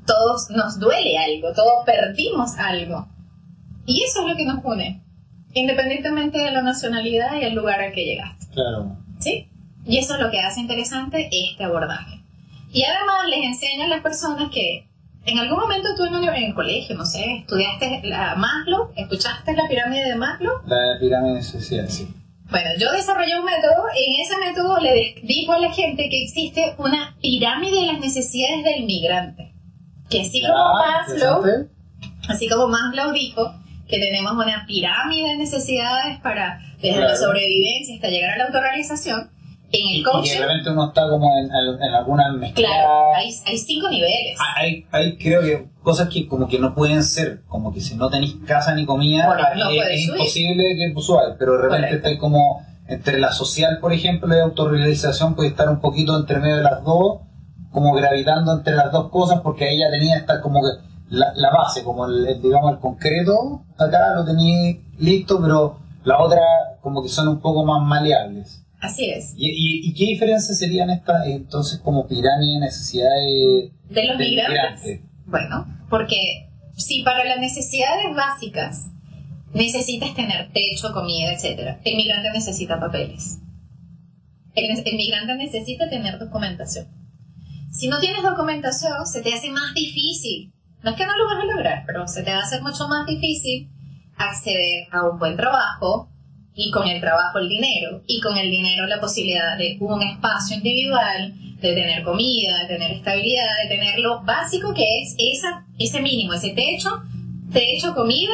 todos 0.06 0.50
nos 0.50 0.80
duele 0.80 1.18
algo, 1.18 1.54
todos 1.54 1.86
perdimos 1.86 2.58
algo. 2.58 3.08
Y 3.86 4.04
eso 4.04 4.22
es 4.22 4.28
lo 4.28 4.36
que 4.36 4.46
nos 4.46 4.64
une, 4.64 5.02
independientemente 5.54 6.38
de 6.38 6.52
la 6.52 6.62
nacionalidad 6.62 7.40
y 7.40 7.46
el 7.46 7.56
lugar 7.56 7.82
al 7.82 7.94
que 7.94 8.06
llegaste. 8.06 8.48
Claro. 8.54 8.98
¿Sí? 9.20 9.50
Y 9.86 9.98
eso 9.98 10.16
es 10.16 10.22
lo 10.22 10.32
que 10.32 10.40
hace 10.40 10.62
interesante 10.62 11.30
este 11.32 11.64
abordaje. 11.64 12.22
Y 12.72 12.84
además 12.84 13.28
les 13.30 13.46
enseñan 13.46 13.92
a 13.92 13.96
las 13.96 14.02
personas 14.04 14.50
que 14.52 14.88
en 15.26 15.40
algún 15.40 15.60
momento 15.60 15.90
tú 15.96 16.06
en, 16.06 16.16
el 16.16 16.54
colegio, 16.54 16.96
no 16.96 17.06
sé, 17.06 17.38
estudiaste 17.40 18.02
la 18.04 18.36
Maslow, 18.36 18.92
escuchaste 18.96 19.54
la 19.54 19.68
pirámide 19.68 20.10
de 20.10 20.16
Maslow. 20.16 20.62
La 20.66 20.98
pirámide 21.00 21.42
social, 21.42 21.90
sí. 21.90 22.08
Bueno, 22.50 22.70
yo 22.78 22.92
desarrollé 22.92 23.40
un 23.40 23.46
método, 23.46 23.86
en 23.96 24.22
ese 24.22 24.38
método 24.38 24.80
le 24.80 25.16
digo 25.24 25.54
a 25.54 25.60
la 25.60 25.72
gente 25.72 26.10
que 26.10 26.24
existe 26.24 26.76
una 26.78 27.16
pirámide 27.22 27.82
de 27.82 27.88
las 27.88 28.00
necesidades 28.00 28.64
del 28.64 28.86
migrante 28.86 29.54
que 30.14 30.22
así 30.22 30.42
como 30.42 30.74
Maslow, 30.74 31.68
así 32.30 32.48
como 32.48 32.68
Maslow 32.68 33.12
dijo 33.12 33.54
que 33.88 34.00
tenemos 34.00 34.34
una 34.34 34.66
pirámide 34.68 35.30
de 35.30 35.38
necesidades 35.38 36.20
para 36.22 36.60
desde 36.82 37.02
la 37.02 37.16
sobrevivencia 37.16 37.96
hasta 37.96 38.10
llegar 38.10 38.32
a 38.32 38.38
la 38.38 38.46
autorrealización, 38.46 39.32
en 39.74 39.96
el 39.98 40.04
coaching... 40.04 40.32
Y, 40.32 40.36
de 40.36 40.46
repente 40.46 40.70
uno 40.70 40.88
está 40.88 41.10
como 41.10 41.30
en, 41.38 41.50
en 41.82 41.94
alguna 41.94 42.32
mezcla. 42.32 42.68
Claro, 42.68 43.16
hay, 43.16 43.30
hay, 43.46 43.58
cinco 43.58 43.90
niveles. 43.90 44.38
Ah, 44.40 44.54
hay, 44.58 44.86
hay, 44.92 45.18
creo 45.18 45.42
que 45.42 45.68
cosas 45.82 46.10
que 46.10 46.28
como 46.28 46.48
que 46.48 46.60
no 46.60 46.74
pueden 46.74 47.04
ser, 47.04 47.42
como 47.48 47.74
que 47.74 47.82
si 47.82 47.96
no 47.96 48.10
tenéis 48.10 48.36
casa 48.46 48.74
ni 48.76 48.86
comida, 48.86 49.36
es, 49.92 50.08
imposible 50.08 50.64
que 50.76 51.02
suba, 51.02 51.36
pero 51.38 51.58
de 51.58 51.64
repente 51.64 51.96
está 51.96 52.18
como 52.18 52.66
entre 52.88 53.20
la 53.20 53.32
social, 53.32 53.80
por 53.80 53.94
ejemplo, 53.94 54.36
y 54.36 54.40
autorrealización 54.40 55.36
puede 55.36 55.50
estar 55.50 55.70
un 55.70 55.80
poquito 55.80 56.18
entre 56.18 56.40
medio 56.40 56.58
de 56.58 56.64
las 56.64 56.84
dos, 56.84 57.22
como 57.72 57.94
gravitando 57.94 58.54
entre 58.54 58.76
las 58.76 58.92
dos 58.92 59.10
cosas 59.10 59.42
porque 59.42 59.74
ella 59.74 59.90
tenía 59.90 60.18
esta 60.18 60.42
como 60.42 60.62
que 60.62 60.84
la, 61.10 61.34
la 61.36 61.50
base, 61.50 61.84
como 61.84 62.06
el, 62.06 62.42
digamos 62.42 62.74
el 62.74 62.80
concreto, 62.80 63.64
acá 63.78 64.14
lo 64.16 64.26
tenía 64.26 64.78
listo, 65.00 65.40
pero 65.42 65.80
la 66.04 66.22
otra 66.22 66.42
como 66.82 67.02
que 67.02 67.10
son 67.10 67.28
un 67.28 67.40
poco 67.40 67.66
más 67.66 67.82
maleables. 67.86 68.63
Así 68.84 69.10
es. 69.10 69.34
¿Y, 69.38 69.90
y, 69.90 69.94
qué 69.94 70.06
diferencia 70.06 70.54
serían 70.54 70.90
estas 70.90 71.26
entonces 71.26 71.80
como 71.80 72.08
pirámide 72.08 72.56
de 72.56 72.60
necesidades 72.60 73.72
de 73.90 74.08
los 74.08 74.18
migrantes? 74.18 75.02
Bueno, 75.26 75.66
porque 75.90 76.50
si 76.76 77.02
para 77.04 77.24
las 77.24 77.40
necesidades 77.40 78.16
básicas 78.16 78.92
necesitas 79.54 80.14
tener 80.14 80.52
techo, 80.52 80.92
comida, 80.94 81.34
etcétera, 81.34 81.80
el 81.84 81.96
migrante 81.96 82.30
necesita 82.34 82.80
papeles. 82.80 83.40
el 84.56 84.98
migrante 84.98 85.36
necesita 85.36 85.90
tener 85.90 86.20
documentación 86.20 87.04
si 87.74 87.88
no 87.88 88.00
tienes 88.00 88.22
documentación, 88.22 89.06
se 89.08 89.22
te 89.22 89.34
hace 89.34 89.50
más 89.50 89.74
difícil. 89.74 90.54
No 90.84 90.92
es 90.92 90.96
que 90.96 91.08
no 91.08 91.18
lo 91.18 91.26
vas 91.26 91.42
a 91.42 91.46
lograr, 91.46 91.84
pero 91.88 92.08
se 92.08 92.22
te 92.22 92.32
va 92.32 92.38
a 92.38 92.44
hacer 92.44 92.62
mucho 92.62 92.88
más 92.88 93.08
difícil 93.08 93.72
acceder 94.16 94.88
a 94.92 95.10
un 95.10 95.18
buen 95.18 95.36
trabajo 95.36 96.12
y 96.56 96.72
con 96.72 96.88
el 96.88 97.02
trabajo 97.02 97.40
el 97.40 97.50
dinero 97.50 98.02
y 98.08 98.20
con 98.20 98.38
el 98.38 98.50
dinero 98.50 98.86
la 98.88 99.00
posibilidad 99.00 99.58
de 99.58 99.78
un 99.80 100.02
espacio 100.02 100.58
individual, 100.58 101.34
de 101.60 101.74
tener 101.74 102.04
comida, 102.04 102.60
de 102.60 102.68
tener 102.68 102.92
estabilidad, 102.92 103.48
de 103.64 103.76
tener 103.76 104.00
lo 104.00 104.22
básico 104.24 104.74
que 104.74 105.02
es 105.02 105.16
esa, 105.18 105.66
ese 105.80 106.02
mínimo, 106.02 106.34
ese 106.34 106.50
techo, 106.52 106.90
techo, 107.52 107.96
comida 107.96 108.34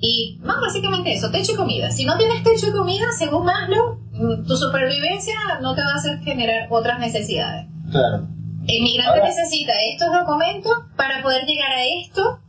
y 0.00 0.38
más 0.42 0.60
básicamente 0.60 1.12
eso, 1.12 1.30
techo 1.30 1.52
y 1.52 1.56
comida. 1.56 1.90
Si 1.90 2.04
no 2.04 2.16
tienes 2.16 2.42
techo 2.42 2.68
y 2.68 2.72
comida, 2.72 3.06
según 3.18 3.44
Maslow, 3.44 3.98
mm, 4.12 4.46
tu 4.46 4.56
supervivencia 4.56 5.34
no 5.60 5.74
te 5.74 5.82
va 5.82 5.92
a 5.92 5.96
hacer 5.96 6.20
generar 6.20 6.68
otras 6.70 6.98
necesidades. 7.00 7.66
Claro. 7.90 8.28
El 8.66 8.82
migrante 8.82 9.22
necesita 9.22 9.72
estos 9.92 10.08
documentos 10.12 10.72
para 10.96 11.22
poder 11.22 11.44
llegar 11.44 11.72
a 11.72 11.84
esto, 11.84 12.40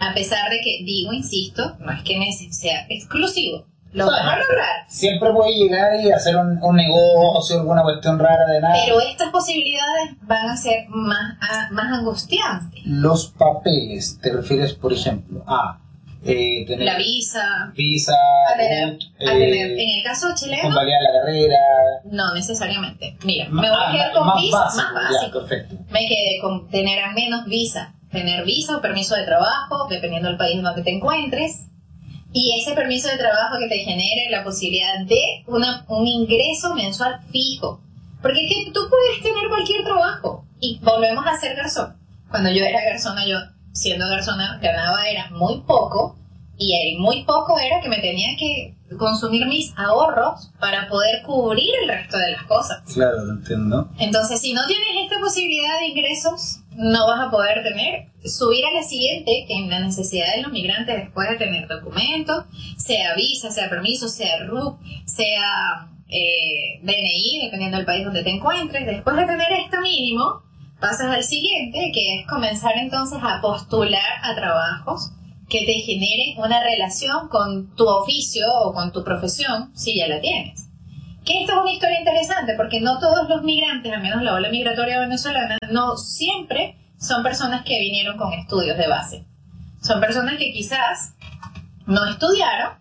a 0.00 0.12
pesar 0.12 0.50
de 0.50 0.60
que, 0.60 0.82
digo, 0.84 1.12
insisto, 1.12 1.76
no 1.78 1.92
es 1.92 2.02
que 2.02 2.18
sea 2.50 2.86
exclusivo. 2.88 3.66
A 3.92 3.96
lograr. 3.96 4.84
Siempre 4.86 5.32
puede 5.32 5.54
llegar 5.54 5.98
y 6.00 6.10
hacer 6.10 6.36
un, 6.36 6.58
un, 6.62 6.76
negocio, 6.76 7.60
alguna 7.60 7.82
cuestión 7.82 8.18
rara 8.18 8.46
de 8.46 8.60
nada. 8.60 8.74
Pero 8.84 9.00
estas 9.00 9.30
posibilidades 9.30 10.10
van 10.22 10.50
a 10.50 10.56
ser 10.56 10.86
más, 10.88 11.38
más 11.70 11.98
angustiantes. 11.98 12.80
Los 12.84 13.28
papeles, 13.28 14.18
¿te 14.20 14.32
refieres, 14.32 14.74
por 14.74 14.92
ejemplo, 14.92 15.42
a 15.46 15.80
eh, 16.24 16.66
tener 16.66 16.84
la 16.84 16.96
visa, 16.96 17.72
visa 17.76 18.16
eh, 18.58 18.98
en 19.20 19.88
el 19.98 20.02
caso 20.04 20.26
chileno, 20.34 20.62
convalidar 20.62 21.00
la 21.00 21.20
carrera. 21.20 21.56
No 22.10 22.34
necesariamente. 22.34 23.16
Mira, 23.24 23.48
me 23.50 23.70
voy 23.70 23.78
a 23.80 23.92
quedar 23.92 24.12
con 24.12 24.36
visa 24.36 24.64
más 24.64 24.94
básico. 24.94 25.46
me 25.90 26.08
quedé 26.08 26.40
con 26.40 26.68
tener 26.68 27.04
al 27.04 27.14
menos 27.14 27.46
visa, 27.46 27.94
tener 28.10 28.44
visa 28.44 28.76
o 28.76 28.80
permiso 28.80 29.14
de 29.14 29.24
trabajo, 29.24 29.86
dependiendo 29.88 30.28
del 30.28 30.36
país 30.36 30.56
en 30.56 30.64
donde 30.64 30.82
te 30.82 30.90
encuentres. 30.90 31.68
Y 32.32 32.60
ese 32.60 32.74
permiso 32.74 33.08
de 33.08 33.16
trabajo 33.16 33.56
que 33.58 33.68
te 33.68 33.78
genere 33.78 34.30
la 34.30 34.44
posibilidad 34.44 35.00
de 35.06 35.44
una, 35.46 35.84
un 35.88 36.06
ingreso 36.06 36.74
mensual 36.74 37.20
fijo. 37.32 37.80
Porque 38.20 38.44
es 38.44 38.66
que 38.66 38.72
tú 38.72 38.80
puedes 38.90 39.22
tener 39.22 39.48
cualquier 39.48 39.84
trabajo. 39.84 40.44
Y 40.60 40.78
volvemos 40.82 41.24
a 41.26 41.36
ser 41.36 41.56
garzón. 41.56 41.96
Cuando 42.30 42.50
yo 42.50 42.64
era 42.64 42.84
garzona, 42.84 43.26
yo 43.26 43.38
siendo 43.72 44.06
persona 44.08 44.58
ganaba 44.60 45.08
era 45.08 45.30
muy 45.30 45.60
poco 45.60 46.16
y 46.58 46.74
el 46.74 46.98
muy 46.98 47.24
poco 47.24 47.58
era 47.58 47.80
que 47.80 47.88
me 47.88 48.00
tenía 48.00 48.36
que 48.36 48.74
consumir 48.98 49.46
mis 49.46 49.72
ahorros 49.76 50.50
para 50.58 50.88
poder 50.88 51.22
cubrir 51.22 51.70
el 51.82 51.88
resto 51.88 52.18
de 52.18 52.32
las 52.32 52.42
cosas. 52.44 52.82
Claro, 52.92 53.24
lo 53.24 53.32
entiendo. 53.34 53.88
Entonces, 53.98 54.40
si 54.40 54.52
no 54.52 54.66
tienes 54.66 54.88
esta 55.04 55.20
posibilidad 55.20 55.78
de 55.78 55.86
ingresos, 55.86 56.60
no 56.78 57.06
vas 57.06 57.26
a 57.26 57.30
poder 57.30 57.62
tener, 57.62 58.06
subir 58.24 58.64
a 58.64 58.72
la 58.72 58.82
siguiente, 58.82 59.44
que 59.46 59.54
en 59.54 59.68
la 59.68 59.80
necesidad 59.80 60.34
de 60.34 60.42
los 60.42 60.52
migrantes 60.52 60.96
después 60.96 61.28
de 61.28 61.36
tener 61.36 61.68
documentos, 61.68 62.44
sea 62.76 63.14
visa, 63.14 63.50
sea 63.50 63.68
permiso, 63.68 64.08
sea 64.08 64.44
RUC, 64.46 64.78
sea 65.04 65.88
eh, 66.08 66.80
DNI, 66.82 67.40
dependiendo 67.44 67.76
del 67.76 67.86
país 67.86 68.04
donde 68.04 68.22
te 68.22 68.30
encuentres, 68.30 68.86
después 68.86 69.16
de 69.16 69.26
tener 69.26 69.48
este 69.52 69.80
mínimo, 69.80 70.42
Pasas 70.80 71.12
al 71.12 71.24
siguiente, 71.24 71.90
que 71.92 72.20
es 72.20 72.26
comenzar 72.28 72.76
entonces 72.76 73.18
a 73.20 73.40
postular 73.40 74.12
a 74.22 74.36
trabajos 74.36 75.10
que 75.48 75.66
te 75.66 75.72
generen 75.72 76.38
una 76.38 76.62
relación 76.62 77.28
con 77.28 77.74
tu 77.74 77.84
oficio 77.88 78.46
o 78.62 78.72
con 78.72 78.92
tu 78.92 79.02
profesión, 79.02 79.72
si 79.74 79.98
ya 79.98 80.06
la 80.06 80.20
tienes. 80.20 80.67
Que 81.28 81.42
esto 81.42 81.52
es 81.52 81.58
una 81.58 81.72
historia 81.72 81.98
interesante, 81.98 82.54
porque 82.56 82.80
no 82.80 82.98
todos 82.98 83.28
los 83.28 83.42
migrantes, 83.42 83.92
al 83.92 84.00
menos 84.00 84.22
la 84.22 84.32
ola 84.32 84.48
migratoria 84.48 84.98
venezolana, 84.98 85.58
no 85.70 85.98
siempre 85.98 86.78
son 86.98 87.22
personas 87.22 87.66
que 87.66 87.78
vinieron 87.78 88.16
con 88.16 88.32
estudios 88.32 88.78
de 88.78 88.88
base. 88.88 89.26
Son 89.82 90.00
personas 90.00 90.38
que 90.38 90.50
quizás 90.52 91.16
no 91.84 92.06
estudiaron 92.06 92.78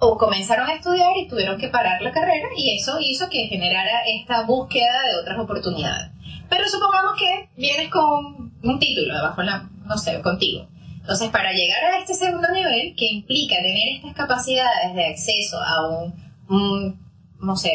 o 0.00 0.18
comenzaron 0.18 0.68
a 0.68 0.74
estudiar 0.74 1.16
y 1.18 1.28
tuvieron 1.28 1.56
que 1.56 1.68
parar 1.68 2.02
la 2.02 2.10
carrera 2.10 2.48
y 2.56 2.76
eso 2.76 2.98
hizo 3.00 3.28
que 3.30 3.46
generara 3.46 4.02
esta 4.08 4.42
búsqueda 4.42 5.00
de 5.04 5.20
otras 5.20 5.38
oportunidades. 5.38 6.10
Pero 6.48 6.66
supongamos 6.66 7.12
que 7.16 7.48
vienes 7.56 7.90
con 7.90 8.58
un 8.60 8.78
título 8.80 9.14
debajo, 9.14 9.40
la, 9.42 9.70
no 9.84 9.96
sé, 9.96 10.20
contigo. 10.20 10.66
Entonces, 10.96 11.30
para 11.30 11.52
llegar 11.52 11.84
a 11.84 11.98
este 12.00 12.14
segundo 12.14 12.48
nivel, 12.52 12.96
que 12.96 13.06
implica 13.06 13.54
tener 13.54 13.94
estas 13.94 14.14
capacidades 14.14 14.96
de 14.96 15.06
acceso 15.06 15.60
a 15.62 15.88
un, 15.88 16.14
un 16.48 17.07
no 17.40 17.56
sé, 17.56 17.70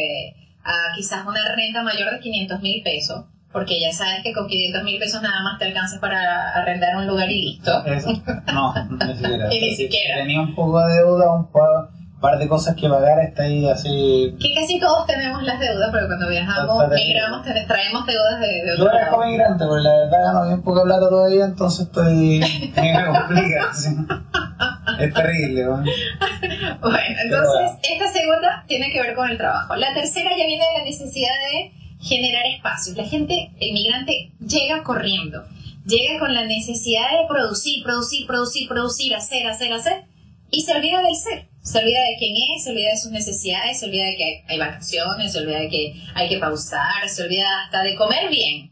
a 0.63 0.95
quizás 0.95 1.25
una 1.25 1.39
renta 1.55 1.83
mayor 1.83 2.11
de 2.11 2.19
500 2.19 2.61
mil 2.61 2.81
pesos, 2.83 3.25
porque 3.51 3.79
ya 3.79 3.91
sabes 3.91 4.23
que 4.23 4.33
con 4.33 4.47
500 4.47 4.83
mil 4.83 4.99
pesos 4.99 5.21
nada 5.21 5.41
más 5.43 5.59
te 5.59 5.65
alcanza 5.65 5.99
para 5.99 6.49
arrendar 6.53 6.95
un 6.97 7.07
lugar 7.07 7.29
y 7.29 7.41
listo. 7.51 7.83
Eso. 7.85 8.09
No, 8.53 8.73
ni 9.05 9.13
siquiera. 9.15 9.47
Ni 9.49 9.75
siquiera. 9.75 10.15
Tenía 10.17 10.41
un 10.41 10.55
poco 10.55 10.79
de 10.85 10.93
deuda, 10.95 11.31
un 11.33 11.51
pa- 11.51 11.89
par 12.21 12.39
de 12.39 12.47
cosas 12.47 12.75
que 12.77 12.87
pagar, 12.87 13.19
está 13.19 13.43
ahí 13.43 13.67
así. 13.69 14.33
Que 14.39 14.53
casi 14.55 14.79
todos 14.79 15.05
tenemos 15.05 15.43
las 15.43 15.59
deudas, 15.59 15.89
pero 15.91 16.07
cuando 16.07 16.29
viajamos, 16.29 16.85
migramos, 16.89 17.43
te- 17.43 17.65
traemos 17.67 18.05
deudas 18.05 18.39
de, 18.39 18.47
de 18.47 18.77
Yo 18.77 18.89
era 18.89 19.09
como 19.09 19.25
migrante, 19.25 19.65
porque 19.65 19.83
la 19.83 19.93
verdad 19.97 20.23
gano 20.33 20.47
bien 20.47 20.61
poca 20.63 20.83
plata 20.83 21.09
todavía, 21.09 21.43
entonces 21.45 21.85
estoy. 21.87 22.39
me 22.75 23.05
complica. 23.05 23.71
Es 24.99 25.13
terrible, 25.13 25.63
¿no? 25.63 25.83
Bueno, 26.81 27.15
entonces 27.23 27.71
esta 27.89 28.11
segunda 28.11 28.63
tiene 28.67 28.91
que 28.91 29.01
ver 29.01 29.15
con 29.15 29.29
el 29.29 29.37
trabajo. 29.37 29.75
La 29.75 29.93
tercera 29.93 30.31
ya 30.31 30.45
viene 30.45 30.63
de 30.63 30.79
la 30.79 30.85
necesidad 30.85 31.31
de 31.51 31.71
generar 32.01 32.45
espacios. 32.45 32.97
La 32.97 33.05
gente, 33.05 33.51
el 33.59 33.73
migrante, 33.73 34.31
llega 34.39 34.83
corriendo, 34.83 35.43
llega 35.85 36.19
con 36.19 36.33
la 36.33 36.45
necesidad 36.45 37.11
de 37.11 37.27
producir, 37.27 37.83
producir, 37.83 38.27
producir, 38.27 38.67
producir, 38.67 39.15
hacer, 39.15 39.47
hacer, 39.47 39.73
hacer, 39.73 40.03
y 40.51 40.61
se 40.61 40.73
olvida 40.73 41.01
del 41.01 41.15
ser. 41.15 41.47
Se 41.61 41.79
olvida 41.79 42.01
de 42.01 42.17
quién 42.19 42.35
es, 42.35 42.63
se 42.63 42.71
olvida 42.71 42.89
de 42.89 42.97
sus 42.97 43.11
necesidades, 43.11 43.79
se 43.79 43.85
olvida 43.85 44.05
de 44.05 44.15
que 44.17 44.23
hay, 44.25 44.33
hay 44.47 44.59
vacaciones, 44.59 45.31
se 45.31 45.39
olvida 45.39 45.59
de 45.59 45.69
que 45.69 45.93
hay 46.13 46.27
que 46.27 46.37
pausar, 46.37 47.07
se 47.07 47.23
olvida 47.23 47.63
hasta 47.63 47.83
de 47.83 47.95
comer 47.95 48.29
bien. 48.29 48.69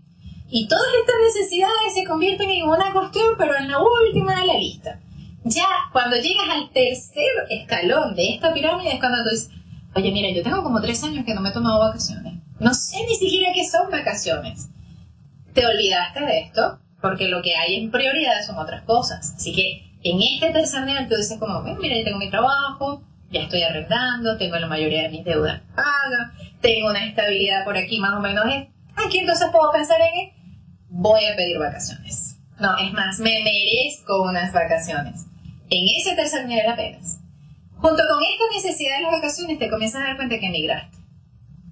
Y 0.49 0.67
todas 0.67 0.87
estas 0.99 1.15
necesidades 1.23 1.93
se 1.93 2.03
convierten 2.03 2.49
en 2.49 2.63
una 2.63 2.91
cuestión, 2.91 3.35
pero 3.37 3.55
en 3.57 3.69
la 3.69 3.79
última 3.79 4.41
de 4.41 4.47
la 4.47 4.55
lista. 4.55 4.99
Ya 5.43 5.65
cuando 5.91 6.17
llegas 6.17 6.49
al 6.49 6.69
tercer 6.71 7.31
escalón 7.49 8.15
de 8.15 8.35
esta 8.35 8.53
pirámide 8.53 8.93
es 8.93 8.99
cuando 8.99 9.17
tú 9.23 9.29
dices, 9.31 9.49
oye, 9.95 10.11
mira, 10.11 10.29
yo 10.31 10.43
tengo 10.43 10.61
como 10.63 10.81
tres 10.81 11.03
años 11.03 11.25
que 11.25 11.33
no 11.33 11.41
me 11.41 11.49
he 11.49 11.53
tomado 11.53 11.79
vacaciones. 11.79 12.33
No 12.59 12.73
sé 12.73 12.97
ni 13.07 13.15
siquiera 13.15 13.51
qué 13.53 13.67
son 13.67 13.89
vacaciones. 13.89 14.69
Te 15.53 15.65
olvidaste 15.65 16.21
de 16.21 16.39
esto 16.41 16.79
porque 17.01 17.27
lo 17.27 17.41
que 17.41 17.55
hay 17.55 17.75
en 17.75 17.89
prioridad 17.91 18.45
son 18.45 18.59
otras 18.59 18.83
cosas. 18.83 19.33
Así 19.35 19.53
que 19.53 19.91
en 20.03 20.21
este 20.21 20.51
tercer 20.51 20.83
nivel 20.85 21.07
tú 21.07 21.15
dices 21.15 21.39
como, 21.39 21.63
"Ven, 21.63 21.77
mira, 21.79 21.97
yo 21.97 22.03
tengo 22.03 22.19
mi 22.19 22.29
trabajo, 22.29 23.01
ya 23.31 23.41
estoy 23.41 23.63
arrendando, 23.63 24.37
tengo 24.37 24.57
la 24.57 24.67
mayoría 24.67 25.03
de 25.03 25.09
mis 25.09 25.25
deudas 25.25 25.61
pagas, 25.75 26.33
tengo 26.61 26.89
una 26.89 27.05
estabilidad 27.05 27.63
por 27.65 27.77
aquí 27.77 27.99
más 27.99 28.13
o 28.13 28.19
menos. 28.19 28.45
Aquí 28.95 29.19
entonces 29.19 29.47
puedo 29.51 29.71
pensar 29.71 29.99
en, 30.01 30.31
voy 30.89 31.25
a 31.25 31.35
pedir 31.35 31.57
vacaciones. 31.57 32.37
No, 32.59 32.77
es 32.77 32.93
más, 32.93 33.19
me 33.19 33.41
merezco 33.43 34.21
unas 34.21 34.53
vacaciones. 34.53 35.25
En 35.71 35.87
ese 35.87 36.17
tercer 36.17 36.45
nivel 36.47 36.67
apenas. 36.67 37.21
Junto 37.77 38.03
con 38.09 38.21
esta 38.21 38.43
necesidad 38.53 38.97
de 38.97 39.03
las 39.03 39.13
vacaciones 39.13 39.57
te 39.57 39.69
comienzas 39.69 40.01
a 40.01 40.07
dar 40.07 40.17
cuenta 40.17 40.37
que 40.37 40.47
emigraste. 40.47 40.97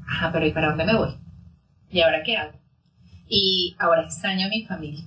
Ajá, 0.07 0.31
pero 0.31 0.47
¿y 0.47 0.53
para 0.53 0.69
dónde 0.69 0.85
me 0.85 0.95
voy? 0.95 1.17
¿Y 1.91 1.99
ahora 1.99 2.23
qué 2.23 2.37
hago? 2.37 2.53
Y 3.27 3.75
ahora 3.77 4.03
extraño 4.03 4.47
a 4.47 4.49
mi 4.49 4.63
familia. 4.63 5.03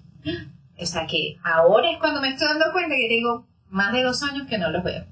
O 0.79 0.85
sea 0.85 1.07
que 1.07 1.39
ahora 1.43 1.91
es 1.91 1.99
cuando 2.01 2.21
me 2.21 2.29
estoy 2.29 2.49
dando 2.49 2.67
cuenta 2.73 2.95
que 2.95 3.09
tengo 3.09 3.47
más 3.71 3.95
de 3.95 4.03
dos 4.03 4.23
años 4.25 4.47
que 4.47 4.59
no 4.59 4.71
los 4.71 4.85
veo. 4.85 5.07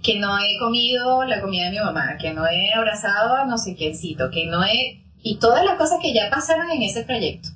Que 0.00 0.20
no 0.20 0.38
he 0.38 0.56
comido 0.60 1.24
la 1.24 1.40
comida 1.40 1.64
de 1.64 1.72
mi 1.72 1.78
mamá, 1.78 2.16
que 2.20 2.32
no 2.32 2.46
he 2.46 2.72
abrazado 2.72 3.34
a 3.34 3.46
no 3.46 3.58
sé 3.58 3.74
quiéncito, 3.74 4.30
que 4.30 4.46
no 4.46 4.62
he... 4.64 5.02
Y 5.24 5.38
todas 5.38 5.64
las 5.64 5.76
cosas 5.76 5.98
que 6.00 6.14
ya 6.14 6.30
pasaron 6.30 6.70
en 6.70 6.82
ese 6.82 7.02
trayecto. 7.02 7.48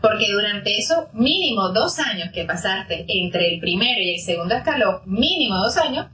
Porque 0.00 0.26
durante 0.30 0.78
esos 0.78 1.12
mínimo 1.12 1.70
dos 1.70 1.98
años 1.98 2.30
que 2.32 2.44
pasaste 2.44 3.04
entre 3.08 3.54
el 3.54 3.60
primero 3.60 4.00
y 4.00 4.14
el 4.14 4.20
segundo 4.20 4.54
escalón, 4.54 5.00
mínimo 5.06 5.56
dos 5.56 5.76
años, 5.76 6.06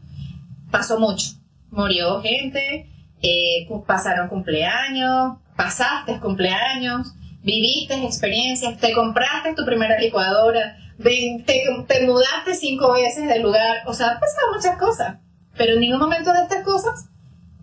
pasó 0.70 0.98
mucho. 0.98 1.26
Murió 1.70 2.22
gente, 2.22 2.88
eh, 3.22 3.68
pasaron 3.86 4.28
cumpleaños, 4.28 5.38
pasaste 5.56 6.18
cumpleaños, 6.20 7.12
viviste 7.42 7.94
experiencias, 8.04 8.78
te 8.78 8.92
compraste 8.92 9.54
tu 9.54 9.64
primera 9.64 9.98
licuadora, 9.98 10.76
te, 11.02 11.44
te 11.86 12.06
mudaste 12.06 12.54
cinco 12.54 12.92
veces 12.92 13.28
del 13.28 13.42
lugar, 13.42 13.82
o 13.86 13.92
sea, 13.92 14.18
pasaron 14.18 14.56
muchas 14.56 14.78
cosas. 14.78 15.18
Pero 15.56 15.74
en 15.74 15.80
ningún 15.80 16.00
momento 16.00 16.32
de 16.32 16.42
estas 16.42 16.64
cosas 16.64 17.08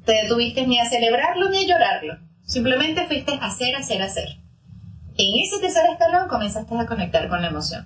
te 0.06 0.14
detuviste 0.14 0.66
ni 0.68 0.80
a 0.80 0.90
celebrarlo 0.90 1.50
ni 1.50 1.66
a 1.66 1.68
llorarlo. 1.68 2.18
Simplemente 2.44 3.06
fuiste 3.08 3.34
a 3.34 3.46
hacer, 3.46 3.76
hacer, 3.76 4.02
hacer. 4.02 4.41
En 5.18 5.40
ese 5.44 5.60
tercer 5.60 5.84
escalón 5.92 6.28
comenzaste 6.30 6.78
a 6.78 6.86
conectar 6.86 7.28
con 7.30 7.42
la 7.42 7.50
emoción. 7.50 7.86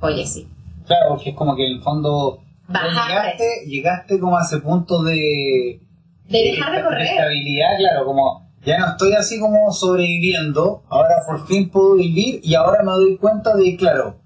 Oye, 0.00 0.26
sí. 0.26 0.48
Claro, 0.86 1.10
porque 1.10 1.30
es 1.30 1.36
como 1.36 1.54
que 1.54 1.66
en 1.66 1.76
el 1.78 1.82
fondo. 1.82 2.40
Llegaste, 2.68 3.44
llegaste 3.66 4.18
como 4.18 4.38
a 4.38 4.42
ese 4.42 4.58
punto 4.58 5.02
de. 5.02 5.80
De 6.28 6.38
dejar 6.38 6.72
de 6.72 6.78
esta- 6.78 6.88
correr. 6.88 7.06
estabilidad, 7.06 7.68
claro, 7.78 8.04
como 8.06 8.50
ya 8.64 8.78
no 8.78 8.86
estoy 8.92 9.12
así 9.12 9.38
como 9.40 9.70
sobreviviendo, 9.72 10.82
ahora 10.88 11.16
por 11.26 11.46
fin 11.46 11.68
puedo 11.68 11.96
vivir 11.96 12.40
y 12.42 12.54
ahora 12.54 12.82
me 12.82 12.92
doy 12.92 13.16
cuenta 13.18 13.54
de, 13.56 13.76
claro, 13.76 14.20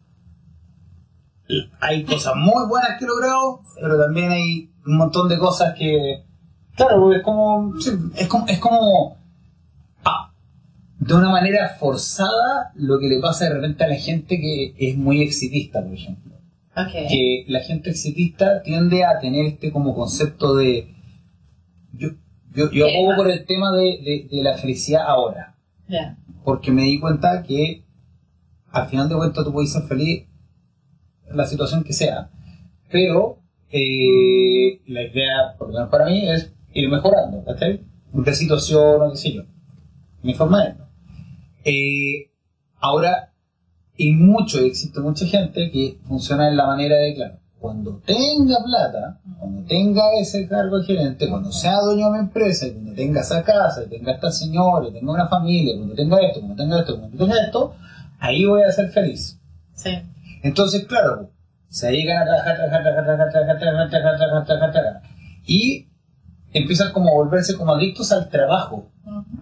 hay 1.81 2.05
cosas 2.05 2.35
muy 2.37 2.67
buenas 2.69 2.99
que 2.99 3.05
he 3.05 3.09
logrado, 3.09 3.61
pero 3.81 3.99
también 3.99 4.31
hay 4.31 4.71
un 4.87 4.97
montón 4.99 5.29
de 5.29 5.39
cosas 5.39 5.75
que, 5.77 6.23
claro, 6.77 7.01
porque 7.01 7.17
es 7.19 7.23
como, 7.25 7.73
es 8.15 8.29
como, 8.29 8.47
es 8.47 8.59
como 8.59 9.17
de 10.99 11.15
una 11.15 11.29
manera 11.31 11.69
forzada 11.79 12.73
lo 12.75 12.99
que 12.99 13.09
le 13.09 13.21
pasa 13.21 13.45
de 13.47 13.55
repente 13.55 13.85
a 13.85 13.89
la 13.89 13.97
gente 13.97 14.41
que 14.41 14.75
es 14.79 14.97
muy 14.97 15.23
exitista, 15.23 15.83
por 15.83 15.93
ejemplo 15.95 16.33
Ok. 16.77 16.93
que 17.09 17.45
la 17.49 17.61
gente 17.61 17.91
exitista 17.91 18.63
tiende 18.63 19.05
a 19.05 19.19
tener 19.19 19.47
este 19.47 19.73
como 19.73 19.95
concepto 19.95 20.55
de 20.57 20.95
yo, 21.93 22.09
yo, 22.55 22.71
yo 22.71 22.87
¿Qué 22.87 22.97
abogo 22.99 23.17
por 23.17 23.31
el 23.31 23.45
tema 23.47 23.73
de, 23.73 23.83
de- 23.83 24.29
de 24.31 24.43
la 24.43 24.57
felicidad 24.59 25.03
ahora 25.07 25.55
Ya. 25.89 26.17
porque 26.45 26.71
me 26.73 26.83
di 26.83 26.99
cuenta 27.01 27.43
que 27.43 27.85
al 28.71 28.89
final 28.89 29.09
de 29.09 29.17
cuentas 29.17 29.45
tú 29.45 29.53
puedes 29.53 29.73
ser 29.73 29.83
feliz 29.85 30.25
en 31.31 31.37
la 31.37 31.47
situación 31.47 31.83
que 31.85 31.93
sea 31.93 32.31
pero 32.91 33.39
eh, 33.71 34.81
la 34.87 35.03
idea 35.03 35.55
por 35.59 35.69
lo 35.69 35.75
menos 35.75 35.89
para 35.91 36.07
mí 36.07 36.29
es 36.29 36.53
ir 36.73 36.89
mejorando 36.89 37.43
¿cachai? 37.45 37.81
de 38.13 38.35
situación 38.35 39.03
o 39.03 39.11
qué 39.13 39.17
sé 39.17 39.33
yo 39.33 39.43
mi 40.23 40.35
forma 40.35 40.65
de 40.65 40.75
Eh, 41.69 42.31
ahora 42.79 43.33
y 43.97 44.12
mucho, 44.12 44.61
existe 44.61 45.01
mucha 45.01 45.27
gente 45.27 45.71
que 45.73 45.99
funciona 46.07 46.49
en 46.49 46.57
la 46.57 46.67
manera 46.67 46.97
de, 46.97 47.14
claro, 47.14 47.39
cuando 47.59 48.01
tenga 48.07 48.62
plata, 48.62 49.19
cuando 49.41 49.67
tenga 49.67 50.03
ese 50.21 50.47
cargo 50.47 50.79
de 50.79 50.85
gerente, 50.85 51.29
cuando 51.29 51.51
sea 51.51 51.81
dueño 51.81 52.05
de 52.05 52.11
una 52.11 52.21
empresa, 52.21 52.67
cuando 52.73 52.93
tenga 52.93 53.23
esa 53.23 53.43
casa, 53.43 53.83
tenga 53.91 54.12
esta 54.12 54.31
señora, 54.31 54.93
tenga 54.93 55.12
una 55.12 55.27
familia, 55.27 55.77
cuando 55.77 55.95
tenga 55.95 56.19
esto, 56.21 56.41
cuando 56.41 56.62
tenga 56.62 56.79
esto, 56.79 56.99
cuando 57.01 57.17
tenga 57.19 57.45
esto, 57.45 57.75
ahí 58.21 58.45
voy 58.45 58.62
a 58.62 58.71
ser 58.71 58.91
feliz. 58.91 59.41
Sí. 59.75 59.91
Entonces, 60.45 60.87
claro, 60.87 61.31
se 61.69 61.89
dedican 61.89 62.19
a 62.19 62.25
trabajar, 62.27 62.57
trabajar, 62.57 62.83
trabajar, 62.83 63.05
trabajar, 63.05 63.31
trabajar, 63.33 63.59
trabajar, 63.59 63.91
trabajar, 63.91 64.19
trabajar, 64.19 64.47
trabajar, 64.47 64.73
trabajar. 64.73 65.03
Y 65.47 65.89
empiezan 66.53 66.93
como 66.93 67.09
a 67.09 67.14
volverse 67.14 67.57
como 67.57 67.75
adictos 67.75 68.12
al 68.12 68.29
trabajo, 68.29 68.91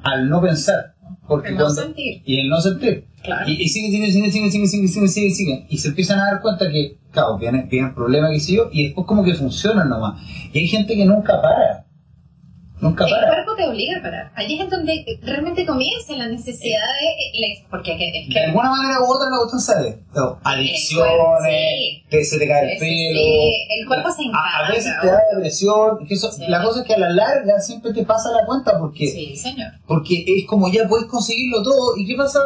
al 0.02 0.28
no 0.30 0.40
pensar. 0.40 0.93
Porque 1.26 1.48
El 1.48 1.54
no 1.54 1.60
cuando- 1.64 1.82
sentir. 1.82 2.22
y 2.24 2.40
el 2.40 2.48
no 2.48 2.60
sentir. 2.60 3.06
Claro. 3.22 3.48
Y, 3.48 3.52
y 3.62 3.68
siguen, 3.68 3.90
siguen, 3.90 4.12
siguen, 4.12 4.30
siguen, 4.32 4.50
siguen, 4.50 4.68
siguen, 4.68 4.88
siguen, 4.88 5.08
siguen, 5.08 5.34
siguen. 5.34 5.66
Y 5.70 5.78
se 5.78 5.88
empiezan 5.88 6.18
a 6.20 6.26
dar 6.26 6.42
cuenta 6.42 6.70
que, 6.70 6.98
claro, 7.10 7.38
vienen, 7.38 7.68
vienen 7.70 7.94
problemas 7.94 8.30
que 8.32 8.40
sí 8.40 8.56
yo, 8.56 8.68
y 8.72 8.84
después 8.84 9.06
como 9.06 9.24
que 9.24 9.34
funcionan 9.34 9.88
nomás. 9.88 10.20
Y 10.52 10.58
hay 10.58 10.68
gente 10.68 10.94
que 10.94 11.04
nunca 11.06 11.40
para. 11.40 11.86
Nunca 12.84 13.04
El 13.04 13.10
para. 13.10 13.26
cuerpo 13.28 13.54
te 13.56 13.66
obliga 13.66 13.98
a 13.98 14.02
parar. 14.02 14.32
Allí 14.36 14.60
es 14.60 14.70
donde 14.70 15.18
realmente 15.22 15.64
comienza 15.66 16.12
la 16.16 16.28
necesidad 16.28 16.80
de... 17.00 17.40
la- 17.40 17.68
porque 17.70 17.92
es 17.92 17.98
De 18.28 18.32
que... 18.32 18.40
alguna 18.40 18.70
manera 18.70 19.00
u 19.00 19.04
otra 19.12 19.30
la 19.30 19.38
cuestión 19.38 19.60
sale. 19.60 19.98
No, 20.14 20.38
adicciones, 20.44 21.10
sí. 21.48 22.02
que 22.10 22.24
se 22.24 22.38
te 22.38 22.46
cae 22.48 22.72
el 22.74 22.78
pelo. 22.78 23.18
sí, 23.20 23.66
el 23.80 23.86
cuerpo 23.86 24.08
se 24.10 24.22
a, 24.22 24.24
a 24.24 24.28
encarga. 24.28 24.74
veces 24.74 24.92
te 25.00 25.06
da 25.06 25.20
depresión. 25.34 26.06
que 26.06 26.14
eso- 26.14 26.30
Sí. 26.32 26.44
La 26.48 26.62
cosa 26.62 26.80
es 26.80 26.86
que 26.86 26.94
a 26.94 26.98
la 26.98 27.10
larga 27.10 27.58
siempre 27.60 27.92
te 27.92 28.04
pasa 28.04 28.30
la 28.32 28.44
cuenta 28.46 28.78
porque 28.78 29.06
Sí, 29.08 29.36
señor. 29.36 29.72
Porque 29.86 30.24
es 30.26 30.46
como 30.46 30.70
ya 30.70 30.86
podéis 30.88 31.08
conseguirlo 31.08 31.62
todo. 31.62 31.96
¿Y 31.96 32.06
qué 32.06 32.14
pasa? 32.16 32.40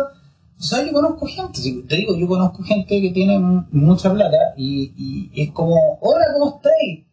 O 0.59 0.63
sea, 0.63 0.85
yo 0.85 0.93
conozco 0.93 1.25
gente, 1.27 1.61
te 1.89 1.97
digo, 1.97 2.17
yo 2.17 2.27
conozco 2.27 2.63
gente 2.65 3.01
que 3.01 3.11
tiene 3.11 3.39
mucha 3.71 4.13
plata 4.13 4.37
y, 4.57 4.93
y 5.35 5.43
es 5.43 5.53
como, 5.53 5.77
hola, 6.01 6.25
¿cómo 6.37 6.57
estáis? 6.57 7.05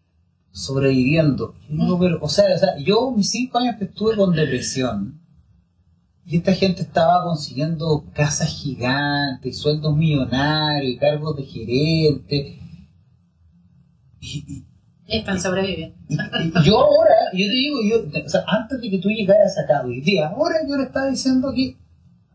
Sobreviviendo. 0.56 1.53
Pero, 1.99 2.18
o 2.22 2.30
sea, 2.30 2.45
o 2.56 2.58
sea, 2.58 2.78
yo 2.80 3.12
mis 3.12 3.30
cinco 3.30 3.58
años 3.60 3.76
que 3.78 3.86
estuve 3.86 4.16
con 4.16 4.34
depresión 4.34 5.20
y 6.26 6.38
esta 6.38 6.53
gente 6.53 6.82
estaba 6.82 7.24
consiguiendo 7.26 8.06
casas 8.14 8.47
gigantes, 8.49 9.60
sueldos 9.60 9.95
millonarios, 9.97 10.97
cargos 10.99 11.36
de 11.36 11.43
gerente. 11.43 12.60
Y, 14.22 14.38
y- 14.47 14.66
Están 15.08 15.39
sobreviviendo. 15.41 15.97
y- 16.10 16.16
y 16.16 16.64
yo 16.64 16.80
ahora, 16.80 17.14
yo 17.34 17.45
te 17.45 17.51
digo, 17.51 17.78
yo, 17.88 18.24
o 18.26 18.30
sea, 18.30 18.43
antes 18.47 18.80
de 18.82 18.89
que 18.89 18.99
tú 18.99 19.10
llegaras 19.10 19.58
acá 19.60 19.84
hoy 19.86 19.99
día, 20.01 20.30
ahora 20.30 20.56
yo 20.68 20.78
le 20.78 20.84
estaba 20.86 21.08
diciendo 21.08 21.51
que, 21.53 21.78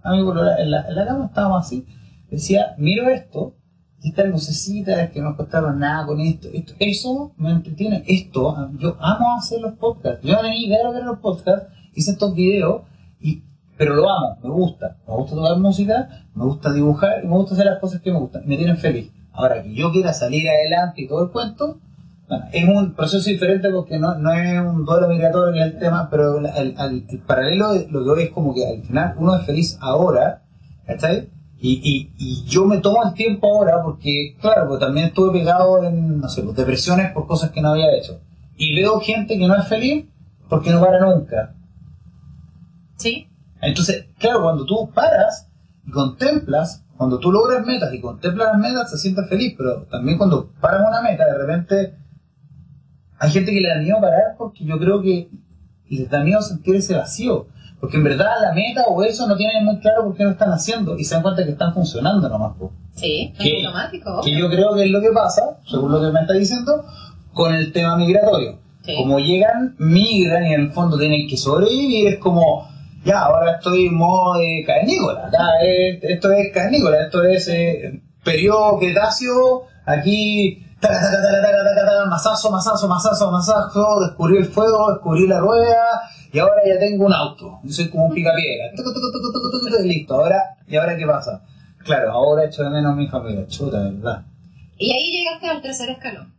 amigo, 0.05 0.33
en 0.59 0.71
la, 0.71 0.87
en 0.89 0.95
la 0.95 1.07
cama 1.07 1.25
estábamos 1.27 1.67
así, 1.67 1.85
decía, 2.31 2.75
miro 2.79 3.09
esto, 3.09 3.57
estas 4.03 4.27
lucecitas 4.27 5.11
que 5.11 5.21
no 5.21 5.37
costaron 5.37 5.79
nada 5.79 6.07
con 6.07 6.21
esto, 6.21 6.49
esto, 6.53 6.73
eso 6.79 7.33
me 7.37 7.51
entretiene. 7.51 8.03
Esto, 8.07 8.71
yo 8.79 8.97
amo 9.01 9.37
hacer 9.37 9.61
los 9.61 9.75
podcasts. 9.75 10.25
Yo 10.25 10.35
no 10.35 10.41
tenía 10.41 10.67
idea 10.67 10.91
los 11.05 11.19
podcasts, 11.19 11.69
hice 11.95 12.13
estos 12.13 12.35
videos, 12.35 12.83
y, 13.21 13.43
pero 13.77 13.95
lo 13.95 14.11
amo, 14.11 14.39
me 14.43 14.51
gusta. 14.51 14.97
Me 15.07 15.15
gusta 15.15 15.37
tocar 15.37 15.59
música, 15.59 16.25
me 16.35 16.45
gusta 16.45 16.73
dibujar 16.73 17.23
y 17.23 17.27
me 17.27 17.35
gusta 17.35 17.55
hacer 17.55 17.67
las 17.67 17.79
cosas 17.79 18.01
que 18.01 18.13
me 18.13 18.19
gustan. 18.19 18.43
Me 18.47 18.57
tienen 18.57 18.79
feliz. 18.79 19.11
Ahora 19.33 19.63
que 19.63 19.75
yo 19.75 19.93
quiera 19.93 20.13
salir 20.13 20.49
adelante 20.49 21.03
y 21.03 21.09
todo 21.09 21.25
el 21.25 21.31
cuento, 21.31 21.79
bueno, 22.29 22.45
es 22.53 22.65
un 22.65 22.95
proceso 22.95 23.29
diferente 23.29 23.71
porque 23.71 23.99
no, 23.99 24.15
no 24.15 24.33
es 24.33 24.61
un 24.61 24.85
duelo 24.85 25.09
migratorio 25.09 25.53
ni 25.53 25.61
el 25.61 25.79
tema, 25.79 26.09
pero 26.11 26.39
el, 26.39 26.47
el, 26.47 27.05
el, 27.11 27.19
paralelo 27.27 27.73
de 27.73 27.89
lo 27.91 28.05
que 28.05 28.11
hoy 28.11 28.23
es 28.23 28.31
como 28.31 28.55
que 28.55 28.67
al 28.67 28.83
final 28.83 29.15
uno 29.19 29.37
es 29.37 29.45
feliz 29.45 29.79
ahora, 29.81 30.43
¿cachai? 30.87 31.29
Y, 31.63 31.73
y, 31.85 32.13
y, 32.19 32.45
yo 32.47 32.65
me 32.65 32.79
tomo 32.79 33.05
el 33.05 33.13
tiempo 33.13 33.47
ahora 33.47 33.83
porque, 33.83 34.37
claro, 34.41 34.67
porque 34.67 34.87
también 34.87 35.09
estuve 35.09 35.39
pegado 35.39 35.85
en, 35.85 36.19
no 36.19 36.29
sé, 36.29 36.43
pues, 36.43 36.57
depresiones 36.57 37.13
por 37.13 37.27
cosas 37.27 37.51
que 37.51 37.61
no 37.61 37.73
había 37.73 37.95
hecho. 37.95 38.21
Y 38.57 38.75
veo 38.75 38.99
gente 39.01 39.39
que 39.39 39.47
no 39.47 39.55
es 39.55 39.69
feliz 39.69 40.07
porque 40.49 40.71
no 40.71 40.81
para 40.81 41.01
nunca. 41.01 41.55
Sí. 42.97 43.29
Entonces, 43.61 44.07
claro, 44.19 44.43
cuando 44.43 44.65
tú 44.65 44.91
paras 44.95 45.49
y 45.87 45.91
contemplas, 45.91 46.85
cuando 46.97 47.19
tú 47.19 47.31
logras 47.31 47.65
metas 47.67 47.93
y 47.93 48.01
contemplas 48.01 48.49
las 48.53 48.59
metas, 48.59 48.91
se 48.91 48.99
sientes 48.99 49.29
feliz, 49.29 49.55
pero 49.57 49.83
también 49.85 50.19
cuando 50.19 50.51
paras 50.61 50.87
una 50.87 51.03
meta, 51.03 51.27
de 51.27 51.39
repente 51.39 51.95
hay 53.19 53.31
gente 53.31 53.53
que 53.53 53.61
le 53.61 53.69
da 53.69 53.79
miedo 53.79 54.01
parar 54.01 54.35
porque 54.39 54.65
yo 54.65 54.79
creo 54.79 55.03
que 55.03 55.31
les 55.91 56.09
da 56.09 56.25
miedo 56.25 56.41
sentir 56.41 56.75
ese 56.77 56.95
vacío. 56.95 57.49
Porque 57.81 57.97
en 57.97 58.05
verdad 58.05 58.35
la 58.43 58.53
meta 58.53 58.85
o 58.89 59.03
eso 59.03 59.27
no 59.27 59.37
tienen 59.37 59.65
muy 59.65 59.79
claro 59.79 60.05
por 60.05 60.17
qué 60.17 60.25
lo 60.25 60.31
están 60.31 60.53
haciendo 60.53 60.99
y 60.99 61.05
se 61.05 61.15
dan 61.15 61.23
cuenta 61.23 61.45
que 61.45 61.53
están 61.53 61.73
funcionando 61.73 62.29
nomás. 62.29 62.53
Sí, 62.95 63.33
es 63.39 63.65
automático. 63.65 64.21
Que 64.23 64.39
yo 64.39 64.51
creo 64.51 64.75
que 64.75 64.85
es 64.85 64.91
lo 64.91 65.01
que 65.01 65.11
pasa, 65.13 65.59
según 65.67 65.91
lo 65.91 66.01
que 66.01 66.13
me 66.13 66.21
está 66.21 66.35
diciendo, 66.35 66.85
con 67.33 67.55
el 67.55 67.73
tema 67.73 67.97
migratorio. 67.97 68.59
Como 68.97 69.19
llegan, 69.19 69.77
migran 69.79 70.47
y 70.47 70.55
en 70.55 70.61
el 70.63 70.73
fondo 70.73 70.99
tienen 70.99 71.29
que 71.29 71.37
sobrevivir, 71.37 72.09
es 72.09 72.19
como, 72.19 72.69
ya, 73.05 73.21
ahora 73.21 73.53
estoy 73.53 73.87
en 73.87 73.95
modo 73.95 74.35
de 74.39 74.65
carnícola, 74.67 75.31
esto 76.03 76.33
es 76.33 76.53
carnícola, 76.53 77.05
esto 77.05 77.23
es 77.23 77.49
eh, 77.49 78.03
periodo 78.25 78.79
Cretáceo, 78.79 79.67
aquí 79.87 80.67
masazo, 82.09 82.51
masazo, 82.51 82.89
masazo, 82.89 83.31
masazo, 83.31 84.01
descubrí 84.01 84.39
el 84.39 84.47
fuego, 84.47 84.93
descubrí 84.93 85.27
la 85.27 85.39
rueda, 85.39 86.03
y 86.33 86.39
ahora 86.39 86.63
ya 86.67 86.79
tengo 86.79 87.07
un 87.07 87.13
auto. 87.13 87.61
Yo 87.65 87.73
soy 87.73 87.89
como 87.91 88.07
un 88.07 88.15
picapiedra. 88.15 88.71
Listo, 89.83 90.15
ahora, 90.15 90.57
¿y 90.67 90.77
ahora 90.77 90.97
qué 90.97 91.07
pasa? 91.07 91.45
Claro, 91.85 92.13
ahora 92.13 92.45
echo 92.45 92.63
de 92.63 92.71
menos 92.71 92.93
a 92.93 92.95
mi 92.95 93.09
familia, 93.09 93.47
chuta, 93.49 93.79
¿verdad? 93.81 94.25
Y 94.79 94.93
ahí 94.93 95.11
llegaste 95.11 95.49
al 95.49 95.63
tercer 95.63 95.91
escalón. 95.91 96.35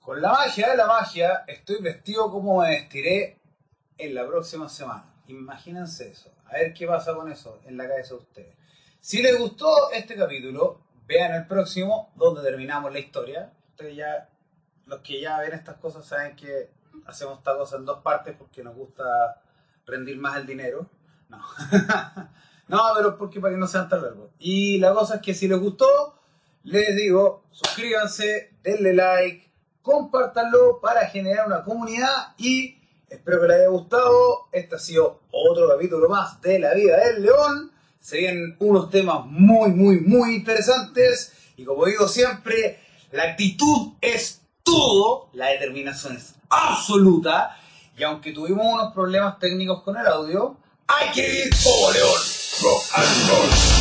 Con 0.00 0.20
la 0.20 0.32
magia 0.32 0.70
de 0.70 0.76
la 0.76 0.86
magia, 0.86 1.44
estoy 1.46 1.80
vestido 1.80 2.30
como 2.30 2.60
me 2.60 2.68
vestiré 2.68 3.38
en 3.98 4.14
la 4.14 4.26
próxima 4.26 4.68
semana. 4.68 5.04
Imagínense 5.28 6.10
eso. 6.10 6.30
A 6.46 6.54
ver 6.54 6.74
qué 6.74 6.86
pasa 6.86 7.14
con 7.14 7.30
eso 7.30 7.58
en 7.66 7.76
la 7.76 7.88
cabeza 7.88 8.14
de 8.14 8.20
ustedes. 8.20 8.54
Si 9.00 9.22
les 9.22 9.38
gustó 9.38 9.90
este 9.92 10.14
capítulo, 10.14 10.80
vean 11.06 11.34
el 11.34 11.46
próximo, 11.46 12.12
donde 12.14 12.42
terminamos 12.42 12.92
la 12.92 12.98
historia. 12.98 13.52
Ustedes 13.70 13.96
ya 13.96 14.28
los 14.86 15.00
que 15.00 15.20
ya 15.20 15.40
ven 15.40 15.52
estas 15.52 15.76
cosas 15.76 16.06
saben 16.06 16.36
que 16.36 16.70
hacemos 17.06 17.38
esta 17.38 17.56
cosa 17.56 17.76
en 17.76 17.84
dos 17.84 18.02
partes 18.02 18.34
porque 18.38 18.62
nos 18.62 18.74
gusta 18.74 19.42
rendir 19.84 20.18
más 20.18 20.36
el 20.38 20.46
dinero. 20.46 20.88
No. 21.28 21.38
no, 22.68 22.82
pero 22.96 23.18
porque 23.18 23.40
para 23.40 23.52
que 23.52 23.58
no 23.58 23.66
sean 23.66 23.88
tan 23.88 24.02
largos. 24.02 24.30
Y 24.38 24.78
la 24.78 24.94
cosa 24.94 25.16
es 25.16 25.22
que 25.22 25.34
si 25.34 25.48
les 25.48 25.58
gustó, 25.58 26.18
les 26.62 26.96
digo, 26.96 27.44
suscríbanse, 27.50 28.54
denle 28.62 28.94
like, 28.94 29.50
compártanlo 29.82 30.80
para 30.80 31.06
generar 31.06 31.46
una 31.46 31.62
comunidad 31.64 32.34
y 32.38 32.78
espero 33.08 33.40
que 33.40 33.48
les 33.48 33.56
haya 33.58 33.68
gustado. 33.68 34.48
Este 34.52 34.76
ha 34.76 34.78
sido 34.78 35.20
otro 35.32 35.68
capítulo 35.68 36.08
más 36.08 36.40
de 36.40 36.60
la 36.60 36.74
vida 36.74 36.96
del 36.98 37.22
león. 37.22 37.72
Serían 37.98 38.56
unos 38.60 38.90
temas 38.90 39.26
muy, 39.26 39.70
muy, 39.70 40.00
muy 40.00 40.36
interesantes. 40.36 41.32
Y 41.56 41.64
como 41.64 41.86
digo 41.86 42.06
siempre, 42.06 42.80
la 43.10 43.24
actitud 43.24 43.94
es 44.00 44.45
todo, 44.66 45.28
la 45.32 45.46
determinación 45.46 46.16
es 46.16 46.34
absoluta. 46.50 47.56
Y 47.96 48.02
aunque 48.02 48.32
tuvimos 48.32 48.66
unos 48.66 48.92
problemas 48.92 49.38
técnicos 49.38 49.82
con 49.82 49.96
el 49.96 50.06
audio, 50.06 50.56
hay 50.88 51.10
que 51.12 51.44
ir 51.44 51.50
como 51.64 51.90
león. 51.92 53.75